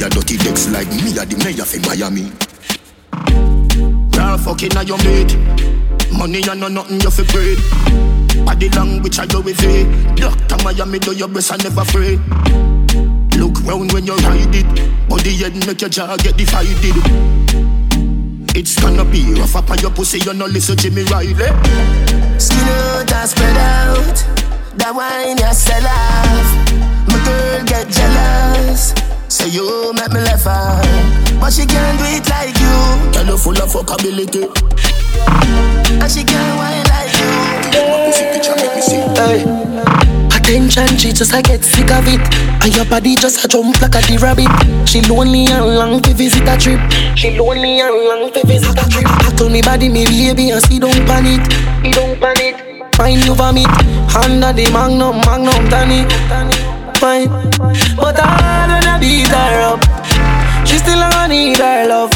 A 0.03 0.09
dirty 0.11 0.37
decks 0.37 0.69
like 0.69 0.89
me, 0.89 1.15
a 1.15 1.25
the 1.25 1.37
mayor 1.45 1.65
for 1.65 1.79
Miami. 1.87 2.27
Girl, 4.11 4.39
fucking 4.39 4.77
on 4.77 4.87
your 4.87 4.99
mate. 4.99 5.37
Money 6.11 6.43
and 6.49 6.61
no 6.61 6.69
nothing 6.69 7.01
you 7.01 7.11
fi 7.11 7.23
bread. 7.31 7.59
Body 8.45 8.69
language 8.71 9.19
I 9.19 9.27
do 9.27 9.41
with 9.41 9.63
it. 9.63 10.17
Doctor 10.17 10.57
Miami 10.65 10.99
do 10.99 11.15
your 11.15 11.29
best 11.29 11.53
and 11.53 11.63
never 11.63 11.83
afraid. 11.83 12.19
Look 13.39 13.63
round 13.63 13.93
when 13.93 14.07
you 14.07 14.17
ride 14.27 14.55
it. 14.55 15.09
Body 15.09 15.37
head 15.37 15.55
make 15.67 15.81
your 15.81 15.91
jaw 15.91 16.17
get 16.17 16.37
divided. 16.37 16.97
It's 18.57 18.81
gonna 18.81 19.05
be 19.05 19.35
rough 19.35 19.57
up 19.57 19.71
on 19.71 19.79
your 19.79 19.91
pussy, 19.91 20.19
you 20.19 20.35
no 20.35 20.47
listen 20.47 20.77
to 20.77 20.83
Jimmy 20.83 21.05
Riley. 21.05 21.35
Eh? 21.35 22.39
Skin 22.39 22.59
out 22.59 23.13
and 23.13 23.29
spread 23.29 23.57
out. 23.57 24.17
That 24.77 24.93
wine 24.95 25.39
you 25.39 25.55
sell 25.55 25.87
off. 25.87 26.49
My 27.07 27.19
girl 27.25 27.65
get 27.65 27.89
jealous. 27.89 29.02
Say 29.33 29.49
you 29.49 29.95
make 29.95 30.13
me 30.13 30.21
laugh 30.21 30.47
out. 30.47 30.85
But 31.41 31.55
she 31.55 31.65
can't 31.65 31.97
do 31.97 32.05
it 32.05 32.29
like 32.29 32.53
you. 32.61 32.77
Girl, 33.17 33.33
you 33.33 33.39
full 33.41 33.57
of 33.57 33.73
fuckability. 33.73 34.45
And 35.89 36.13
she 36.13 36.23
can't 36.23 36.59
wine 36.61 36.85
like 36.93 37.17
you. 37.17 37.33
Hey. 39.17 39.41
Attention, 40.37 40.99
she 40.99 41.13
just 41.13 41.33
I 41.33 41.41
get 41.41 41.65
sick 41.65 41.91
of 41.91 42.05
it. 42.09 42.21
And 42.63 42.77
your 42.77 42.85
body 42.85 43.17
just 43.17 43.43
a 43.43 43.49
jump 43.49 43.81
like 43.81 43.95
a 43.95 44.05
the 44.05 44.19
rabbit. 44.21 44.53
She 44.87 45.01
lonely 45.01 45.47
and 45.47 45.65
long 45.77 46.03
to 46.03 46.13
visit 46.13 46.47
a 46.47 46.59
trip. 46.59 46.81
She 47.17 47.39
lonely 47.39 47.81
and 47.81 47.97
long 48.05 48.31
to 48.33 48.47
visit 48.47 48.77
a 48.77 48.87
trip. 48.91 49.07
I 49.09 49.33
told 49.35 49.51
me 49.51 49.63
body 49.63 49.89
me 49.89 50.05
baby 50.05 50.51
and 50.51 50.61
see 50.63 50.79
don't 50.79 51.07
panic. 51.07 51.41
He 51.83 51.91
don't 51.91 52.21
panic. 52.21 52.73
Find 52.97 53.25
you 53.25 53.35
vomit 53.35 53.65
under 54.13 54.53
the 54.53 54.69
magnum, 54.71 55.25
magnum 55.25 55.71
tonic. 55.71 56.62
Fine, 57.03 57.31
but 57.97 58.15
I 58.17 58.71
wanna 58.71 58.97
beat 59.01 59.27
her 59.27 59.75
up. 59.75 59.83
She 60.65 60.79
still 60.79 61.03
a 61.03 61.27
need 61.27 61.59
her 61.59 61.89
love. 61.89 62.13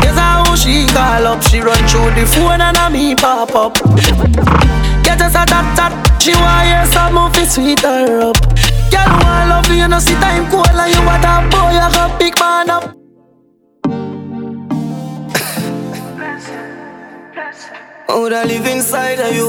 Guess 0.00 0.16
how 0.16 0.54
she 0.54 0.86
call 0.94 1.26
up. 1.26 1.42
She 1.42 1.58
run 1.58 1.76
through 1.88 2.14
the 2.14 2.24
phone 2.24 2.60
and 2.60 2.76
I 2.76 2.88
me 2.88 3.16
pop 3.16 3.52
up. 3.56 3.74
Get 5.02 5.20
us 5.20 5.34
a 5.34 5.44
tap 5.44 5.66
tap. 5.74 6.22
She 6.22 6.30
want 6.34 6.66
hear 6.68 6.86
some 6.86 7.32
fi 7.32 7.44
sweet 7.46 7.80
her 7.80 8.20
up. 8.30 8.36
Girl 8.92 9.10
want 9.26 9.48
love 9.50 9.74
you, 9.74 9.88
no 9.88 9.98
see 9.98 10.14
time 10.22 10.48
cold 10.52 10.68
and 10.68 10.94
you 10.94 11.02
want 11.04 11.22
that 11.22 11.50
boy, 11.50 11.72
you 11.74 11.90
got 11.90 12.16
big 12.20 12.38
man 12.38 12.70
up. 12.70 12.94
Oh, 18.08 18.28
that 18.28 18.46
live 18.46 18.66
inside 18.66 19.18
of 19.18 19.34
you. 19.34 19.48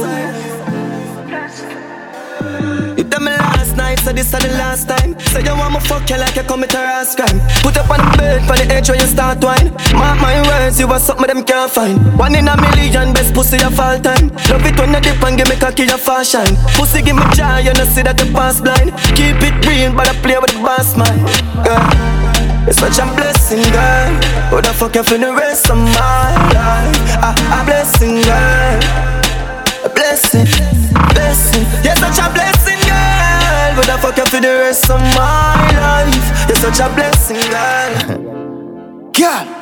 You 2.97 3.03
tell 3.03 3.21
me 3.21 3.29
last 3.29 3.56
night, 3.77 3.99
so 3.99 4.11
this 4.11 4.33
is 4.33 4.39
the 4.39 4.51
last 4.57 4.89
time. 4.89 5.17
Say 5.31 5.43
you 5.45 5.55
want 5.55 5.73
me 5.73 5.79
fuck 5.79 6.09
you 6.09 6.17
like 6.17 6.35
you 6.35 6.43
commit 6.43 6.73
a 6.73 6.81
rash 6.81 7.15
crime. 7.15 7.39
Put 7.61 7.77
up 7.77 7.89
on 7.89 8.01
the 8.01 8.17
bed, 8.17 8.41
for 8.49 8.57
the 8.57 8.65
edge 8.73 8.89
where 8.89 8.97
you 8.97 9.07
start 9.07 9.43
wine. 9.43 9.71
Mark 9.93 10.19
my 10.19 10.41
words, 10.41 10.79
you 10.79 10.87
are 10.87 10.99
something 10.99 11.27
them 11.27 11.43
can't 11.45 11.71
find. 11.71 11.95
One 12.17 12.35
in 12.35 12.47
a 12.47 12.57
million, 12.57 13.13
best 13.13 13.33
pussy 13.33 13.61
of 13.63 13.79
all 13.79 13.99
time. 13.99 14.33
Love 14.49 14.65
it 14.65 14.75
when 14.79 14.93
you 14.93 15.01
dip 15.01 15.23
and 15.23 15.37
give 15.37 15.47
me 15.47 15.55
cocky 15.55 15.85
your 15.85 16.01
fashion. 16.01 16.57
Pussy 16.75 17.01
give 17.01 17.15
me 17.15 17.23
joy, 17.37 17.61
you 17.63 17.73
know 17.77 17.85
see 17.85 18.01
that 18.01 18.19
you 18.19 18.33
pass 18.33 18.59
blind. 18.59 18.91
Keep 19.15 19.39
it 19.45 19.55
real, 19.63 19.93
but 19.93 20.09
I 20.09 20.13
play 20.25 20.37
with 20.41 20.51
the 20.51 20.59
boss 20.59 20.97
man. 20.97 21.15
Yeah. 21.63 22.27
You're 22.67 22.73
such 22.73 22.99
a 22.99 23.07
blessing, 23.15 23.63
girl. 23.71 24.11
Who 24.51 24.59
the 24.59 24.75
fuck 24.75 24.93
you 24.95 25.03
for 25.03 25.17
the 25.17 25.31
rest 25.31 25.71
of 25.71 25.77
my 25.77 26.35
life? 26.51 27.15
A, 27.23 27.31
a 27.31 27.63
blessing, 27.63 28.19
girl. 28.27 28.79
A 29.87 29.89
blessing, 29.95 30.43
blessing. 31.15 31.63
You're 31.79 31.95
such 31.95 32.19
a 32.19 32.27
blessing, 32.27 32.66
Who 33.77 33.83
the 33.83 33.95
fuck 33.99 34.17
you 34.17 34.25
for 34.25 34.41
the 34.41 34.47
rest 34.47 34.89
of 34.89 34.99
my 34.99 35.69
life? 35.77 36.47
You're 36.47 36.57
such 36.57 36.79
a 36.79 36.89
blessing, 36.95 37.37
girl. 37.51 39.11
Girl. 39.13 39.56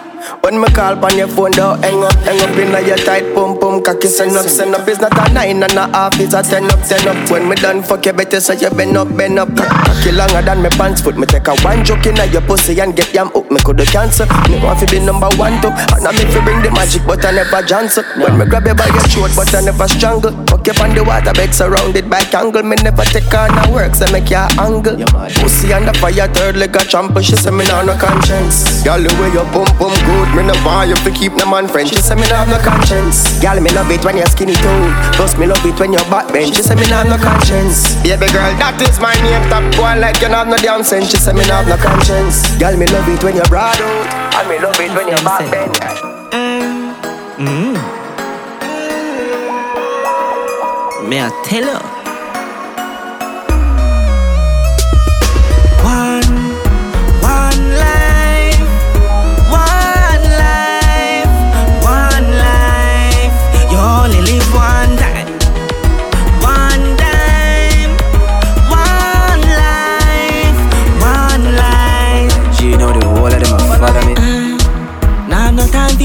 When 0.45 0.61
me 0.61 0.67
call 0.77 1.03
on 1.03 1.17
your 1.17 1.27
phone, 1.27 1.49
don't 1.57 1.81
hang 1.81 2.03
up, 2.03 2.13
hang 2.21 2.37
up 2.37 2.53
in 2.53 2.69
your 2.85 3.01
tight 3.01 3.33
pum 3.33 3.57
pum 3.57 3.81
cocky 3.81 4.05
send 4.05 4.37
up, 4.37 4.45
send 4.45 4.75
up. 4.75 4.87
It's 4.87 5.01
not 5.01 5.17
a 5.17 5.33
nine 5.33 5.63
and 5.63 5.73
a 5.73 5.87
half, 5.89 6.19
it's 6.19 6.35
a 6.35 6.43
ten 6.43 6.69
up, 6.69 6.85
ten 6.85 7.01
up. 7.07 7.17
When 7.31 7.49
me 7.49 7.55
done 7.55 7.81
fuck 7.81 8.05
you 8.05 8.13
better 8.13 8.39
so 8.39 8.53
you 8.53 8.69
bend 8.69 8.95
up, 8.95 9.09
bend 9.17 9.39
up. 9.39 9.49
Cocky 9.57 10.11
longer 10.11 10.43
than 10.43 10.61
me 10.61 10.69
pants 10.69 11.01
foot. 11.01 11.17
Me 11.17 11.25
take 11.25 11.47
a 11.47 11.57
one 11.65 11.83
joke 11.83 12.05
in 12.05 12.13
your 12.29 12.45
pussy 12.45 12.79
and 12.79 12.95
get 12.95 13.11
yam 13.11 13.33
up. 13.33 13.49
Me 13.49 13.57
coulda 13.57 13.85
cancel. 13.85 14.27
Me 14.45 14.61
want 14.61 14.77
to 14.81 14.85
be 14.85 14.99
number 14.99 15.33
one 15.33 15.57
too. 15.65 15.73
And 15.97 16.05
I 16.05 16.13
make 16.13 16.29
you 16.29 16.41
bring 16.45 16.61
the 16.61 16.69
magic, 16.69 17.01
but 17.07 17.25
I 17.25 17.31
never 17.31 17.65
chance 17.65 17.97
When 17.97 18.37
me 18.37 18.45
grab 18.45 18.67
you 18.67 18.75
by 18.75 18.85
your 18.85 19.01
throat, 19.09 19.33
but 19.35 19.49
I 19.49 19.65
never 19.65 19.87
strangle. 19.87 20.29
Fuck 20.45 20.67
you 20.69 20.77
on 20.77 20.93
the 20.93 21.01
water 21.03 21.33
bed 21.33 21.55
surrounded 21.55 22.07
by 22.07 22.21
kangle. 22.21 22.61
Me 22.61 22.77
never 22.85 23.01
take 23.09 23.33
on 23.33 23.49
a 23.49 23.73
work, 23.73 23.95
so 23.95 24.05
make 24.13 24.29
your 24.29 24.45
angle. 24.61 24.93
Pussy 25.41 25.73
on 25.73 25.89
the 25.89 25.93
fire, 25.97 26.29
third 26.37 26.55
leg 26.55 26.75
a 26.75 26.85
trample. 26.85 27.23
She 27.23 27.35
say 27.35 27.49
me 27.49 27.65
nah 27.65 27.81
no 27.81 27.97
conscience. 27.97 28.85
Girl, 28.85 29.01
the 29.01 29.09
way 29.17 29.33
your 29.33 29.49
pum 29.49 29.65
pum 29.81 29.89
good. 30.05 30.34
Me 30.35 30.43
no 30.43 30.51
want 30.67 30.89
you 30.89 30.95
to 30.95 31.11
keep 31.11 31.31
no 31.33 31.49
man 31.49 31.65
friend. 31.67 31.87
She 31.87 31.95
say 31.95 32.13
me 32.15 32.27
no 32.27 32.35
have 32.35 32.49
no 32.49 32.59
conscience. 32.59 33.39
Girl, 33.39 33.55
me 33.61 33.71
love 33.71 33.89
it 33.89 34.03
when 34.03 34.17
you're 34.17 34.27
skinny 34.27 34.53
too. 34.53 34.91
Plus 35.15 35.37
me 35.37 35.47
love 35.47 35.65
it 35.65 35.79
when 35.79 35.93
you're 35.93 36.03
backbench. 36.11 36.55
She 36.55 36.61
say 36.61 36.75
me 36.75 36.83
no 36.91 36.99
have 36.99 37.07
no 37.07 37.17
conscience. 37.17 37.95
Baby 38.03 38.27
girl, 38.35 38.51
that 38.59 38.75
is 38.83 38.99
my 38.99 39.15
name. 39.23 39.47
Top 39.47 39.63
boy 39.79 39.95
like 39.97 40.19
you 40.19 40.27
have 40.27 40.47
no 40.47 40.57
damn 40.57 40.83
sense. 40.83 41.09
She 41.11 41.17
say 41.17 41.31
me 41.31 41.47
no 41.47 41.55
have 41.55 41.67
no 41.71 41.77
conscience. 41.77 42.43
Girl, 42.59 42.75
me 42.75 42.85
love 42.87 43.07
it 43.07 43.23
when 43.23 43.35
you're 43.35 43.47
broad 43.47 43.79
out. 43.79 44.35
And 44.35 44.49
me 44.51 44.59
love 44.59 44.75
it 44.75 44.91
when 44.91 45.07
you're 45.07 45.23
backbench. 45.23 45.79
Mm. 47.39 47.79
Me 51.07 51.19
I 51.21 51.31
tell 51.45 51.79
her. 51.79 51.94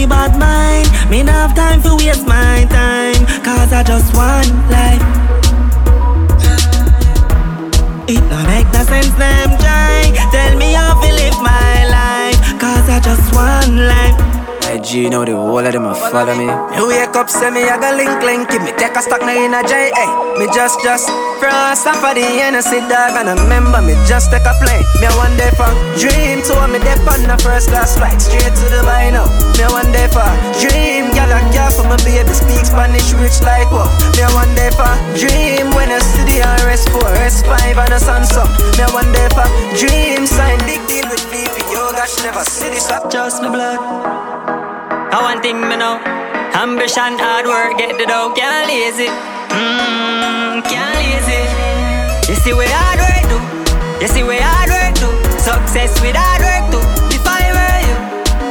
For 0.02 0.08
bad 0.08 0.38
mind. 0.38 0.88
Me 1.10 1.22
no 1.22 1.32
have 1.32 1.54
time 1.54 1.80
for 1.80 1.96
waste 1.96 2.26
my 2.26 2.66
time. 2.70 3.20
Cause 3.44 3.72
I 3.72 3.82
just 3.82 4.14
one 4.16 4.50
life. 4.70 5.02
It 8.08 8.22
no 8.30 8.38
make 8.46 8.66
no 8.72 8.82
sense, 8.84 9.14
them 9.16 9.50
try. 9.58 10.12
Tell 10.32 10.56
me 10.56 10.72
how 10.72 11.00
to 11.00 11.12
live 11.12 11.38
my 11.42 11.84
life. 11.96 12.40
Cause 12.60 12.88
I 12.88 13.00
just 13.00 13.34
want 13.34 13.74
life. 13.76 14.29
G, 14.82 15.02
you 15.04 15.10
know 15.10 15.24
the 15.24 15.36
whole 15.36 15.58
of 15.58 15.72
them 15.72 15.84
a 15.84 15.94
follow 15.94 16.32
me. 16.34 16.48
Me 16.48 16.80
wake 16.88 17.12
up, 17.16 17.28
say 17.28 17.50
me 17.50 17.68
I 17.68 17.76
got 17.76 17.94
link 17.96 18.22
link. 18.24 18.48
Give 18.48 18.62
me 18.62 18.72
take 18.72 18.96
a 18.96 19.02
stock 19.02 19.20
now 19.20 19.36
in 19.36 19.52
a 19.52 19.60
J. 19.60 19.92
Hey, 19.92 20.10
me 20.40 20.46
just 20.52 20.80
just 20.80 21.08
frost 21.36 21.86
off 21.86 22.00
of 22.00 22.14
the 22.16 22.24
Hennessy 22.24 22.80
dog 22.88 23.16
and 23.16 23.28
I 23.28 23.34
remember 23.36 23.80
me 23.84 23.92
just 24.08 24.32
take 24.32 24.48
a 24.48 24.54
plane. 24.56 24.84
Me 25.00 25.08
one 25.20 25.36
day 25.36 25.52
for 25.52 25.68
dream 26.00 26.40
to 26.48 26.54
me 26.72 26.80
dip 26.80 27.02
on 27.04 27.28
the 27.28 27.36
first 27.44 27.68
class 27.68 27.96
flight 27.96 28.20
straight 28.20 28.52
to 28.52 28.66
Dubai 28.72 29.12
now. 29.12 29.28
Me 29.60 29.68
one 29.68 29.90
day 29.92 30.08
for 30.08 30.24
dream, 30.56 31.12
gyal 31.12 31.28
and 31.28 31.48
girl 31.52 31.70
for 31.76 31.84
my 31.84 32.00
baby 32.00 32.32
speak 32.32 32.64
Spanish 32.64 33.12
rich 33.20 33.40
like 33.44 33.68
what? 33.68 33.90
Me 34.16 34.24
one 34.32 34.52
day 34.56 34.72
for 34.72 34.92
dream 35.16 35.72
when 35.76 35.92
I 35.92 36.00
see 36.00 36.24
the 36.24 36.40
RS4, 36.64 37.10
S5 37.28 37.52
and 37.76 37.92
a 37.92 38.00
Samsung. 38.00 38.48
Me 38.80 38.86
one 38.96 39.10
day 39.12 39.28
for 39.36 39.48
dream 39.76 40.24
sign 40.24 40.56
big 40.64 40.80
deal 40.88 41.04
with 41.10 41.24
VP. 41.28 41.68
Yo, 41.68 41.92
gosh, 41.92 42.16
never 42.24 42.44
see 42.44 42.72
this 42.72 42.88
up 42.88 43.10
just 43.10 43.42
my 43.42 43.48
blood. 43.52 44.59
I 45.10 45.18
one 45.26 45.42
thing 45.42 45.58
me 45.58 45.74
know? 45.74 45.98
Ambition, 46.54 47.18
hard 47.18 47.42
work, 47.42 47.74
get 47.74 47.98
the 47.98 48.06
dough, 48.06 48.30
can't 48.30 48.70
lazy 48.70 49.10
Mmm, 49.50 50.62
can't 50.70 50.94
lazy 51.02 52.30
You 52.30 52.38
see 52.38 52.54
where 52.54 52.70
hard 52.70 53.02
work 53.02 53.26
do? 53.26 53.38
You 53.98 54.06
see 54.06 54.22
where 54.22 54.38
hard 54.38 54.70
work 54.70 54.94
do? 55.02 55.10
Success 55.42 55.98
with 55.98 56.14
hard 56.14 56.46
work 56.46 56.62
too 56.70 56.82
If 57.10 57.26
I 57.26 57.42
were 57.50 57.80
you 57.90 57.98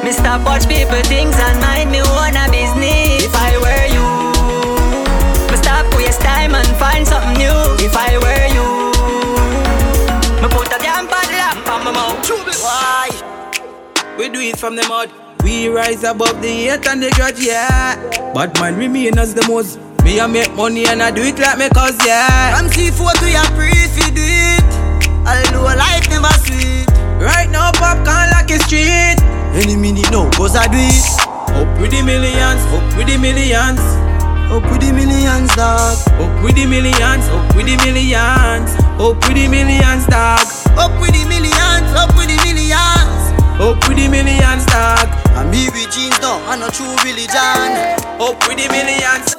Me 0.04 0.12
stop 0.12 0.44
watch 0.44 0.68
people 0.68 1.00
things 1.08 1.40
and 1.40 1.64
mind 1.64 1.96
me 1.96 2.04
own 2.04 2.36
a 2.36 2.44
business. 2.52 3.24
If 3.24 3.32
I 3.40 3.56
were 3.56 3.88
you 3.96 4.04
Me 5.48 5.56
stop 5.64 5.88
waste 5.96 6.20
time 6.20 6.60
and 6.60 6.68
find 6.76 7.08
something 7.08 7.40
new. 7.40 7.56
If 7.80 7.96
I 7.96 8.20
were 8.20 8.48
you 8.52 8.68
Me 10.44 10.48
put 10.52 10.68
a 10.76 10.80
damn 10.84 11.08
bad 11.08 11.32
lamp 11.32 11.64
on 11.72 11.88
my 11.88 11.96
mouth. 11.96 12.20
Why? 12.60 13.08
We 14.20 14.28
do 14.28 14.44
it 14.44 14.60
from 14.60 14.76
the 14.76 14.84
mud. 14.92 15.29
We 15.44 15.70
rise 15.70 16.04
above 16.04 16.42
the 16.42 16.48
hate 16.48 16.88
and 16.88 17.02
the 17.02 17.10
grudge, 17.12 17.40
yeah. 17.40 17.96
But 18.34 18.60
man 18.60 18.78
remain 18.78 19.18
as 19.18 19.34
the 19.34 19.46
most. 19.48 19.80
Me 20.04 20.20
I 20.20 20.28
make 20.28 20.54
money 20.56 20.88
and 20.88 21.02
I 21.02 21.12
do 21.12 21.22
it 21.22 21.40
like 21.40 21.58
me 21.58 21.70
cause, 21.70 21.98
yeah. 22.06 22.56
From 22.58 22.68
C4 22.70 23.14
to 23.20 23.28
your 23.30 23.46
priest, 23.56 23.96
you 23.98 24.12
do 24.14 24.24
it. 24.24 24.64
Although 25.28 25.76
life 25.76 26.08
never 26.10 26.32
sweet. 26.44 26.88
Right 27.20 27.50
now, 27.50 27.72
popcorn 27.74 28.32
like 28.32 28.52
a 28.52 28.60
street. 28.64 29.20
Any 29.56 29.76
minute 29.76 30.12
now, 30.12 30.30
cause 30.32 30.56
I 30.56 30.68
do 30.68 30.78
it. 30.78 31.06
Up 31.56 31.68
with 31.82 31.92
the 31.92 32.02
millions, 32.04 32.64
up 32.72 32.86
with 32.98 33.08
the 33.08 33.18
millions. 33.18 33.80
Up 34.50 34.64
with 34.72 34.82
the 34.82 34.92
millions, 34.92 35.54
dog. 35.56 35.98
Up 36.18 36.44
with 36.44 36.56
the 36.56 36.66
millions, 36.66 37.28
up 37.30 37.56
with 37.56 37.66
the 37.68 37.78
millions. 37.86 38.72
Up 38.98 39.18
with 39.28 39.36
the 39.36 39.48
millions, 39.48 40.08
dog. 40.08 40.42
Up 40.78 40.92
with 41.02 41.14
the 41.14 41.26
millions, 41.28 41.90
up 41.94 42.16
with 42.16 42.28
the 42.30 42.38
millions. 42.44 43.19
Up 43.60 43.76
with 43.90 43.98
the 43.98 44.08
millions, 44.08 44.66
dog. 44.68 45.04
And 45.36 45.52
me 45.52 45.68
with 45.68 45.92
jeans 45.92 46.18
now, 46.22 46.40
and 46.48 46.64
a 46.64 46.72
true 46.72 46.96
religion. 47.04 47.76
Up 48.16 48.40
with 48.48 48.56
the 48.56 48.72
millions. 48.72 49.36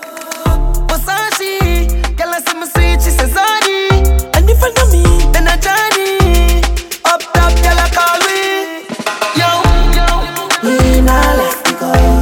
Versace, 0.92 1.88
girl 2.18 2.28
I 2.28 2.44
see 2.44 2.56
me 2.60 2.66
sweet, 2.68 3.00
she 3.00 3.16
says 3.16 3.32
Zodi. 3.32 3.88
And 4.36 4.44
if 4.44 4.60
I 4.60 4.68
know 4.76 4.92
me, 4.92 5.02
then 5.32 5.48
I 5.48 5.56
Johnny. 5.56 6.60
Up 7.08 7.24
top, 7.32 7.56
girl 7.64 7.80
I 7.80 7.88
call 7.96 8.20
me. 8.28 8.84
Yo, 9.40 9.48
yo. 9.96 10.04
We 10.68 11.00
not 11.00 11.40
left 11.40 11.64
the 11.64 11.72
gun. 11.80 12.20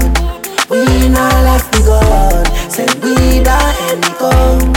We 0.71 1.09
not 1.09 1.35
left 1.51 1.73
the 1.73 1.83
gun. 1.83 2.47
Said 2.71 2.95
we 3.03 3.43
not 3.43 3.75
end 3.91 4.05
the 4.05 4.15
gun. 4.23 4.71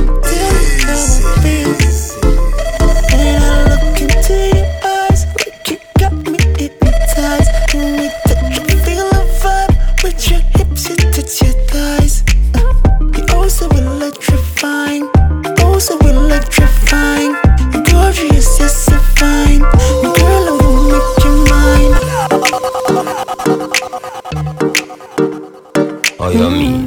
When 17.26 17.45
Oh, 26.38 26.52
you 26.54 26.85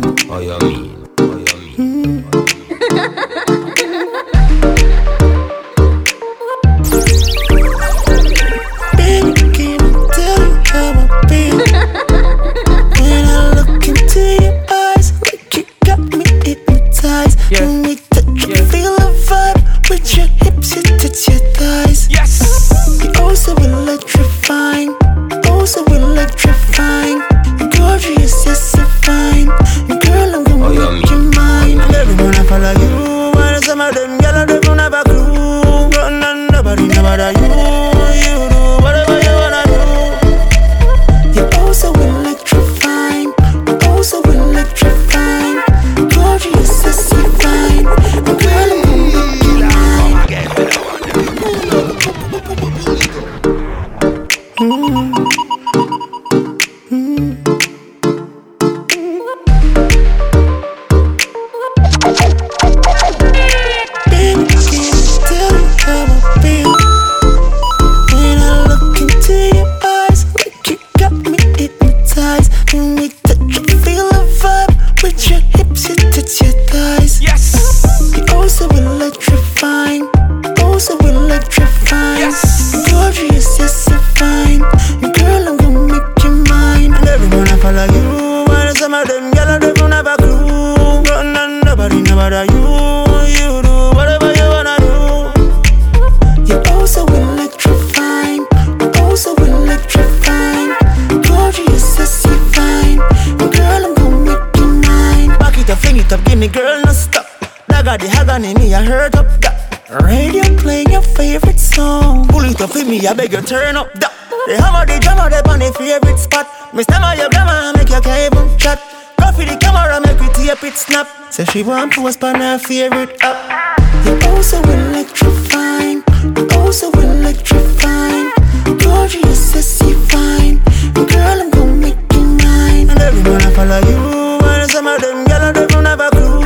she 122.12 122.20
want 122.20 122.22
post 122.22 122.24
on 122.24 122.42
her 122.42 122.58
favorite 122.58 123.18
app. 123.22 123.80
You're 124.06 124.20
oh 124.24 124.42
so 124.42 124.62
electrifying, 124.62 126.04
you're 126.36 126.48
oh 126.54 126.72
so 126.72 126.92
electrifying. 126.92 128.32
Gorgeous, 128.80 129.52
sexy, 129.52 129.94
fine. 129.94 130.60
Girl, 130.94 131.42
I'm 131.42 131.50
gonna 131.52 131.76
make 131.76 132.14
you 132.14 132.22
mine. 132.22 132.90
And 132.90 133.00
everyone 133.00 133.42
I 133.42 133.52
follow 133.54 133.80
you, 133.90 134.40
and 134.46 134.72
some 134.72 134.88
of 134.88 135.02
them 135.02 135.26
girls 135.26 135.68
don't 135.68 135.86
have 135.86 136.00
a 136.00 136.10
clue. 136.10 136.40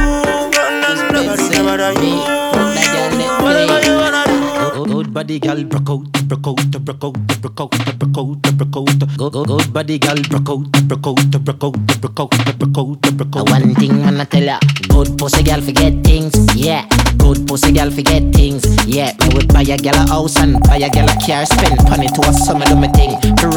Nobody 1.12 1.50
never 1.50 1.94
you 2.02 2.44
body 5.14 5.40
gal 5.40 5.64
broke 5.64 5.90
out, 5.90 6.28
broke 6.28 6.48
out, 6.48 6.72
broke 6.84 7.04
out, 7.04 7.14
broke 7.42 7.62
out, 7.62 7.72
broke 8.00 8.18
out, 8.18 8.42
broke 8.58 8.76
out. 8.76 9.18
Go 9.18 9.30
go 9.30 9.44
good 9.46 9.72
body 9.72 10.00
gal 10.00 10.18
broke 10.30 10.50
out, 10.50 10.72
broke 10.88 11.08
out, 11.08 11.32
broke 11.32 11.64
out, 11.64 11.74
broke 12.02 12.20
out, 12.20 12.30
broke 12.60 12.78
out, 12.78 13.02
broke 13.16 13.36
out. 13.38 13.50
One 13.50 13.76
thing 13.76 14.02
man 14.02 14.20
I 14.20 14.26
tell 14.26 14.44
ya, 14.44 14.60
good 14.60 14.63
pussy 15.24 15.42
gal 15.42 15.62
forget 15.62 15.94
things, 16.04 16.36
yeah. 16.54 16.86
Good 17.18 17.48
pussy 17.48 17.72
gal 17.72 17.90
forget 17.90 18.24
things, 18.34 18.66
yeah. 18.86 19.14
Me 19.22 19.36
would 19.36 19.48
buy 19.54 19.62
a 19.62 19.78
gal 19.78 19.96
a 19.96 20.06
house 20.06 20.36
and 20.38 20.60
buy 20.64 20.76
a 20.76 20.90
gal 20.90 21.08
a 21.08 21.16
car, 21.26 21.46
spend 21.46 21.82
money 21.90 22.10
to 22.10 22.22
a 22.28 22.34
summer 22.34 22.66
do 22.66 22.76
my 22.76 22.90
thing. 22.90 23.16
For 23.40 23.56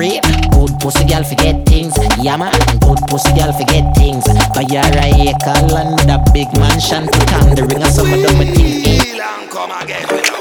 good 0.55 0.79
pussy 0.79 1.05
gal 1.07 1.25
forget 1.25 1.67
things, 1.67 1.99
yeah 2.23 2.37
man. 2.37 2.53
Good 2.79 3.03
pussy 3.09 3.33
gal 3.35 3.53
forget 3.53 3.97
things. 3.97 4.25
Buy 4.55 4.63
a 4.63 5.11
acre 5.27 5.67
land, 5.75 6.09
a 6.09 6.23
big 6.33 6.47
mansion, 6.55 7.09
put 7.09 7.33
on 7.35 7.57
the 7.57 7.65
ring 7.65 7.83
a 7.83 7.91
summer 7.91 8.17
do 8.17 8.31
my 8.39 8.45
thing. 8.45 8.87
Eh. 8.87 9.49
Come 9.51 9.73
again. 9.83 10.36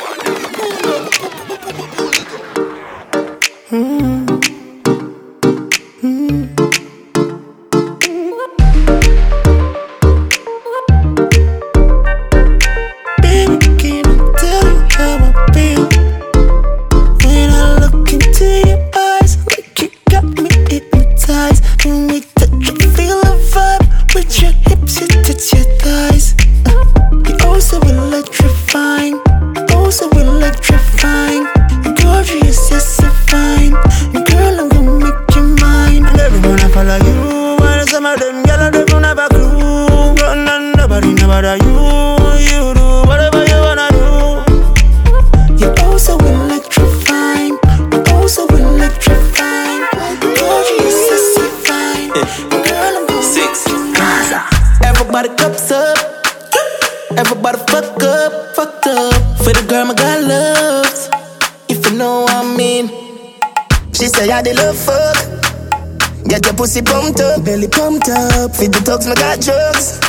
Dogs, 68.96 69.08
my 69.08 69.16
got 69.16 69.42
drugs. 69.42 70.00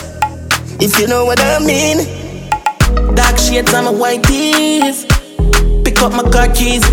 If 0.80 0.98
you 1.00 1.06
know 1.06 1.24
what 1.24 1.40
I 1.40 1.58
mean. 1.58 2.06
Dark 3.14 3.38
shades 3.38 3.74
on 3.74 3.84
my 3.84 3.90
white 3.90 4.22
tees. 4.22 5.06
Pick 5.84 5.98
up 6.02 6.12
my 6.12 6.22
car 6.30 6.48
keys. 6.54 6.84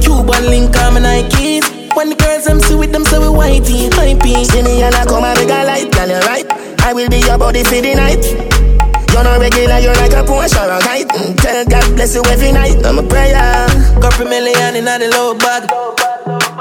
Cuban 0.00 0.46
link 0.48 0.76
on 0.76 0.94
my 0.94 1.00
Nikes. 1.00 1.94
When 1.94 2.10
the 2.10 2.16
girls 2.16 2.46
I'm 2.46 2.60
see 2.60 2.74
with 2.74 2.92
them, 2.92 3.04
so 3.04 3.20
we 3.20 3.26
whitey, 3.26 3.90
hypey. 3.90 4.44
See 4.46 4.62
me 4.62 4.82
and 4.82 4.94
I 4.94 5.04
come 5.04 5.24
and 5.24 5.38
make 5.38 5.48
a 5.48 5.64
light, 5.64 5.92
girl, 5.92 6.08
you 6.08 6.20
right. 6.24 6.46
I 6.80 6.92
will 6.92 7.08
be 7.08 7.18
your 7.20 7.38
body 7.38 7.64
for 7.64 7.80
the 7.80 7.94
night. 7.94 8.24
You're 9.12 9.24
not 9.24 9.40
regular, 9.40 9.78
you're 9.80 9.96
like 9.96 10.12
a 10.12 10.22
Porsche 10.24 10.60
or 10.60 10.72
a. 10.72 10.80
Mm, 10.80 11.36
tell 11.40 11.64
God 11.64 11.96
bless 11.96 12.14
you 12.14 12.22
every 12.26 12.52
night. 12.52 12.84
I'm 12.84 12.98
a 12.98 13.02
prayer. 13.02 13.66
Couple 14.00 14.26
million 14.26 14.76
in 14.76 14.84
the 14.84 15.08
low 15.12 15.36
bag. 15.36 15.68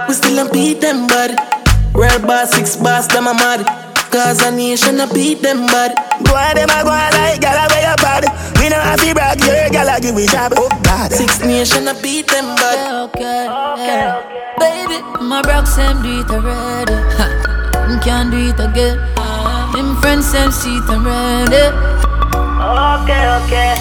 We 0.07 0.13
still 0.13 0.49
beat 0.51 0.81
them, 0.81 1.07
bud. 1.07 1.35
Real 1.93 2.19
boss, 2.27 2.51
six 2.51 2.75
boss, 2.75 3.07
them 3.07 3.27
a 3.27 3.33
mad. 3.33 3.84
Cause 4.15 4.47
a 4.47 4.49
nation 4.49 5.01
a 5.01 5.07
beat 5.13 5.41
them 5.41 5.67
bad. 5.67 5.91
Boy, 6.23 6.55
them 6.55 6.71
a 6.71 6.83
go 6.87 6.95
like 6.95 7.41
gala 7.41 7.67
where 7.67 7.83
you 7.83 7.95
bad. 7.99 8.23
We 8.55 8.69
know 8.69 8.79
have 8.79 9.01
to 9.01 9.13
brag, 9.13 9.43
your 9.43 9.67
gala 9.67 9.99
give 9.99 10.15
me 10.15 10.25
job. 10.25 10.53
Oh 10.55 10.69
God. 10.83 11.11
Six 11.11 11.43
nation 11.43 11.89
a 11.89 11.93
beat 12.01 12.27
them 12.27 12.55
bad. 12.55 13.11
Okay, 13.11 13.43
okay, 13.43 13.83
yeah. 13.83 14.55
Baby, 14.57 15.03
my 15.19 15.41
broke 15.41 15.67
same 15.67 16.01
do 16.01 16.21
it 16.21 16.29
already. 16.31 16.95
Ha. 17.19 17.99
Can't 18.05 18.31
do 18.31 18.37
it 18.37 18.57
again. 18.57 18.95
Them 19.75 19.97
friends 19.99 20.31
same 20.31 20.51
see 20.51 20.77
it 20.77 20.87
already. 20.87 21.75
Okay, 23.03 23.27
okay. 23.43 23.75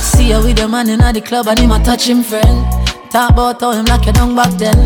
See 0.00 0.30
you 0.30 0.40
with 0.44 0.60
your 0.60 0.68
man 0.68 0.88
in 0.88 1.00
the 1.00 1.20
club 1.20 1.48
and 1.48 1.58
him 1.58 1.72
a 1.72 1.82
touch 1.82 2.06
him 2.08 2.22
friend. 2.22 2.70
Talk 3.10 3.30
about 3.30 3.60
how 3.60 3.72
him 3.72 3.86
lock 3.86 4.06
you 4.06 4.12
down 4.12 4.36
back 4.36 4.52
then. 4.58 4.78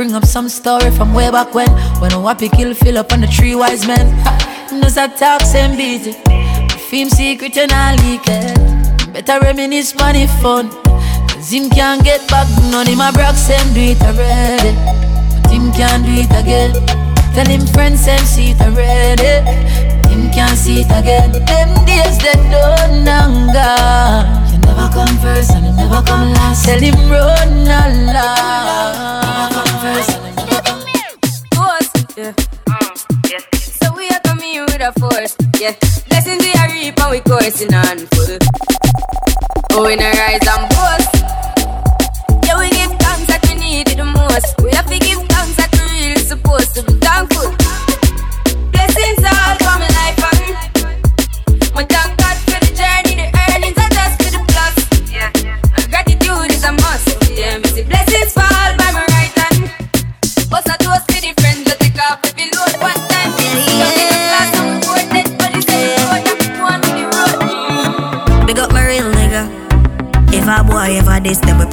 Bring 0.00 0.14
up 0.14 0.24
some 0.24 0.48
story 0.48 0.90
from 0.92 1.12
way 1.12 1.30
back 1.30 1.54
when. 1.54 1.68
When 2.00 2.10
a 2.12 2.16
wappy 2.16 2.50
kill 2.50 2.72
up 2.96 3.12
on 3.12 3.20
the 3.20 3.26
three 3.26 3.54
wise 3.54 3.86
men. 3.86 4.08
Knows 4.72 4.96
I 4.96 5.08
talk 5.08 5.42
same 5.42 5.76
beat 5.76 6.14
Film 6.88 7.10
secret 7.10 7.54
and 7.58 7.70
I 7.70 7.96
leak 7.96 8.22
it. 8.24 9.12
Better 9.12 9.38
reminisce 9.44 9.94
money 9.94 10.26
fun. 10.40 10.70
Cause 11.28 11.52
him 11.52 11.68
can't 11.68 12.02
get 12.02 12.26
back 12.30 12.48
None 12.72 12.88
of 12.88 12.96
my 12.96 13.10
broke 13.10 13.36
same 13.36 13.74
do 13.74 13.92
it 13.92 14.00
already. 14.00 14.72
But 15.36 15.50
him 15.52 15.70
can't 15.72 16.06
do 16.06 16.12
it 16.16 16.32
again. 16.32 16.72
Tell 17.34 17.44
him 17.44 17.66
friends 17.66 18.00
same 18.00 18.24
see 18.24 18.52
it 18.52 18.60
already. 18.62 19.44
Him 20.08 20.30
can't 20.32 20.56
see 20.56 20.80
it 20.80 20.86
again. 20.86 21.32
Them 21.44 21.76
days 21.84 22.16
that 22.24 22.40
don't 22.48 23.04
You 24.50 24.58
never 24.64 24.88
come 24.94 25.14
first 25.18 25.50
and 25.50 25.76
never 25.76 26.00
come 26.08 26.32
last. 26.32 26.64
Tell 26.64 26.80
him 26.80 26.96
run 27.10 27.68
along 27.68 29.69
yeah. 32.16 33.40
So 33.58 33.92
we 33.96 34.08
are 34.08 34.20
coming 34.20 34.60
with 34.66 34.80
a 34.80 34.92
force, 35.00 35.36
yeah. 35.58 35.74
Blessings 36.08 36.44
we 36.44 36.52
are 36.52 36.68
reap 36.70 37.00
and 37.00 37.10
we 37.10 37.20
coursing 37.20 37.74
on 37.74 37.98
full. 38.14 38.38
Oh, 39.72 39.86
we 39.86 39.96
not 39.96 40.14
rise 40.14 40.46
and 40.46 40.68
boast. 40.70 41.09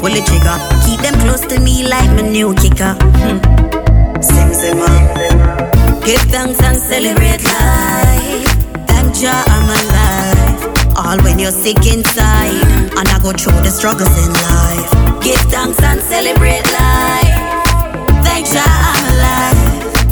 Pull 0.08 0.16
the 0.16 0.24
trigger. 0.24 0.58
Keep 0.86 1.00
them 1.02 1.16
close 1.22 1.42
to 1.52 1.60
me 1.60 1.84
like 1.84 2.10
my 2.16 2.24
new 2.24 2.54
kicker. 2.56 2.94
Hmm. 3.20 3.40
Sing, 4.22 4.54
sing. 4.54 4.80
Give 6.06 6.24
thanks 6.32 6.60
and 6.64 6.78
celebrate 6.78 7.44
life. 7.44 8.48
Thank 8.88 9.16
Jah 9.20 9.44
I'm 9.56 9.70
alive. 9.78 10.98
All 10.98 11.20
when 11.24 11.40
you're 11.40 11.52
sick 11.52 11.86
inside, 11.86 12.64
and 12.98 13.08
I 13.08 13.20
go 13.22 13.32
through 13.32 13.60
the 13.62 13.72
struggles 13.72 14.16
in 14.24 14.32
life. 14.50 14.90
Give 15.24 15.44
thanks 15.52 15.80
and 15.84 16.02
celebrate 16.02 16.66
life. 16.72 17.36
Thank 18.24 18.48
Jah 18.48 18.64
I'm 18.64 19.04
alive. 19.12 19.60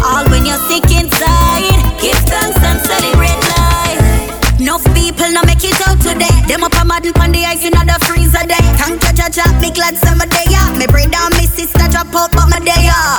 All 0.04 0.26
when 0.32 0.46
you're 0.46 0.64
sick 0.68 0.88
inside, 0.92 1.80
give 2.04 2.20
thanks 2.28 2.60
and 2.70 2.80
celebrate 2.84 3.42
life. 3.56 4.60
Enough 4.60 4.84
people 4.94 5.32
now 5.32 5.44
make 5.44 5.64
it 5.64 5.80
out 5.88 6.00
today. 6.02 6.36
Them 6.48 6.64
up 6.64 6.76
a 6.82 6.86
madden 6.86 7.14
pon 7.14 7.32
the 7.32 7.46
ice 7.46 7.64
in 7.64 7.72
the 7.72 7.98
freezer 8.06 8.15
day. 8.44 8.60
Thank 8.76 9.04
you, 9.04 9.14
Jah 9.16 9.30
Jah, 9.32 9.48
me 9.62 9.72
glad 9.72 9.96
some 9.98 10.20
day 10.20 10.46
yeah. 10.52 10.68
Me 10.76 10.88
bring 10.88 11.10
down 11.10 11.32
me 11.40 11.48
sister 11.48 11.88
drop 11.88 12.12
out, 12.12 12.32
but 12.36 12.50
my 12.52 12.60
day 12.60 12.92
yeah. 12.92 13.16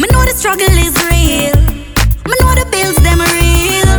Me 0.00 0.08
know 0.08 0.24
the 0.24 0.32
struggle 0.32 0.72
is 0.80 0.96
real. 1.12 1.52
Me 2.24 2.34
know 2.40 2.52
the 2.56 2.64
bills 2.72 2.96
them 3.04 3.20
real. 3.20 3.90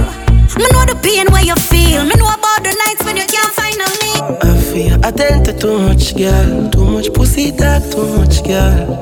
Me 0.58 0.66
know 0.74 0.86
the 0.90 0.98
pain 1.06 1.30
where 1.30 1.46
you 1.46 1.56
feel. 1.70 2.02
Me 2.04 2.16
know 2.18 2.34
about 2.34 2.66
the 2.66 2.74
nights 2.74 3.06
when 3.06 3.18
you 3.18 3.28
can't 3.30 3.54
find 3.54 3.78
a. 3.78 3.92
I 4.42 4.58
feel 4.72 4.98
I 5.06 5.12
too 5.62 5.78
much 5.78 6.18
girl, 6.18 6.70
too 6.72 6.86
much 6.86 7.14
pussy 7.14 7.52
talk, 7.52 7.84
too 7.92 8.18
much 8.18 8.44
girl. 8.44 8.98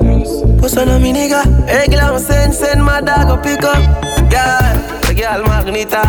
Puss 0.59 0.75
on 0.75 0.89
a 0.89 0.99
me 0.99 1.13
nigga, 1.13 1.41
regular 1.67 2.03
I'm 2.03 2.19
send 2.19 2.53
send 2.53 2.83
my 2.83 2.99
dog 2.99 3.27
go 3.29 3.37
pick 3.41 3.63
up. 3.63 3.79
Girl, 4.29 5.09
a 5.09 5.13
girl 5.13 5.43
magnita, 5.47 6.03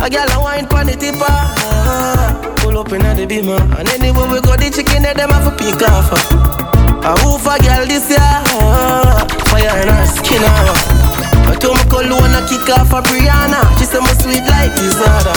a 0.00 0.10
girl 0.10 0.30
a 0.32 0.40
wine 0.40 0.66
pon 0.66 0.86
the 0.86 0.96
tipper. 0.96 1.24
Uh, 1.28 2.54
pull 2.58 2.78
up 2.78 2.92
inna 2.92 3.14
the 3.14 3.26
beamer, 3.26 3.60
and 3.78 3.88
anywhere 3.88 4.28
we 4.30 4.40
go 4.40 4.56
the 4.56 4.70
chicken 4.70 5.04
head 5.04 5.16
them 5.16 5.30
have 5.30 5.44
to 5.44 5.52
pick 5.56 5.80
off. 5.88 6.10
Uh. 6.12 6.60
A 7.04 7.12
who 7.20 7.36
for 7.36 7.58
girl 7.60 7.84
this 7.86 8.08
year, 8.08 8.18
uh, 8.20 9.28
fire 9.52 9.76
in 9.82 9.88
her 9.88 10.06
skin. 10.06 10.40
Uh. 10.40 11.52
I 11.52 11.56
told 11.60 11.76
my 11.76 11.84
cologne 11.92 12.34
a 12.34 12.40
kick 12.48 12.68
off 12.72 12.92
a 12.92 13.00
Brianna, 13.04 13.60
she 13.78 13.84
say 13.84 14.00
my 14.00 14.12
sweet 14.16 14.44
like 14.48 14.72
disorder. 14.76 15.36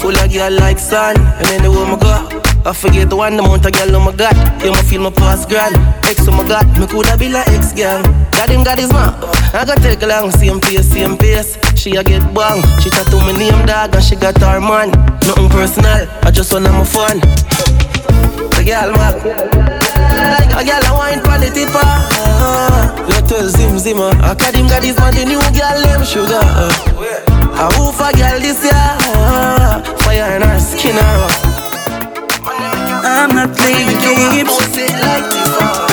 Full 0.00 0.16
of 0.16 0.32
girl 0.32 0.52
like 0.60 0.78
sun, 0.78 1.16
and 1.16 1.48
anywhere 1.48 1.86
me 1.88 1.96
go. 1.96 2.40
I 2.66 2.72
forget 2.72 3.10
the 3.10 3.16
one 3.16 3.38
amount 3.38 3.66
of 3.66 3.72
girl 3.72 3.96
oh 3.96 4.00
my 4.00 4.16
god 4.16 4.32
You 4.64 4.72
me 4.72 4.80
feel 4.88 5.02
my 5.02 5.10
past 5.10 5.50
grand 5.50 5.76
Ex 6.08 6.26
oh 6.26 6.32
my 6.32 6.48
god, 6.48 6.64
me 6.80 6.86
coulda 6.86 7.14
be 7.18 7.28
like 7.28 7.46
ex 7.48 7.74
girl 7.74 8.00
God 8.32 8.48
him 8.48 8.64
God 8.64 8.78
is 8.78 8.90
man 8.90 9.12
I 9.54 9.64
got 9.64 9.76
to 9.76 9.82
take 9.82 10.02
along 10.02 10.32
same 10.32 10.60
pace, 10.60 10.90
same 10.90 11.16
pace 11.16 11.56
She 11.78 11.94
a 11.94 12.02
get 12.02 12.26
bang. 12.34 12.58
She 12.82 12.90
tattoo 12.90 13.18
my 13.22 13.30
name 13.38 13.64
dog 13.66 13.94
and 13.94 14.02
she 14.02 14.16
got 14.16 14.36
her 14.42 14.60
man. 14.60 14.90
Nothing 15.22 15.48
personal, 15.48 16.08
I 16.26 16.30
just 16.32 16.52
wanna 16.52 16.72
my 16.72 16.82
fun. 16.82 17.20
The 18.50 18.62
girl 18.66 18.90
man. 18.98 19.14
A 20.58 20.62
girl 20.66 20.82
a 20.82 20.92
wine 20.98 21.20
pon 21.22 21.38
the 21.38 21.50
tipper. 21.54 21.78
Uh, 21.78 23.06
Let 23.08 23.30
her 23.30 23.48
zim 23.48 23.78
zimmer. 23.78 24.10
I 24.26 24.34
got 24.34 24.54
him 24.54 24.66
got 24.66 24.82
his 24.82 24.98
man 24.98 25.14
the 25.14 25.24
new 25.24 25.38
girl 25.54 25.78
name 25.86 26.04
sugar. 26.04 26.42
Uh. 26.42 26.74
I 27.54 27.70
woof 27.78 28.00
a 28.02 28.10
girl 28.10 28.40
this 28.40 28.58
year. 28.58 28.74
Uh, 28.74 29.82
Fire 30.02 30.34
in 30.34 30.42
her 30.42 30.58
skin 30.58 30.96
uh. 30.98 31.30
I'm 33.06 33.30
not 33.30 33.56
playing 33.56 33.86
games. 34.02 35.83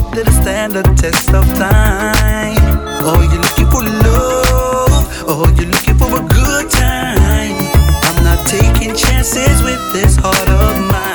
Relationship 0.00 0.14
that'll 0.14 0.42
stand 0.42 0.72
the 0.72 0.82
test 1.00 1.30
of 1.30 1.44
time. 1.54 2.56
Oh, 3.02 3.20
you're 3.20 3.40
looking 3.40 3.68
for 3.70 3.82
love. 3.82 5.06
Oh, 5.28 5.54
you're 5.56 5.68
looking 5.68 5.96
for 5.98 6.06
a 6.06 6.28
good 6.28 6.70
time. 6.70 7.56
I'm 8.04 8.24
not 8.24 8.46
taking 8.46 8.94
chances 8.94 9.62
with 9.62 9.80
this 9.92 10.16
heart 10.16 10.48
of 10.48 10.90
mine 10.90 11.10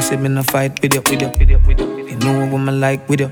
say 0.00 0.16
me 0.16 0.28
no 0.28 0.42
fight 0.42 0.82
with 0.82 0.92
you, 0.92 1.00
with 1.00 1.22
you, 1.22 1.28
with 1.38 1.48
you, 1.48 1.58
with 1.66 1.80
you. 1.80 2.08
You 2.08 2.16
know 2.16 2.46
what 2.52 2.58
me 2.58 2.72
like 2.72 3.08
with 3.08 3.20
you. 3.20 3.30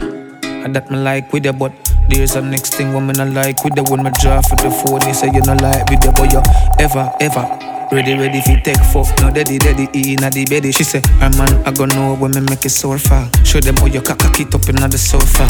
And 0.00 0.76
that 0.76 0.90
me 0.90 0.98
like 0.98 1.32
with 1.32 1.46
you, 1.46 1.54
but 1.54 1.72
there's 2.10 2.36
a 2.36 2.42
next 2.42 2.74
thing 2.74 2.92
me 2.92 3.12
not 3.14 3.30
like 3.30 3.64
with 3.64 3.74
you. 3.76 3.84
When 3.84 4.02
me 4.02 4.10
draw 4.20 4.42
for 4.42 4.56
the 4.56 4.70
phone, 4.70 5.06
you 5.08 5.14
say 5.14 5.30
you 5.32 5.40
no 5.40 5.54
like 5.54 5.88
with 5.88 6.04
you, 6.04 6.12
but 6.12 6.30
you 6.30 6.42
ever, 6.78 7.10
ever 7.18 7.75
Ready, 7.92 8.14
ready 8.14 8.40
fi 8.40 8.60
take 8.60 8.82
fuck. 8.92 9.06
No 9.20 9.30
daddy, 9.30 9.58
daddy, 9.58 9.88
inna 9.94 10.28
the 10.28 10.44
beddy. 10.44 10.72
She 10.72 10.82
say, 10.82 11.00
her 11.20 11.30
man, 11.38 11.62
I 11.64 11.70
gonna 11.70 11.94
know 11.94 12.16
when 12.16 12.32
me 12.32 12.40
make 12.40 12.64
it 12.64 12.70
so 12.70 12.98
far. 12.98 13.30
Show 13.44 13.60
them 13.60 13.76
how 13.76 13.86
you 13.86 14.02
cock 14.02 14.18
it 14.40 14.52
up 14.54 14.68
inna 14.68 14.88
the 14.88 14.98
sofa. 14.98 15.46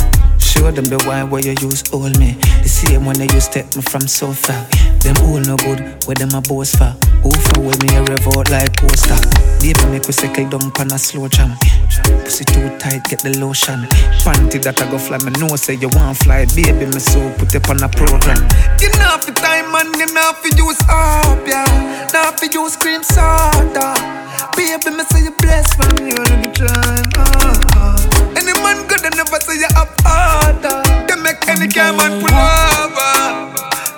Show 0.57 0.70
them 0.72 0.88
the 0.88 0.96
wine 1.07 1.28
where 1.30 1.44
you 1.44 1.54
use 1.61 1.84
hold 1.92 2.18
me. 2.18 2.32
The 2.64 2.68
same 2.68 3.04
when 3.04 3.16
they 3.20 3.28
use 3.36 3.48
take 3.48 3.68
me 3.76 3.82
from 3.82 4.09
so 4.09 4.32
far. 4.32 4.57
Them 5.04 5.16
all 5.28 5.38
no 5.38 5.57
good, 5.61 5.80
where 6.09 6.16
them 6.16 6.32
a 6.32 6.40
boss 6.40 6.74
for. 6.74 6.96
Who 7.20 7.30
for 7.30 7.61
with 7.61 7.78
me 7.84 7.94
a 7.94 8.02
revolt 8.02 8.48
like 8.50 8.72
poster. 8.80 9.20
Baby 9.61 9.84
make 9.92 10.07
we 10.09 10.12
circle 10.16 10.48
down 10.48 10.70
pan 10.72 10.92
a 10.92 10.98
slow 10.98 11.28
jam. 11.28 11.54
Pussy 12.24 12.44
too 12.44 12.72
tight, 12.78 13.04
get 13.04 13.20
the 13.20 13.36
lotion. 13.38 13.84
Panty 14.24 14.62
that 14.64 14.80
I 14.80 14.90
go 14.90 14.98
fly, 14.98 15.18
me 15.18 15.30
know 15.36 15.57
say 15.57 15.74
you 15.74 15.92
want 15.92 16.18
fly. 16.18 16.46
Baby, 16.57 16.86
me 16.88 17.00
so 17.00 17.20
put 17.36 17.54
it 17.54 17.68
on 17.68 17.82
a 17.82 17.88
program. 17.88 18.40
Enough 18.80 19.26
the 19.28 19.32
time 19.36 19.68
and 19.76 19.94
enough 20.09 20.40
for 20.40 20.50
use 20.57 20.80
up, 20.88 21.36
yeah. 21.46 22.11
Now 22.12 22.32
for 22.32 22.46
you 22.46 22.64
cream 22.80 23.02
soda. 23.04 23.92
Baby, 24.57 24.96
me 24.96 25.04
say 25.12 25.24
you 25.24 25.32
blessed 25.36 25.76
from 25.76 25.92
you 26.00 26.16
be 26.40 26.48
trying. 26.57 27.12
Uh, 27.16 27.95
Any 28.47 28.62
man 28.62 28.86
good, 28.86 29.03
I 29.03 29.11
never 29.16 29.40
say 29.42 29.59
you 29.59 29.66
up 29.74 29.90
harder. 30.07 30.78
They 31.11 31.18
make 31.20 31.42
any 31.49 31.66
man 31.66 32.22
pull 32.22 32.30
over. 32.30 33.51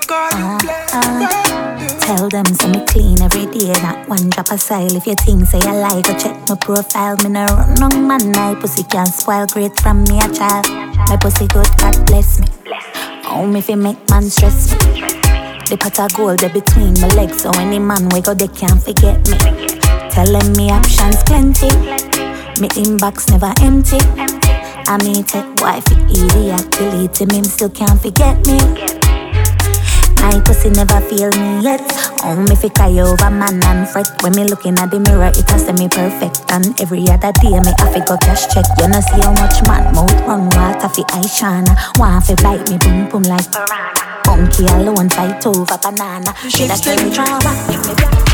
God, 0.09 0.33
you 0.33 0.45
uh-huh. 0.45 0.59
bless. 0.65 0.95
Uh-huh. 0.95 1.99
Tell 2.01 2.29
them 2.31 2.47
so 2.55 2.69
me 2.69 2.83
clean 2.87 3.21
every 3.21 3.45
day, 3.45 3.75
not 3.83 4.09
one 4.09 4.31
drop 4.31 4.51
of 4.51 4.59
style. 4.59 4.89
If 4.97 5.07
you 5.07 5.15
think 5.17 5.45
say 5.45 5.61
I 5.61 5.73
like, 5.77 6.07
go 6.07 6.19
check 6.19 6.49
my 6.49 6.57
profile. 6.57 7.19
Me 7.23 7.29
no 7.29 7.45
run 7.45 7.83
on 7.83 8.07
man, 8.09 8.33
my 8.33 8.55
pussy 8.59 8.85
can't 8.85 9.13
spoil 9.13 9.47
great 9.49 9.79
from 9.81 10.05
me 10.05 10.17
a 10.19 10.33
child. 10.33 10.67
My 11.11 11.19
pussy 11.21 11.47
good, 11.49 11.69
God 11.77 12.07
bless 12.07 12.41
me. 12.41 12.47
Oh, 13.27 13.47
me 13.47 13.61
fi 13.61 13.75
make 13.75 14.01
man 14.09 14.31
stress 14.31 14.73
me. 14.73 15.03
The 15.69 15.77
pot 15.79 16.01
of 16.01 16.15
gold 16.15 16.39
there 16.41 16.49
between 16.49 16.99
my 17.03 17.09
legs, 17.09 17.43
so 17.43 17.51
any 17.61 17.79
man 17.79 18.09
we 18.09 18.23
go 18.23 18.33
they 18.33 18.49
can't 18.49 18.83
forget 18.83 19.21
me. 19.29 19.37
Telling 20.09 20.57
me 20.57 20.71
options 20.71 21.23
plenty, 21.25 21.69
me 22.61 22.69
inbox 22.71 23.31
never 23.31 23.53
empty. 23.63 23.99
I 24.87 24.97
may 25.05 25.23
take 25.23 25.47
wife 25.61 25.87
idiot, 26.11 26.71
delete 26.73 27.21
him, 27.21 27.31
him 27.31 27.45
still 27.45 27.69
can't 27.69 28.01
forget 28.01 28.35
me. 28.47 28.59
My 30.21 30.41
pussy 30.45 30.71
never 30.71 31.01
feel 31.03 31.31
me 31.31 31.63
yet. 31.63 31.85
Oh, 32.25 32.35
me 32.37 32.57
fi 32.57 32.69
cry 32.69 32.99
over 32.99 33.31
man 33.31 33.63
and 33.65 33.89
fret. 33.89 34.09
When 34.23 34.35
me 34.35 34.45
looking 34.45 34.79
at 34.79 34.91
the 34.91 34.99
mirror, 34.99 35.31
it 35.35 35.49
has 35.51 35.71
me 35.73 35.89
perfect. 35.89 36.51
And 36.51 36.79
every 36.81 37.09
other 37.09 37.33
day, 37.33 37.59
me 37.61 37.73
have 37.79 38.07
go 38.07 38.17
cash 38.19 38.47
check. 38.53 38.65
You 38.79 38.89
know 38.89 39.01
see 39.01 39.21
how 39.21 39.33
much 39.33 39.63
man 39.67 39.95
mouth 39.95 40.21
run 40.27 40.51
water 40.51 40.89
fi 40.89 41.03
I 41.15 41.27
shana. 41.27 41.75
Want 41.99 42.25
fi 42.25 42.35
bite 42.43 42.69
me 42.71 42.79
boom 42.79 43.09
boom 43.09 43.23
like 43.23 43.51
piranha. 43.53 44.27
Monkey 44.27 44.67
alone 44.67 45.09
fight 45.11 45.47
over 45.47 45.79
banana. 45.79 46.35
She 46.49 46.67
that 46.67 46.83
carry 46.83 47.11
drama. 47.11 48.28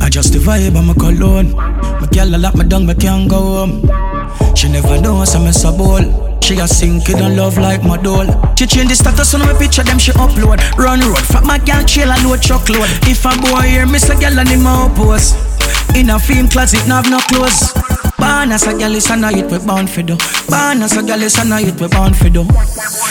I 0.00 0.08
just 0.08 0.32
the 0.32 0.38
vibe, 0.38 0.76
I'm 0.76 0.90
a 0.90 0.94
cologne. 0.94 1.52
My 1.52 2.08
girl 2.12 2.34
a 2.34 2.38
lock 2.38 2.54
me 2.54 2.64
down, 2.64 2.86
me 2.86 2.94
can't 2.94 3.28
go 3.28 3.66
home. 3.66 4.15
She 4.54 4.68
never 4.68 5.00
knows 5.00 5.34
I'm 5.34 5.46
a 5.46 5.50
sabol. 5.50 6.26
She 6.42 6.58
a 6.58 6.68
sink 6.68 7.08
it 7.08 7.20
on 7.20 7.36
love 7.36 7.58
like 7.58 7.82
my 7.82 7.96
doll. 7.96 8.26
She 8.56 8.66
change 8.66 8.90
the 8.90 8.94
status 8.94 9.34
on 9.34 9.40
my 9.40 9.52
picture, 9.58 9.82
them 9.82 9.98
she 9.98 10.12
upload. 10.12 10.62
Run 10.78 11.00
road, 11.00 11.18
fuck 11.18 11.44
my 11.44 11.58
girl, 11.58 11.82
chill 11.84 12.10
and 12.10 12.22
load 12.28 12.40
truckload. 12.40 12.88
If 13.02 13.24
a 13.24 13.34
boy 13.40 13.66
here, 13.66 13.86
miss 13.86 14.08
a 14.08 14.14
girl 14.14 14.38
and 14.38 14.48
him 14.48 14.66
a 14.66 14.88
post. 14.94 15.34
In 15.94 16.10
a 16.10 16.18
film 16.18 16.48
closet, 16.48 16.86
no 16.86 16.96
have 16.96 17.10
no 17.10 17.18
clothes. 17.18 17.72
Born 18.18 18.50
as 18.52 18.66
a 18.66 18.72
gal 18.78 18.94
is 18.94 19.10
a 19.10 19.16
night 19.16 19.50
we 19.50 19.58
born 19.58 19.86
for 19.86 20.02
do. 20.02 20.16
Born 20.48 20.82
as 20.82 20.96
a 20.96 21.02
gal 21.02 21.20
is 21.20 21.36
a 21.36 21.44
night 21.44 21.78
we 21.80 21.88
born 21.88 22.14
for 22.14 22.30
do. 22.30 22.46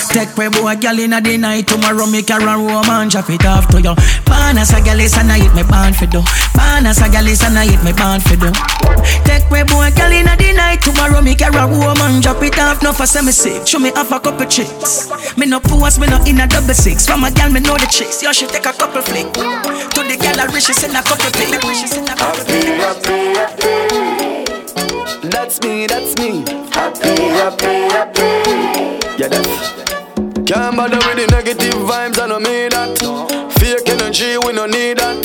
Take 0.09 0.36
we 0.38 0.49
boy 0.49 0.76
gal 0.78 0.97
in 0.97 1.13
a 1.13 1.22
the 1.22 1.38
night 1.38 1.68
tomorrow 1.68 2.07
me 2.07 2.24
carry 2.24 2.43
home 2.45 2.89
and 2.89 3.11
drop 3.11 3.30
it 3.30 3.45
off 3.45 3.68
to 3.70 3.82
you. 3.82 3.93
Born 4.26 4.57
as 4.57 4.74
a 4.74 4.82
gal 4.82 4.99
is 4.99 5.16
a 5.18 5.24
night 5.24 5.53
me 5.53 5.61
born 5.61 5.93
for 5.93 6.07
do. 6.07 6.22
Born 6.57 6.86
as 6.89 7.01
a 7.01 7.09
gal 7.09 7.28
is 7.28 7.43
a 7.43 7.49
night 7.53 7.78
me 7.84 7.93
born 7.93 8.20
for 8.22 8.36
do. 8.36 8.49
Take 9.26 9.45
we 9.51 9.61
boy 9.63 9.91
gal 9.93 10.11
in 10.11 10.28
a 10.28 10.36
the 10.38 10.53
night 10.53 10.82
tomorrow 10.82 11.05
me 11.22 11.36
carry 11.36 11.56
home 11.56 12.01
and 12.01 12.24
drop 12.24 12.41
it 12.43 12.58
off. 12.60 12.82
No 12.82 12.93
for 12.93 13.06
semi 13.06 13.32
sick. 13.32 13.68
Show 13.68 13.80
me 13.80 13.91
off 13.91 14.12
a 14.12 14.20
couple 14.20 14.45
chicks. 14.45 15.10
Me 15.38 15.45
no 15.45 15.60
pose, 15.60 15.99
me 15.99 16.08
no 16.08 16.24
in 16.26 16.39
a 16.39 16.47
double 16.47 16.74
six. 16.74 17.06
From 17.06 17.24
a 17.24 17.32
gal 17.32 17.49
me 17.51 17.60
know 17.60 17.78
the 17.78 17.88
chicks. 17.88 18.22
Yo 18.24 18.32
she 18.32 18.47
take 18.47 18.66
a 18.66 18.74
couple 18.74 19.01
flick. 19.01 19.32
To 19.34 20.01
the 20.03 20.18
gal 20.20 20.39
I 20.39 20.47
wish 20.51 20.66
she 20.66 20.74
send 20.74 20.95
a 20.95 21.01
couple 21.01 21.32
pic. 21.32 21.62
She 21.76 21.88
send 21.88 22.10
a 22.10 22.16
couple 22.16 22.45
pic. 22.45 22.66
Happy, 22.66 23.34
happy, 23.36 23.74
happy. 23.89 25.30
That's 25.30 25.62
me, 25.62 25.88
that's 25.88 26.16
me. 26.18 26.43
Happy, 26.72 27.10
happy, 27.34 27.89
happy. 27.93 29.22
Yeah, 29.22 29.28
that's. 29.28 29.86
Can't 30.45 30.78
bother 30.78 30.97
with 30.97 31.18
the 31.18 31.28
negative 31.32 31.74
vibes, 31.74 32.20
I 32.20 32.28
don't 32.28 32.43
mean 32.43 32.70
that. 32.70 32.99
Fake 33.58 33.89
energy, 33.89 34.38
we 34.45 34.53
don't 34.53 34.70
need 34.70 34.99
that. 34.99 35.24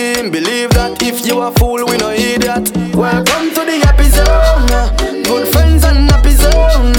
Team, 0.00 0.30
believe 0.30 0.70
that. 0.70 1.02
If 1.02 1.26
you 1.26 1.42
a 1.42 1.52
fool, 1.52 1.84
we 1.84 1.96
no 1.98 2.08
idiot. 2.08 2.72
Welcome 2.96 3.52
to 3.52 3.62
the 3.68 3.76
happy 3.84 4.08
zone. 4.08 4.72
Good 5.28 5.52
friends 5.52 5.84
and 5.84 6.08
happy 6.08 6.32
zone. 6.40 6.96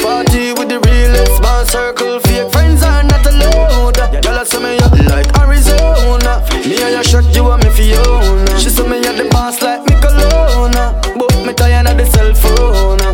Party 0.00 0.56
with 0.56 0.72
the 0.72 0.80
realest, 0.88 1.36
small 1.36 1.66
circle. 1.66 2.18
Fake 2.24 2.50
friends 2.50 2.80
are 2.82 3.04
not 3.04 3.20
allowed. 3.28 4.00
Y'all 4.24 4.44
say 4.46 4.60
me 4.64 4.80
up 4.80 4.96
like 5.12 5.28
Arizona. 5.36 6.40
Me 6.64 6.80
and 6.80 6.94
your 6.96 7.04
shot, 7.04 7.28
you 7.36 7.44
and 7.52 7.60
me 7.62 7.68
Fiona. 7.68 8.58
She 8.58 8.70
say 8.70 8.88
me 8.88 8.96
at 9.04 9.20
the 9.20 9.28
boss 9.28 9.60
like 9.60 9.84
me 9.84 9.92
Kelowna. 10.00 10.96
But 11.20 11.44
me 11.44 11.52
tired 11.52 11.84
of 11.84 11.98
the 12.00 12.06
cell 12.08 12.32
phone. 12.32 13.04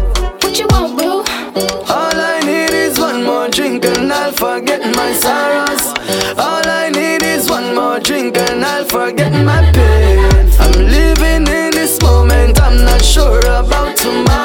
What 0.43 0.55
you 0.61 0.66
want, 0.70 0.95
boo? 0.95 1.26
All 1.91 2.18
I 2.30 2.39
need 2.47 2.70
is 2.70 3.01
one 3.01 3.24
more 3.24 3.49
drink 3.49 3.85
and 3.85 4.12
I'll 4.12 4.30
forget 4.30 4.80
my 4.95 5.12
sorrows. 5.12 5.63
Drink 8.05 8.36
and 8.36 8.64
I'll 8.64 8.84
forget 8.84 9.32
my 9.44 9.61
pain. 9.72 10.50
I'm 10.61 10.72
living 10.72 11.46
in 11.48 11.70
this 11.72 12.00
moment, 12.02 12.61
I'm 12.61 12.84
not 12.84 13.02
sure 13.02 13.40
about 13.40 13.96
tomorrow. 13.96 14.43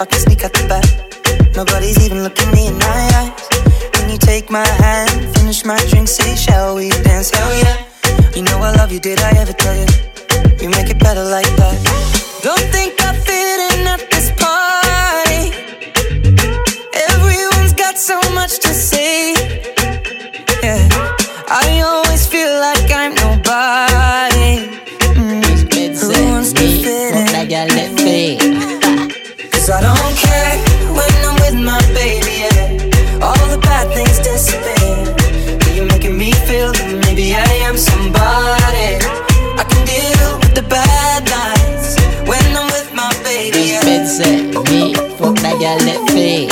If 0.00 0.06
I 0.06 0.10
can 0.10 0.20
sneak 0.20 0.44
out 0.44 0.52
the 0.52 0.66
back. 0.66 1.54
Nobody's 1.54 1.98
even 2.04 2.22
looking 2.22 2.50
me 2.52 2.68
in 2.68 2.78
my 2.78 3.00
eyes. 3.20 3.48
When 3.98 4.10
you 4.10 4.18
take 4.18 4.50
my 4.50 4.66
hand, 4.66 5.36
finish 5.36 5.64
my 5.64 5.78
drink, 5.90 6.08
say, 6.08 6.36
shall 6.36 6.76
we 6.76 6.88
dance? 7.04 7.30
Hell 7.30 7.52
yeah. 7.62 7.76
You 8.34 8.42
know 8.42 8.58
I 8.58 8.72
love 8.76 8.92
you, 8.92 9.00
did 9.00 9.20
I 9.20 9.30
ever 9.36 9.52
tell 9.52 9.76
you? 9.76 9.86
You 10.60 10.68
make 10.70 10.88
it 10.88 10.98
better 10.98 11.24
like 11.24 11.50
that. 11.60 11.76
Don't 12.42 12.66
think 12.72 12.94
I 13.00 13.12
fit 13.26 13.58
in 13.68 13.86
at 13.86 14.02
this 14.10 14.32
party. 14.40 15.52
Everyone's 17.10 17.74
got 17.74 17.98
so 17.98 18.18
much 18.32 18.58
to 18.60 18.72
say. 18.72 19.34
Yeah, 20.62 20.88
I 21.48 21.82
always 21.84 22.26
feel 22.26 22.52
like 22.66 22.90
I'm 22.90 23.14
nobody. 23.14 24.52
Mm. 25.18 25.44
Who 26.00 26.32
wants 26.32 26.52
to 26.54 26.60
fit 26.60 27.14
in? 27.14 28.79
Cause 29.60 29.76
I 29.76 29.80
don't 29.84 30.16
care 30.16 30.56
when 30.96 31.12
I'm 31.20 31.36
with 31.44 31.60
my 31.60 31.76
baby. 31.92 32.48
Yeah. 32.48 33.20
All 33.20 33.36
the 33.52 33.60
bad 33.60 33.92
things 33.92 34.16
disappear. 34.16 35.04
Yeah, 35.04 35.76
You're 35.76 35.84
making 35.84 36.16
me 36.16 36.32
feel 36.48 36.72
that 36.72 36.88
maybe 37.04 37.36
I 37.36 37.68
am 37.68 37.76
somebody. 37.76 38.96
I 39.60 39.64
can 39.68 39.84
deal 39.84 40.40
with 40.40 40.56
the 40.56 40.64
bad 40.64 41.28
nights 41.28 42.00
when 42.24 42.40
I'm 42.56 42.72
with 42.72 42.88
my 42.96 43.12
baby. 43.20 43.76
Yeah. 43.76 43.84
me, 44.72 44.96
fuck 45.20 45.36
that 45.44 45.60
girl, 45.60 45.76
let 45.84 46.08
fade. 46.08 46.48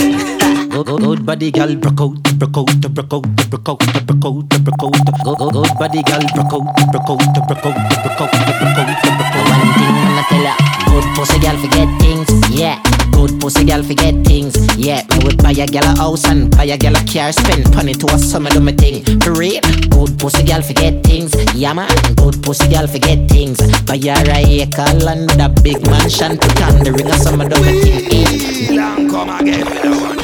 Good, 0.69 0.85
good, 0.85 1.01
good 1.01 1.25
body 1.25 1.49
girl, 1.51 1.73
broke 1.81 2.05
out, 2.05 2.13
broke 2.37 2.61
out, 2.61 2.69
broke 2.93 3.09
out, 3.09 3.25
broke 3.49 3.69
out, 3.73 3.81
broke 4.05 4.25
out, 4.29 4.45
broke 4.53 4.85
out. 4.85 4.93
Good, 5.09 5.33
good, 5.33 5.49
good 5.57 5.73
body 5.81 6.05
girl, 6.05 6.25
broke 6.37 6.53
out, 6.53 6.65
broke 6.93 7.09
out, 7.09 7.25
broke 7.25 7.65
out, 7.65 7.73
broke 8.05 8.21
out, 8.21 8.31
broke 8.37 8.77
out, 8.77 9.01
broke 9.01 9.33
out. 9.33 9.49
One 9.49 9.65
thing 9.81 9.97
I'ma 9.97 10.23
tell 10.29 10.45
ya, 10.45 10.55
good 10.93 11.09
pussy 11.17 11.41
girl 11.41 11.57
forget 11.57 11.89
things, 11.97 12.29
yeah. 12.53 12.88
Good 13.19 13.35
pussy 13.41 13.65
girl 13.65 13.83
forget 13.83 14.15
things, 14.25 14.55
yeah. 14.77 15.03
Me 15.11 15.19
would 15.25 15.43
buy 15.43 15.51
a 15.51 15.67
girl 15.67 15.83
a 15.83 15.97
house 15.97 16.25
and 16.25 16.49
buy 16.57 16.67
a 16.67 16.79
girl 16.79 16.95
a 16.95 17.05
car, 17.05 17.33
spend 17.33 17.69
money 17.75 17.93
to 17.95 18.07
a 18.15 18.19
summer 18.19 18.49
do 18.51 18.61
me 18.61 18.71
thing. 18.73 19.03
For 19.21 19.33
real, 19.33 19.61
good 19.91 20.17
pussy 20.21 20.45
girl 20.45 20.63
forget 20.63 21.03
things, 21.03 21.35
yeah 21.53 21.73
man. 21.73 21.89
Good 22.15 22.41
pussy 22.45 22.69
girl 22.69 22.87
forget 22.87 23.29
things. 23.29 23.59
Buy 23.83 23.99
her 23.99 24.31
a 24.31 24.61
acre 24.63 24.95
land 25.03 25.33
with 25.33 25.41
a 25.41 25.49
big 25.65 25.85
mansion, 25.91 26.39
put 26.39 26.63
on 26.63 26.85
the 26.85 26.93
ring 26.93 27.09
a 27.09 27.19
summer 27.19 27.49
do 27.49 27.61
me 27.61 27.81
thing. 27.83 28.79
Eh. 28.79 29.09
Come 29.11 29.31
again 29.31 29.65
with 29.67 29.83
that 29.83 30.01
one. 30.07 30.19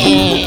Eh. 0.00 0.46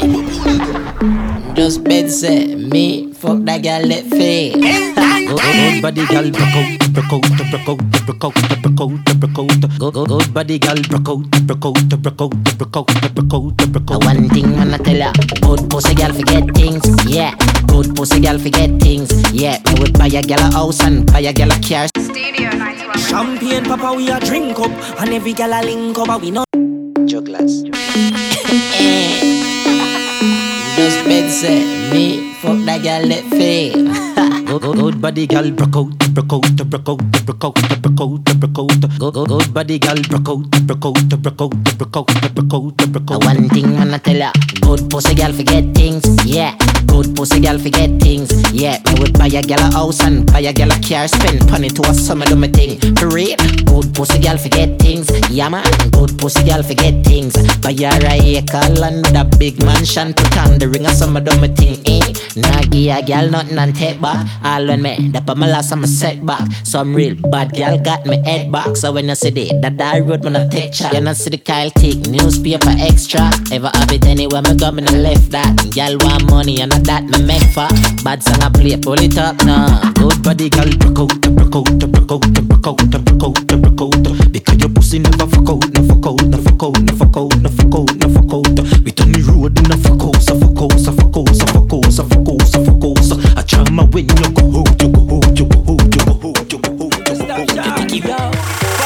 Just 1.54 1.84
bed 1.84 2.10
set 2.10 2.58
me, 2.58 3.13
fuck 3.24 3.40
that 3.44 3.62
girl 3.62 3.82
let 3.88 4.04
fade. 4.04 4.52
Good, 4.54 5.40
good 5.40 5.82
body 5.82 6.04
girl, 6.06 6.28
broke 6.30 6.56
out, 6.60 6.68
broke 6.92 7.12
out, 7.12 7.24
broke 7.50 7.68
out, 7.68 7.80
broke 8.04 8.24
out, 8.24 8.34
broke 8.62 8.80
out, 8.80 8.92
broke 9.20 9.38
out. 9.38 9.48
Good, 9.78 9.94
good, 9.94 10.08
good 10.08 10.34
body 10.34 10.58
girl, 10.58 10.80
broke 10.88 11.08
out, 11.08 11.24
broke 11.48 11.64
out, 11.64 11.88
broke 11.88 12.20
out, 12.20 12.32
broke 12.58 12.76
out, 12.76 12.86
broke 13.14 13.34
out, 13.34 13.72
broke 13.72 13.90
out. 13.90 14.04
One 14.04 14.28
thing 14.28 14.50
man 14.52 14.74
I 14.74 14.78
tell 14.78 14.96
ya, 14.96 15.12
good 15.40 15.70
pussy 15.70 15.94
girl 15.94 16.12
forget 16.12 16.44
things, 16.54 16.84
yeah. 17.08 17.34
Good 17.66 17.96
pussy 17.96 18.20
girl 18.20 18.38
forget 18.38 18.70
things, 18.80 19.10
yeah. 19.32 19.58
Me 19.64 19.80
would 19.80 19.98
buy 19.98 20.06
a 20.06 20.22
girl 20.22 20.44
a 20.44 20.52
house 20.52 20.80
and 20.84 21.10
buy 21.10 21.20
a 21.20 21.32
girl 21.32 21.50
a 21.50 21.58
car. 21.64 21.88
Champagne, 23.08 23.64
papa, 23.64 23.94
we 23.96 24.10
a 24.10 24.20
drink 24.20 24.58
up, 24.60 24.70
and 25.00 25.10
every 25.14 25.32
gal 25.32 25.52
a 25.52 25.64
link 25.64 25.96
up, 25.98 26.06
but 26.08 26.20
we 26.20 26.30
know. 26.30 26.44
Jugglers. 27.06 27.64
Just 30.84 31.06
bed 31.06 31.30
set 31.30 31.94
me, 31.94 32.34
fuck 32.34 32.58
that 32.66 32.82
girl 32.82 33.08
let 33.08 33.24
fade. 33.30 34.13
Good, 34.54 34.76
good, 34.76 35.02
body 35.02 35.26
girl, 35.26 35.50
broke 35.50 35.74
out, 35.74 36.14
broke 36.14 36.32
out, 36.32 36.70
broke 36.70 36.88
out, 36.88 36.98
broke 37.26 37.44
out, 37.44 37.82
broke 37.82 38.00
out, 38.00 38.24
broke 38.38 38.58
out. 38.60 38.80
Good, 39.00 39.12
good, 39.12 39.28
good 39.28 39.52
body 39.52 39.80
girl, 39.80 39.96
broke 40.08 40.28
out, 40.28 40.48
broke 40.68 40.86
out, 40.86 41.08
broke 41.08 41.40
out, 41.42 41.50
broke 41.76 41.96
out, 41.96 42.34
broke 42.36 42.54
out, 42.54 42.92
broke 42.92 43.10
out. 43.10 43.24
One 43.24 43.48
thing 43.48 43.74
man 43.74 43.94
I 43.94 43.98
tell 43.98 44.16
ya, 44.16 44.30
good 44.60 44.88
pussy 44.88 45.16
girl 45.16 45.32
forget 45.32 45.74
things, 45.74 46.06
yeah. 46.24 46.56
Good 46.86 47.16
pussy 47.16 47.40
girl 47.40 47.58
forget 47.58 47.90
things, 48.00 48.30
yeah. 48.52 48.78
Me 48.86 49.00
would 49.00 49.18
buy 49.18 49.26
a 49.26 49.42
girl 49.42 49.58
a 49.58 49.72
house 49.72 50.00
and 50.00 50.24
buy 50.32 50.38
a 50.38 50.52
girl 50.52 50.70
a 50.70 50.78
car, 50.78 51.08
spend 51.08 51.50
money 51.50 51.68
to 51.70 51.82
a 51.90 51.92
summer 51.92 52.24
do 52.26 52.36
me 52.36 52.46
thing. 52.46 52.78
For 52.94 53.08
real, 53.08 53.36
good 53.64 53.92
pussy 53.92 54.20
girl 54.20 54.38
forget 54.38 54.78
things, 54.78 55.10
yeah 55.30 55.48
man. 55.48 55.66
Good 55.90 56.16
pussy 56.16 56.44
girl 56.44 56.62
forget 56.62 57.04
things. 57.04 57.34
Buy 57.58 57.72
her 57.72 58.06
a 58.06 58.38
acre 58.38 58.70
land 58.78 59.02
with 59.02 59.16
a 59.16 59.24
big 59.36 59.64
mansion, 59.64 60.14
put 60.14 60.38
on 60.38 60.60
the 60.60 60.68
ring 60.68 60.86
a 60.86 60.90
summer 60.90 61.20
do 61.20 61.34
me 61.40 61.48
thing, 61.48 61.82
eh. 61.86 62.12
Nah 62.36 62.62
give 62.62 62.94
a 62.96 63.02
girl 63.02 63.28
nothing 63.30 63.58
and 63.58 63.74
take 63.74 64.00
back. 64.00 64.24
All 64.44 64.66
when 64.66 64.82
me, 64.82 65.08
that 65.08 65.26
put 65.26 65.38
my 65.38 65.48
last 65.48 65.72
I'm 65.72 65.84
a 65.84 65.86
setback. 65.86 66.52
Some 66.64 66.94
real 66.94 67.14
bad 67.14 67.56
girl 67.56 67.78
got 67.78 68.04
me 68.04 68.22
head 68.24 68.52
back. 68.52 68.76
So 68.76 68.92
when 68.92 69.08
you 69.08 69.14
see 69.14 69.30
the 69.30 69.58
that 69.62 69.80
I 69.80 70.00
road 70.00 70.22
when 70.22 70.36
I 70.36 70.46
take 70.48 70.72
chat. 70.72 70.92
You 70.92 71.00
know 71.00 71.14
see 71.14 71.30
the 71.30 71.38
Kyle 71.38 71.70
take 71.70 72.06
newspaper 72.06 72.68
extra. 72.78 73.30
Ever 73.50 73.70
have 73.72 73.90
it 73.90 74.04
anywhere 74.04 74.42
me 74.42 74.54
go 74.54 74.70
me 74.70 74.82
no 74.82 74.92
left 74.92 75.30
that. 75.30 75.56
Girl 75.74 75.96
want 76.04 76.28
money 76.30 76.60
and 76.60 76.74
I 76.74 76.78
that 76.80 77.04
me 77.04 77.24
make 77.24 77.48
for. 77.56 77.68
Bad 78.04 78.22
song 78.22 78.42
I 78.42 78.50
play, 78.50 78.76
pull 78.76 79.00
it 79.00 79.16
up 79.16 79.36
now. 79.44 79.92
Good 79.94 80.22
body 80.22 80.50
girl, 80.50 80.68
broke 80.76 81.08
out, 81.08 81.20
broke 81.22 81.56
out, 81.56 81.78
broke 81.80 82.12
out, 82.12 82.20
broke 82.44 82.66
out, 82.68 82.76
broke 82.92 83.24
out, 83.24 83.48
broke 83.48 83.80
out. 83.80 84.32
Because 84.32 84.60
your 84.60 84.68
pussy 84.68 84.98
never 84.98 85.26
fuck 85.26 85.48
out, 85.48 85.64
no 85.72 85.80
fuck 85.88 86.04
out, 86.04 86.20
no 86.20 86.36
fuck 86.36 86.62
out, 86.62 86.76
no 86.84 86.92
fuck 86.92 87.16
out, 87.16 87.32
no 87.40 87.48
fuck 87.48 87.74
out, 87.80 87.96
no 87.96 88.08
fuck 88.12 88.32
out. 88.36 88.60
We 88.84 88.92
turn 88.92 89.08
the 89.08 89.24
road 89.24 89.56
a 89.56 89.76
fuck 89.80 90.04
out, 90.04 90.20
so 90.20 90.36
fuck 90.36 90.60
out, 90.60 90.76
so 90.76 90.92
fuck 90.92 91.16
out, 91.16 91.32
so 91.32 91.46
fuck 91.48 91.72
out, 91.72 92.44
so 92.44 92.60
fuck 92.60 92.84
out. 92.84 93.38
I 93.38 93.42
try 93.42 93.64
my 93.70 93.88
you 93.94 94.33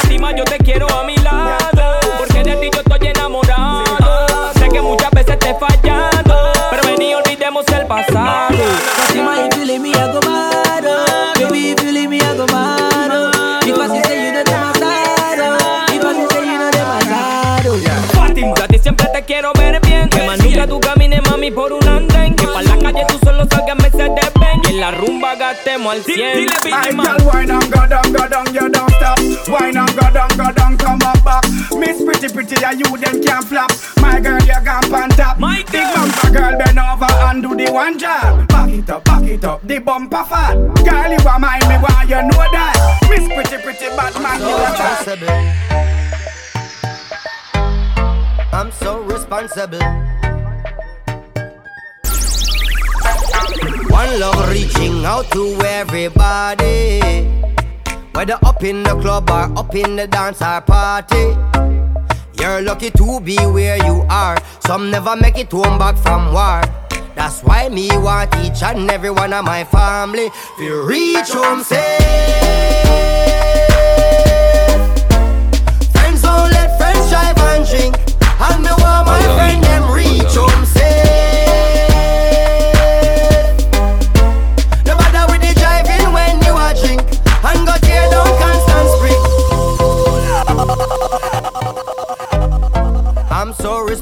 Fátima, 0.01 0.35
yo 0.35 0.43
te 0.43 0.57
quiero 0.59 0.87
a 0.89 1.03
mi 1.03 1.15
lado, 1.17 1.99
porque 2.17 2.43
de 2.43 2.55
ti 2.55 2.69
yo 2.73 2.81
estoy 2.81 3.07
enamorado. 3.07 4.53
Sé 4.57 4.69
que 4.69 4.81
muchas 4.81 5.11
veces 5.11 5.37
te 5.39 5.49
he 5.51 5.55
fallado, 5.55 6.51
pero 6.71 6.83
ven 6.83 7.01
y 7.01 7.13
olvidemos 7.13 7.65
el 7.67 7.85
pasado. 7.87 8.55
Fatima, 8.95 9.45
if 9.45 9.57
you 9.57 9.65
leave 9.65 9.81
me, 9.81 9.89
I 9.89 10.11
go 10.11 10.19
mad. 10.21 10.85
Baby, 11.35 11.75
you 11.77 11.91
leave 11.91 12.09
me, 12.09 12.17
I 12.17 12.35
go 12.35 12.45
mad. 12.47 13.11
If 13.65 13.77
I 13.77 13.87
say 13.87 14.31
you. 14.31 14.39
If 15.93 16.03
I 16.05 16.27
say 16.29 16.45
you 16.45 16.57
know 16.57 16.71
demasiado. 16.71 17.77
Fátima, 18.13 18.53
a 18.63 18.67
ti 18.67 18.79
siempre 18.79 19.07
te 19.13 19.23
quiero 19.23 19.53
ver 19.53 19.79
bien. 19.81 20.09
Que 20.09 20.23
más 20.25 20.39
nunca 20.39 20.67
tú 20.67 20.79
camines, 20.79 21.21
mami, 21.29 21.51
por 21.51 21.71
un 21.73 21.87
andén. 21.87 22.35
Que 22.35 22.47
pa' 22.47 22.61
la 22.61 22.77
calle 22.77 23.05
tú 23.07 23.19
solo 23.23 23.45
salgas 23.49 23.75
Mercedes 23.77 24.09
Benz. 24.15 24.38
Y 24.79 24.81
en 24.81 24.81
la 24.81 24.91
rumba 24.91 25.35
gastemos 25.35 25.93
al 25.93 26.03
100. 26.03 26.15
Hey, 26.63 26.95
girl, 26.95 27.17
wine 27.25 27.51
and 27.51 27.69
go 27.69 27.85
down, 27.85 28.13
go 28.13 28.27
down, 28.29 28.45
you 28.53 28.69
don't 28.69 28.89
stop. 28.93 29.19
Wine 29.49 29.75
and 29.75 29.93
go 29.93 30.09
down, 30.09 30.29
go 30.37 30.53
down, 30.53 30.77
come 30.77 31.01
up 31.03 31.21
back. 31.21 31.43
Miss 31.77 32.01
Pretty 32.01 32.29
Pretty, 32.33 32.63
and 32.63 32.79
you 32.79 32.97
them 32.97 33.21
can't 33.21 33.43
flap. 33.43 33.69
My 33.99 34.21
girl, 34.21 34.39
you 34.39 34.53
gone 34.63 34.89
pan 34.89 35.09
top. 35.09 35.37
My 35.37 35.65
Big 35.69 35.83
bumper 35.93 36.31
girl, 36.31 36.57
bend 36.57 36.79
over 36.79 37.11
and 37.11 37.41
do 37.43 37.55
the 37.57 37.69
one 37.73 37.99
job. 37.99 38.47
Back 38.47 38.69
it 38.69 38.89
up, 38.89 39.03
back 39.03 39.23
it 39.23 39.43
up, 39.43 39.67
the 39.67 39.79
bumper 39.79 40.23
fat. 40.23 40.55
Girl, 40.55 41.11
you 41.11 41.27
are 41.27 41.39
mine, 41.39 41.67
me 41.67 41.75
why 41.75 42.05
you 42.07 42.21
know 42.21 42.47
that. 42.49 43.01
Miss 43.09 43.27
Pretty 43.27 43.61
Pretty, 43.61 43.89
bad 43.97 44.13
man, 44.21 44.39
you 44.39 44.55
a 44.55 44.71
chat. 44.77 45.09
I'm 48.53 48.71
so 48.71 49.01
responsible. 49.01 50.08
One 53.99 54.17
love 54.17 54.49
reaching 54.49 55.03
out 55.03 55.29
to 55.31 55.59
everybody. 55.59 57.01
Whether 58.13 58.39
up 58.45 58.63
in 58.63 58.81
the 58.81 58.97
club 59.01 59.29
or 59.29 59.51
up 59.59 59.75
in 59.75 59.97
the 59.97 60.07
dance 60.07 60.41
or 60.41 60.61
party. 60.61 61.35
You're 62.39 62.61
lucky 62.61 62.91
to 62.91 63.19
be 63.19 63.35
where 63.35 63.75
you 63.75 64.05
are. 64.09 64.37
Some 64.61 64.89
never 64.89 65.17
make 65.17 65.37
it 65.37 65.51
home 65.51 65.77
back 65.77 65.97
from 65.97 66.31
war. 66.31 66.61
That's 67.13 67.41
why 67.43 67.67
me 67.67 67.89
want 67.97 68.33
each 68.37 68.63
and 68.63 68.89
every 68.89 69.09
one 69.11 69.33
of 69.33 69.43
my 69.43 69.65
family 69.65 70.29
to 70.59 70.87
reach 70.87 71.31
home 71.31 71.61
safe. 71.61 71.99
Friends 75.91 76.21
don't 76.21 76.49
let 76.51 76.77
friends 76.77 77.09
drive 77.09 77.37
and 77.37 77.67
drink. 77.67 78.08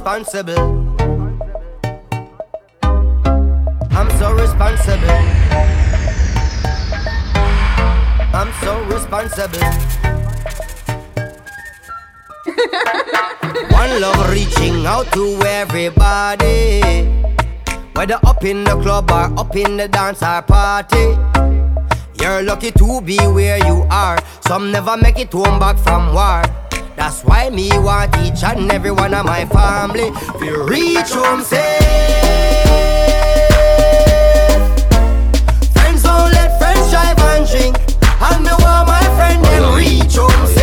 Responsible. 0.07 0.95
I'm 3.91 4.09
so 4.17 4.31
responsible. 4.31 5.19
I'm 8.31 8.47
so 8.63 8.79
responsible. 8.85 9.59
One 13.75 13.99
love 13.99 14.31
reaching 14.31 14.85
out 14.85 15.11
to 15.11 15.41
everybody. 15.45 17.03
Whether 17.91 18.19
up 18.23 18.45
in 18.45 18.63
the 18.63 18.79
club 18.81 19.11
or 19.11 19.37
up 19.37 19.53
in 19.57 19.75
the 19.75 19.89
dance 19.89 20.23
or 20.23 20.41
party. 20.41 21.17
You're 22.21 22.43
lucky 22.43 22.71
to 22.71 23.01
be 23.01 23.17
where 23.27 23.57
you 23.57 23.85
are. 23.91 24.17
Some 24.39 24.71
never 24.71 24.95
make 24.95 25.19
it 25.19 25.33
home 25.33 25.59
back 25.59 25.77
from 25.77 26.13
war. 26.13 26.43
That's 26.97 27.21
why 27.23 27.49
me 27.51 27.69
want 27.77 28.17
each 28.17 28.43
and 28.43 28.71
every 28.71 28.89
one 28.91 29.13
of 29.13 29.23
my 29.23 29.45
family 29.45 30.09
to 30.39 30.63
reach 30.63 31.11
home 31.11 31.43
safe. 31.43 31.77
Friends 35.73 36.01
don't 36.01 36.31
let 36.31 36.57
friends 36.59 36.89
drive 36.89 37.19
and 37.19 37.47
drink, 37.47 37.77
and 38.01 38.43
me 38.43 38.49
want 38.59 38.87
my 38.87 39.03
friend 39.15 39.45
them 39.45 39.75
reach 39.75 40.15
home 40.15 40.47
safe. 40.47 40.57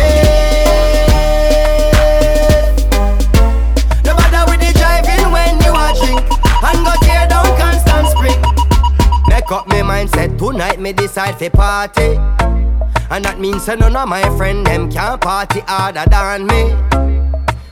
Make 9.27 9.51
up 9.51 9.67
my 9.67 9.81
mindset 9.81 10.37
tonight, 10.37 10.81
me 10.81 10.91
decide 10.91 11.39
for 11.39 11.49
party. 11.49 12.64
And 13.15 13.23
that 13.23 13.39
means 13.39 13.65
that 13.65 13.79
none 13.79 13.95
of 13.95 14.09
my 14.09 14.23
friend 14.35 14.65
them 14.67 14.91
can 14.91 15.17
party 15.19 15.61
harder 15.61 16.03
than 16.11 16.47
me. 16.47 16.75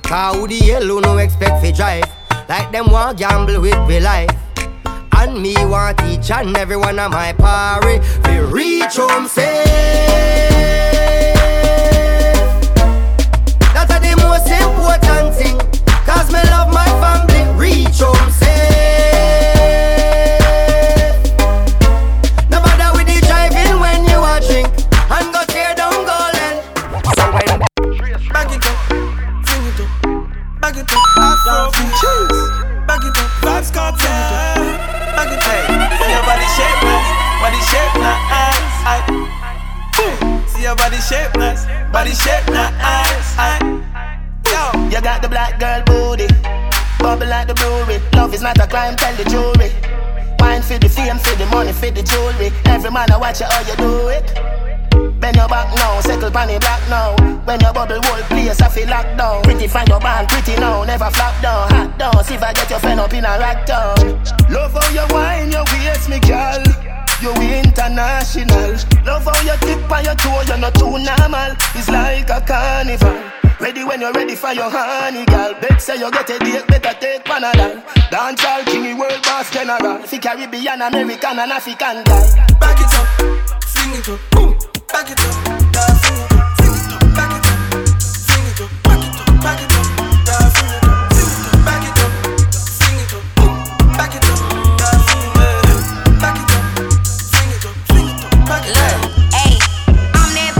Cause 0.02 0.38
who 0.38 0.48
the 0.48 0.58
hell 0.58 0.84
who 0.84 1.02
no 1.02 1.18
expect 1.18 1.62
fi 1.62 1.72
drive? 1.74 2.06
Like 2.48 2.72
them 2.72 2.90
want 2.90 3.18
gamble 3.18 3.60
with 3.60 3.78
me 3.86 4.00
life. 4.00 4.30
And 5.18 5.42
me 5.42 5.54
want 5.66 6.02
each 6.04 6.32
and 6.32 6.56
every 6.56 6.78
one 6.78 6.98
of 6.98 7.12
my 7.12 7.34
party 7.34 8.00
fi 8.24 8.38
reach 8.40 8.96
home 8.96 9.28
safe. 9.28 9.66
That's 13.76 14.00
the 14.00 14.16
most 14.24 14.48
important 14.48 15.36
thing. 15.36 15.60
Cause 16.08 16.32
me 16.32 16.40
love 16.56 16.74
my 16.74 16.88
family, 17.04 17.44
reach 17.60 18.00
home 18.00 18.32
safe. 18.32 19.13
Back 30.64 30.78
it 30.78 30.88
up, 30.88 31.04
Afro 31.20 31.76
cheese. 32.00 32.40
Back 32.88 33.04
it 33.04 33.18
up, 33.20 33.28
Vybz 33.44 33.68
Kartel. 33.76 34.64
Back 35.12 35.28
it 35.36 35.44
up, 35.44 35.68
see 36.00 36.08
your 36.08 36.24
body 36.24 36.48
shape 36.56 36.80
nice, 36.88 37.10
body 37.44 37.60
shape 37.68 37.96
nice. 38.00 39.04
Boom. 39.12 40.48
See 40.48 40.64
your 40.64 40.76
body 40.78 40.96
shape 41.04 41.36
nice, 41.36 41.66
body 41.92 42.12
shape 42.16 42.48
nice. 42.48 43.36
Aye. 43.36 43.60
Yo, 44.48 44.88
You 44.88 45.02
got 45.02 45.22
the 45.22 45.28
black 45.28 45.60
girl 45.60 45.84
booty, 45.84 46.28
bubble 46.98 47.28
like 47.28 47.50
the 47.50 47.56
brewery. 47.56 48.00
Love 48.14 48.34
is 48.34 48.42
not 48.42 48.58
a 48.58 48.66
crime, 48.66 48.96
tell 48.96 49.14
the 49.16 49.26
jury. 49.26 49.70
Wine 50.40 50.62
for 50.62 50.78
the 50.80 50.88
fame, 50.88 51.18
for 51.20 51.36
the 51.36 51.46
money, 51.48 51.74
for 51.74 51.92
the 51.92 52.02
jewelry. 52.02 52.54
Every 52.64 52.90
man 52.90 53.12
I 53.12 53.18
watch 53.18 53.42
you 53.42 53.48
how 53.50 53.60
you 53.68 53.76
do 53.76 54.08
it. 54.08 54.53
Bend 55.24 55.38
your 55.38 55.48
back 55.48 55.74
now, 55.78 56.02
settle 56.02 56.30
panny 56.30 56.60
black 56.60 56.84
now. 56.90 57.16
When 57.48 57.58
your 57.62 57.72
bubble 57.72 57.96
whole 58.04 58.24
place, 58.28 58.60
I 58.60 58.68
feel 58.68 58.90
locked 58.90 59.16
down. 59.16 59.42
Pretty 59.44 59.68
find 59.70 59.88
your 59.88 60.02
band, 60.02 60.28
pretty 60.28 60.60
now, 60.60 60.84
never 60.84 61.10
flop 61.12 61.42
down, 61.42 61.72
hot 61.72 61.98
down. 61.98 62.24
See 62.26 62.36
if 62.36 62.44
I 62.44 62.52
get 62.52 62.70
your 62.70 62.80
friend 62.80 63.00
up 63.00 63.14
in 63.14 63.24
a 63.24 63.40
rack 63.40 63.66
down. 63.66 63.96
Love 64.52 64.76
how 64.76 64.84
you 64.92 65.08
wine, 65.16 65.50
your 65.50 65.64
waist, 65.72 66.10
me 66.10 66.20
girl. 66.20 66.60
You 67.24 67.32
international. 67.40 68.76
Love 69.08 69.24
how 69.24 69.40
you 69.48 69.56
tip 69.64 69.90
on 69.90 70.04
your 70.04 70.16
toe, 70.20 70.44
you're 70.44 70.58
not 70.58 70.76
too 70.76 70.92
normal. 70.92 71.56
It's 71.72 71.88
like 71.88 72.28
a 72.28 72.44
carnival. 72.44 73.16
Ready 73.62 73.86
when 73.86 74.02
you're 74.02 74.12
ready 74.12 74.36
for 74.36 74.52
your 74.52 74.70
honey, 74.70 75.24
girl. 75.24 75.56
Bet 75.62 75.82
say 75.82 76.04
you 76.04 76.12
get 76.12 76.30
a 76.32 76.40
date, 76.40 76.68
better 76.68 77.00
take 77.00 77.24
Panadol. 77.24 77.80
Dance 78.12 78.44
all 78.44 78.62
king, 78.66 78.98
world 78.98 79.24
boss 79.24 79.50
general. 79.52 80.04
Fi 80.04 80.18
Caribbean, 80.20 80.82
American, 80.82 81.40
and 81.40 81.52
African 81.54 82.04
guy. 82.04 82.28
back 82.60 82.76
it 82.76 82.92
up, 82.92 83.64
fling 83.64 83.96
it 83.96 84.10
up, 84.10 84.20
boom. 84.32 84.73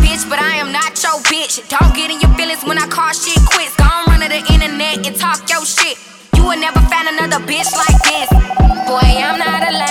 Bitch, 0.04 0.30
but 0.30 0.40
I 0.40 0.58
am 0.58 0.72
not 0.72 0.98
your 1.04 1.20
bitch. 1.30 1.62
Don't 1.70 1.94
get 1.96 2.10
in 2.10 2.20
your 2.20 2.34
feelings 2.36 2.64
when 2.64 2.78
I 2.78 2.88
call 2.88 3.14
shit 3.14 3.38
quits. 3.46 3.76
Gon' 3.78 4.06
run 4.08 4.20
the 4.20 4.42
internet 4.52 5.06
and 5.06 5.16
talk 5.16 5.48
your 5.50 5.66
shit. 5.66 5.98
You 6.36 6.44
will 6.44 6.60
never 6.60 6.80
find 6.90 7.08
another 7.08 7.40
bitch 7.46 7.72
like 7.74 8.02
this. 8.02 8.30
Boy, 8.88 9.22
I'm 9.22 9.38
not 9.40 9.62
a 9.64 9.83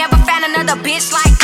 never 0.00 0.16
found 0.24 0.44
another 0.46 0.80
bitch 0.82 1.12
like 1.12 1.39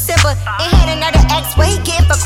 sipper. 0.00 0.34
Had 0.36 0.88
another 0.96 1.20
ex 1.30 1.56
where 1.56 1.68
he 1.68 1.76
get 1.84 2.08
for 2.08 2.16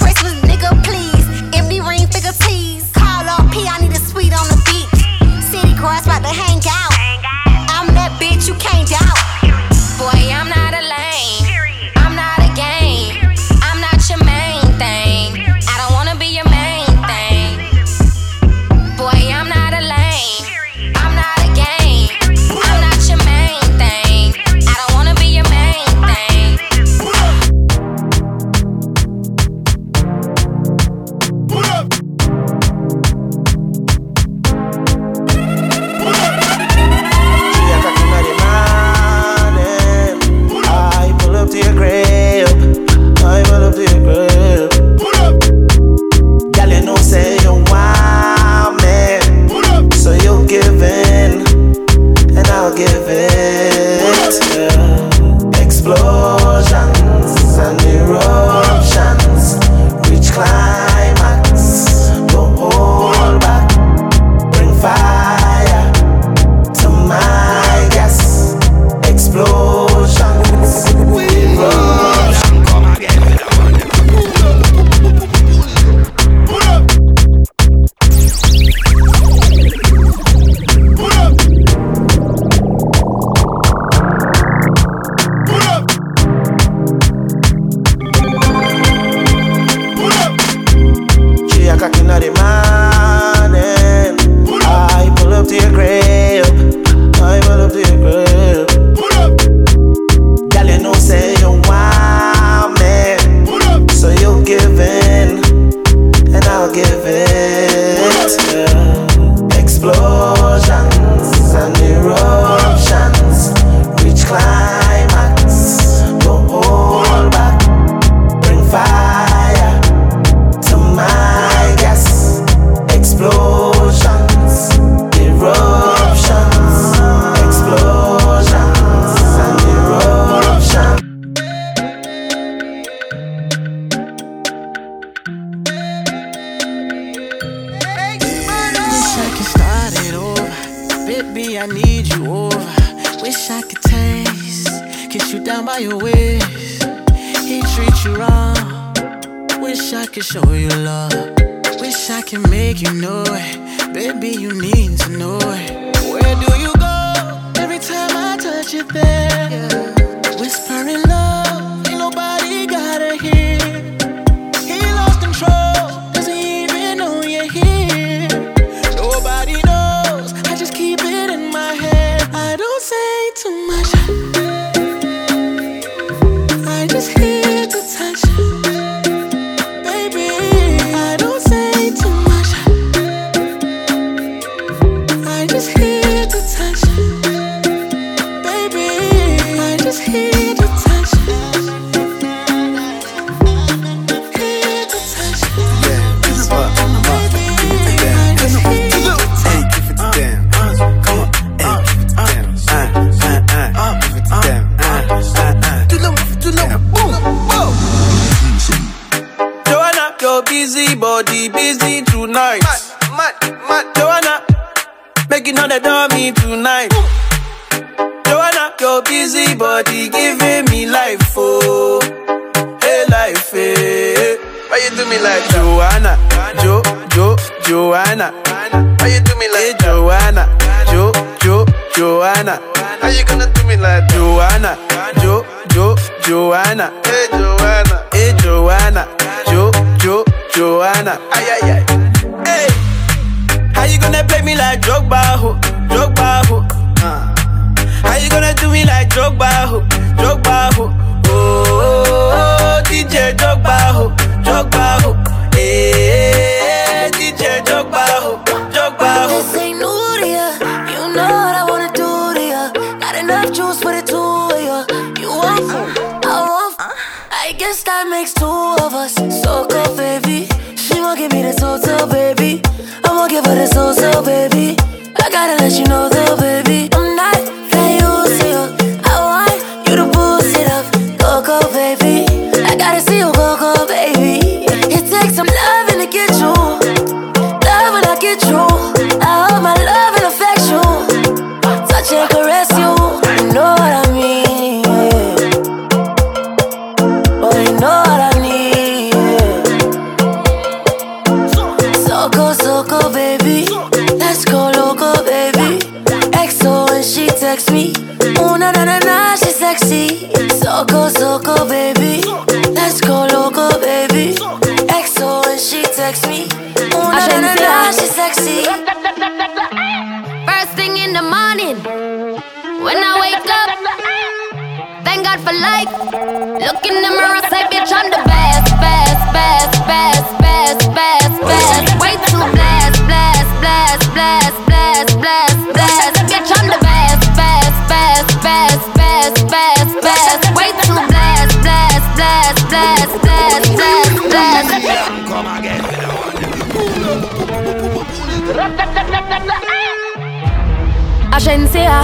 agencia. 351.34 352.02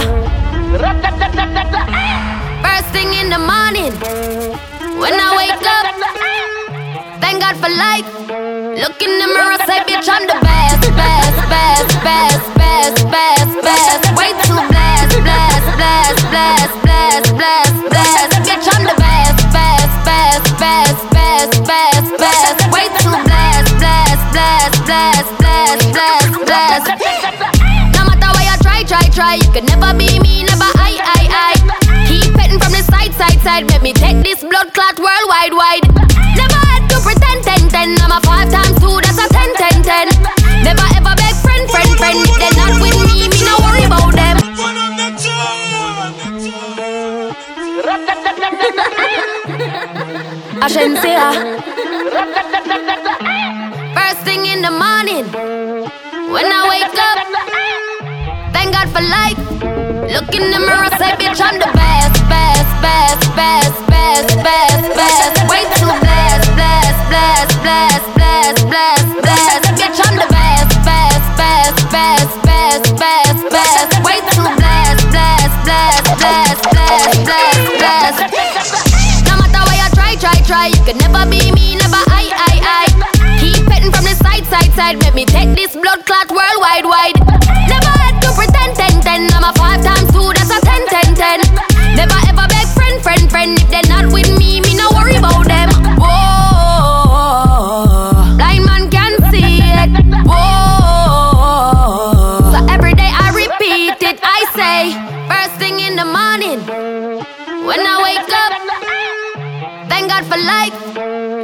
First 2.63 2.89
thing 2.91 3.13
in 3.13 3.29
the 3.29 3.39
morning, 3.39 3.93
when 4.99 5.13
I 5.15 5.29
wake 5.39 5.63
up, 5.63 5.87
thank 7.21 7.39
God 7.39 7.55
for 7.63 7.71
life. 7.71 8.07
Look 8.27 8.99
in 9.01 9.13
the 9.19 9.27
mirror, 9.31 9.57
say, 9.63 9.79
bitch, 9.87 10.09
I'm 10.11 10.27
the 10.27 10.35
best, 10.43 10.83
best, 10.99 11.37
best, 11.47 11.91
best, 12.03 12.43
best, 12.59 12.97
best, 13.07 13.51
best. 13.63 14.03
Way 14.19 14.35
too 14.43 14.59
blessed, 14.67 15.15
blessed, 15.23 15.71
blessed, 15.79 16.23
blessed, 16.27 16.75
blessed, 16.83 17.31
blessed, 17.39 17.79
blessed. 17.87 18.35
Bitch, 18.43 18.67
I'm 18.67 18.83
the 18.83 18.97
best, 18.99 19.39
best, 19.55 19.95
best, 20.11 20.47
best, 20.59 20.99
best, 21.15 21.55
best, 21.71 22.09
best. 22.19 22.59
Way 22.75 22.87
too 22.99 23.15
blessed, 23.23 23.79
blessed, 23.79 24.27
blessed, 24.35 24.79
blessed, 24.83 25.31
blessed, 25.39 25.87
blessed, 25.95 26.35
blessed 26.43 27.50
try, 28.91 29.07
try. 29.15 29.33
You 29.35 29.47
could 29.55 29.63
never 29.63 29.95
be 29.95 30.19
me, 30.19 30.43
never 30.43 30.67
I, 30.75 30.99
I, 30.99 31.21
I. 31.31 31.53
Keep 32.11 32.35
petting 32.35 32.59
from 32.59 32.75
the 32.75 32.83
side, 32.83 33.15
side, 33.15 33.39
side. 33.39 33.63
Make 33.71 33.81
me 33.81 33.93
take 33.93 34.19
this 34.19 34.43
blood 34.43 34.67
clot 34.75 34.99
worldwide, 34.99 35.55
wide. 35.55 35.87
Never 36.35 36.59
had 36.67 36.83
to 36.91 36.99
pretend, 36.99 37.39
ten, 37.47 37.63
ten. 37.71 37.95
I'm 38.03 38.11
a 38.11 38.19
five 38.27 38.51
times 38.51 38.75
two, 38.83 38.99
that's 38.99 39.15
a 39.15 39.31
ten, 39.31 39.49
ten, 39.55 39.79
ten. 39.79 40.07
Never 40.67 40.83
ever 40.99 41.15
beg 41.15 41.35
friend, 41.39 41.63
friend, 41.71 41.91
friend. 41.95 42.19
They're 42.35 42.57
not 42.59 42.75
with 42.83 42.99
me, 43.07 43.31
me 43.31 43.39
no 43.47 43.55
worry 43.63 43.87
about 43.87 44.11
them. 44.11 44.37
I 50.63 50.67
shouldn't 50.67 50.99
say 50.99 51.15
First 53.95 54.21
thing 54.27 54.45
in 54.51 54.61
the 54.61 54.71
morning, 54.83 55.25
when 56.27 56.45
I 56.45 56.67
wake 56.67 56.99
up 56.99 57.31
thank 58.61 58.73
God 58.77 58.89
for 58.93 59.01
life. 59.01 59.41
Look 60.13 60.29
in 60.37 60.51
the 60.53 60.59
mirror, 60.59 60.91
say, 61.01 61.11
bitch, 61.17 61.41
I'm 61.41 61.57
the 61.57 61.71
best, 61.73 62.13
best, 62.29 62.69
best, 62.85 63.33
best, 63.33 63.87
best, 63.89 64.29
best, 64.45 64.85
best. 64.93 65.49
Way 65.49 65.63
too 65.81 65.93
blessed, 66.03 66.49
blessed, 66.53 67.03
blessed, 67.09 67.57
blessed, 67.65 68.07
blessed, 68.13 68.61
blessed, 68.69 69.01
No 79.25 79.33
matter 79.41 79.63
I 79.63 79.89
try, 79.95 80.13
try, 80.21 80.37
try, 80.45 80.67
you 80.67 80.93
never 80.93 81.25
be 81.29 81.51
me, 81.51 81.75
never 81.75 82.01
I, 82.09 82.29
I, 82.35 82.59
I 82.61 82.90
me 84.11 84.17
side, 84.17 84.45
side, 84.45 84.71
side. 84.73 84.97
let 85.03 85.13
me 85.15 85.25
take 85.25 85.55
this 85.55 85.73
blood 85.73 86.05
clot 86.05 86.29
worldwide, 86.29 86.85
wide. 86.85 87.17
Never 87.67 87.93
had 88.03 88.19
to 88.21 88.31
pretend, 88.35 88.75
ten, 88.75 89.01
ten. 89.01 89.31
I'm 89.33 89.43
a 89.43 89.53
five 89.53 89.83
times 89.83 90.11
two, 90.11 90.33
that's 90.35 90.51
a 90.51 90.59
ten, 90.61 90.85
ten, 90.87 91.15
ten. 91.15 91.39
Never 91.95 92.17
ever 92.27 92.47
beg 92.47 92.67
friend, 92.75 93.01
friend, 93.01 93.29
friend. 93.29 93.57
If 93.59 93.69
they're 93.69 93.87
not 93.87 94.11
with 94.11 94.29
me, 94.37 94.59
me 94.61 94.75
no 94.75 94.89
worry 94.91 95.15
about 95.15 95.47
them. 95.47 95.69
Whoa, 96.01 97.15
blind 98.35 98.65
man 98.65 98.89
can 98.89 99.13
see 99.31 99.61
it. 99.63 99.91
Whoa, 100.27 101.71
so 102.51 102.59
every 102.67 102.93
day 102.95 103.11
I 103.11 103.31
repeat 103.31 104.01
it. 104.03 104.19
I 104.23 104.39
say, 104.57 104.91
first 105.31 105.55
thing 105.59 105.79
in 105.79 105.95
the 105.95 106.05
morning 106.05 106.59
when 107.65 107.79
I 107.79 107.95
wake 108.03 108.31
up, 108.43 108.53
thank 109.87 110.09
God 110.11 110.25
for 110.27 110.37
life. 110.37 110.75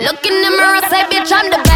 Look 0.04 0.26
in 0.26 0.42
the 0.44 0.52
mirror, 0.52 0.82
say, 0.90 1.04
bitch, 1.10 1.32
I'm 1.32 1.50
the 1.50 1.67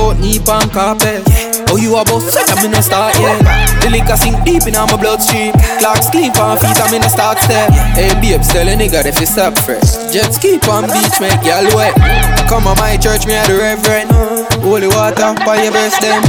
I'm 0.00 0.20
knee 0.20 0.40
palm 0.40 0.68
carpet. 0.70 1.20
Oh, 1.68 1.76
you 1.76 1.94
a 1.94 2.04
boss, 2.04 2.32
I'm 2.32 2.64
in 2.64 2.72
a 2.74 2.82
start, 2.82 3.14
yeah. 3.20 3.36
The 3.84 3.90
liquor 3.90 4.16
sink 4.16 4.42
deep 4.44 4.64
in 4.66 4.74
my 4.74 4.96
bloodstream. 4.96 5.52
Clocks 5.78 6.08
clean 6.08 6.32
for 6.32 6.56
feet, 6.56 6.80
I'm 6.80 6.94
in 6.94 7.04
a 7.04 7.08
start 7.08 7.38
step. 7.38 7.70
Hey, 7.92 8.10
babes, 8.20 8.48
tell 8.48 8.66
a 8.66 8.74
nigga 8.74 9.04
if 9.04 9.20
it's 9.20 9.36
up 9.36 9.56
fresh. 9.60 10.12
Jet 10.12 10.32
ski 10.32 10.58
on 10.72 10.88
beach, 10.88 11.20
make 11.20 11.44
y'all 11.44 11.68
wet. 11.76 11.94
Come 12.48 12.66
on 12.66 12.76
my 12.78 12.96
church, 12.96 13.26
me 13.26 13.36
a 13.36 13.44
the 13.46 13.60
reverend. 13.60 14.10
Holy 14.64 14.88
water, 14.88 15.36
for 15.44 15.56
your 15.60 15.72
best 15.72 16.00
them. 16.00 16.24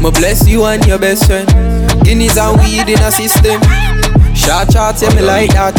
Me 0.00 0.10
bless 0.10 0.46
you 0.46 0.64
and 0.64 0.84
your 0.86 0.98
best 0.98 1.26
friend. 1.26 1.48
Guinness 2.04 2.38
and 2.38 2.56
weed 2.62 2.88
in 2.88 3.02
a 3.02 3.10
system. 3.10 3.60
Short 4.40 4.72
shots, 4.72 5.02
yeah, 5.02 5.14
me 5.14 5.20
like 5.22 5.52
that. 5.52 5.76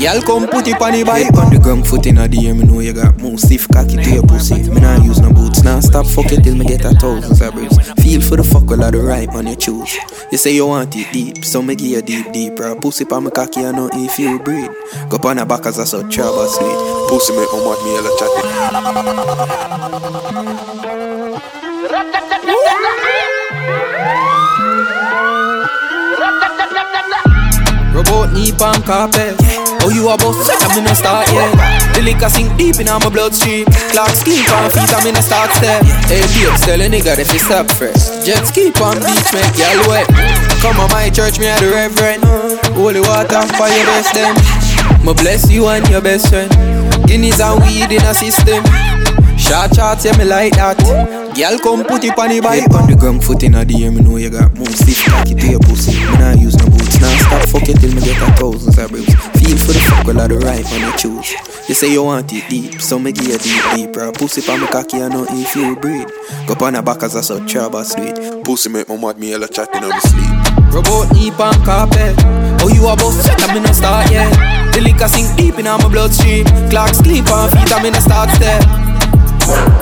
Y'all 0.00 0.22
come 0.22 0.46
put 0.46 0.68
it 0.68 0.80
on 0.80 0.92
the 0.92 1.02
bike. 1.04 1.34
On 1.34 1.52
the 1.52 1.58
ground 1.58 1.86
foot 1.86 2.06
in 2.06 2.14
the 2.14 2.22
air, 2.22 2.54
me 2.54 2.64
know 2.64 2.80
you 2.80 2.92
got 2.92 3.18
more 3.18 3.36
stiff 3.36 3.68
cocky 3.68 3.96
to 3.96 4.10
your 4.10 4.22
pussy. 4.22 4.62
Me 4.70 4.80
nah 4.80 5.02
use 5.02 5.20
no 5.20 5.32
boots, 5.32 5.62
now 5.64 5.80
stop 5.80 6.06
fuck 6.06 6.30
it 6.30 6.44
till 6.44 6.54
me 6.54 6.64
get 6.64 6.84
a 6.84 6.90
thousands 6.90 7.40
of 7.40 7.52
bricks. 7.52 7.76
Feel 8.02 8.20
for 8.20 8.36
the 8.36 8.44
fuck 8.44 8.70
all 8.70 8.82
of 8.82 8.92
the 8.92 9.02
right 9.02 9.28
man 9.34 9.48
you 9.48 9.56
choose. 9.56 9.98
You 10.30 10.38
say 10.38 10.54
you 10.54 10.66
want 10.66 10.94
it 10.94 11.12
deep, 11.12 11.44
so 11.44 11.60
me 11.62 11.74
give 11.74 11.88
you 11.88 12.02
deep, 12.02 12.32
deep. 12.32 12.54
Bro, 12.54 12.76
pussy 12.80 13.04
pa 13.04 13.18
me 13.18 13.30
cocky, 13.30 13.66
I 13.66 13.72
know 13.72 13.90
if 13.92 14.18
you 14.18 14.38
breathe. 14.38 14.70
Go 15.10 15.18
on 15.28 15.36
the 15.38 15.44
back 15.44 15.66
as 15.66 15.78
I 15.80 15.84
saw 15.84 16.02
trouble 16.08 16.46
sweet. 16.46 16.78
Pussy 17.10 17.34
make 17.34 17.52
me 17.52 17.58
want 17.58 17.82
me 17.84 17.90
hella 17.90 18.10
chatty. 18.16 18.46
Robot 27.96 28.36
knee 28.36 28.52
palm 28.52 28.82
carpet. 28.84 29.32
Oh, 29.80 29.88
you 29.88 30.04
a 30.12 30.20
boss, 30.20 30.44
I'm 30.52 30.76
in 30.76 30.84
a 30.84 30.94
start, 30.94 31.32
yeah. 31.32 31.48
The 31.96 32.02
liquor 32.04 32.28
sink 32.28 32.52
deep 32.60 32.76
in 32.76 32.92
my 32.92 33.08
bloodstream. 33.08 33.64
Clocks 33.88 34.20
clean 34.20 34.44
on 34.52 34.68
feet, 34.68 34.92
I'm 34.92 35.06
in 35.08 35.16
a 35.16 35.22
start 35.24 35.48
step. 35.56 35.80
Hey, 36.04 36.20
babes, 36.36 36.60
tell 36.60 36.76
a 36.76 36.92
nigga 36.92 37.16
if 37.16 37.32
it's 37.32 37.48
up 37.48 37.70
fresh. 37.72 38.20
Jet 38.20 38.44
ski 38.44 38.68
on 38.84 39.00
beach, 39.00 39.32
make 39.32 39.56
y'all 39.56 39.80
wet. 39.88 40.04
Come 40.60 40.76
on 40.76 40.92
my 40.92 41.08
church, 41.08 41.40
me 41.40 41.48
a 41.48 41.56
the 41.56 41.72
reverend. 41.72 42.20
Holy 42.76 43.00
water 43.00 43.40
your 43.40 43.86
best 43.88 44.12
them. 44.12 44.36
Me 45.00 45.14
bless 45.14 45.48
you 45.50 45.66
and 45.68 45.88
your 45.88 46.02
best 46.02 46.28
friend. 46.28 46.52
Guinness 47.08 47.40
and 47.40 47.64
weed 47.64 47.96
in 47.96 48.04
a 48.04 48.12
system. 48.12 48.60
Short 49.46 49.74
shots, 49.76 50.04
yeah, 50.04 50.18
me 50.18 50.24
like 50.24 50.54
that. 50.54 50.74
Girl, 51.38 51.58
come 51.62 51.84
put 51.86 52.02
it 52.02 52.18
on 52.18 52.34
the 52.34 52.40
bike. 52.42 52.66
on 52.74 52.90
the 52.90 52.96
ground 52.98 53.22
foot 53.22 53.44
in 53.44 53.52
the 53.52 53.62
air, 53.62 53.92
me 53.92 54.02
know 54.02 54.16
you 54.16 54.26
got 54.26 54.50
more 54.58 54.66
stiff 54.74 55.06
cocky 55.06 55.38
to 55.38 55.46
your 55.46 55.60
pussy. 55.60 55.94
Me 55.94 56.18
nah 56.18 56.34
use 56.34 56.58
no 56.58 56.66
boots, 56.66 56.98
now 56.98 57.14
stop 57.22 57.46
fuck 57.54 57.68
it 57.70 57.78
till 57.78 57.94
me 57.94 58.02
get 58.02 58.18
a 58.18 58.26
thousands 58.34 58.74
of 58.74 58.90
bricks. 58.90 59.14
Feel 59.38 59.54
for 59.54 59.70
the 59.70 59.82
fuck 59.86 60.08
all 60.10 60.18
of 60.18 60.26
the 60.26 60.38
right 60.42 60.66
when 60.66 60.82
you 60.82 60.92
choose. 60.98 61.30
You 61.70 61.78
say 61.78 61.92
you 61.92 62.02
want 62.02 62.32
it 62.32 62.42
deep, 62.50 62.80
so 62.82 62.98
me 62.98 63.12
give 63.12 63.28
you 63.30 63.38
deep, 63.38 63.62
deep. 63.76 63.92
Bro, 63.92 64.18
pussy 64.18 64.42
pa 64.42 64.58
me 64.58 64.66
cocky, 64.66 64.98
I 64.98 65.06
know 65.14 65.22
if 65.30 65.54
you 65.54 65.76
breathe. 65.76 66.10
Go 66.50 66.58
on 66.66 66.74
the 66.74 66.82
back 66.82 67.06
as 67.06 67.14
I 67.14 67.22
saw 67.22 67.38
trouble 67.46 67.84
sweet. 67.84 68.42
Pussy 68.42 68.66
make 68.66 68.88
my 68.88 68.98
mad 68.98 69.14
me 69.14 69.30
hella 69.30 69.46
chatting 69.46 69.84
on 69.84 69.94
me 69.94 70.02
sleep. 70.10 70.34
Robot 70.74 71.14
knee 71.14 71.30
palm 71.30 71.54
carpet. 71.62 72.18
Oh, 72.66 72.72
you 72.72 72.82
a 72.82 72.96
boss, 72.98 73.22
I'm 73.46 73.54
in 73.54 73.62
a 73.62 73.70
start, 73.70 74.10
yeah. 74.10 74.26
The 74.72 74.80
liquor 74.80 75.06
sink 75.06 75.36
deep 75.38 75.54
in 75.60 75.70
my 75.70 75.78
bloodstream. 75.86 76.46
Clocks 76.66 76.98
sleep 76.98 77.30
on 77.30 77.46
feet, 77.54 77.70
I'm 77.70 77.86
in 77.86 77.94
a 77.94 78.00
start 78.00 78.30
step. 78.34 78.85
I'm. 79.48 79.76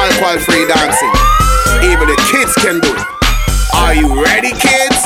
Alcohol 0.00 0.38
free 0.38 0.66
dancing. 0.66 1.12
Even 1.82 2.08
the 2.08 2.16
kids 2.30 2.54
can 2.54 2.80
do 2.80 2.94
it. 2.94 3.07
Are 3.88 3.94
you 3.94 4.22
ready, 4.22 4.50
kids? 4.50 5.00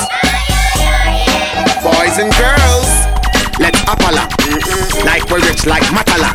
Boys 1.85 2.19
and 2.19 2.33
girls, 2.35 2.91
let's 3.61 3.79
apala. 3.87 4.27
Like 5.05 5.31
we're 5.31 5.39
rich, 5.39 5.67
like 5.67 5.85
matala. 5.85 6.35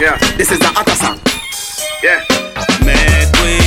Yeah, 0.00 0.18
this 0.36 0.50
is 0.50 0.58
the 0.58 0.72
other 0.76 0.94
song. 0.96 1.20
Yeah. 2.02 2.24
Man. 2.84 3.63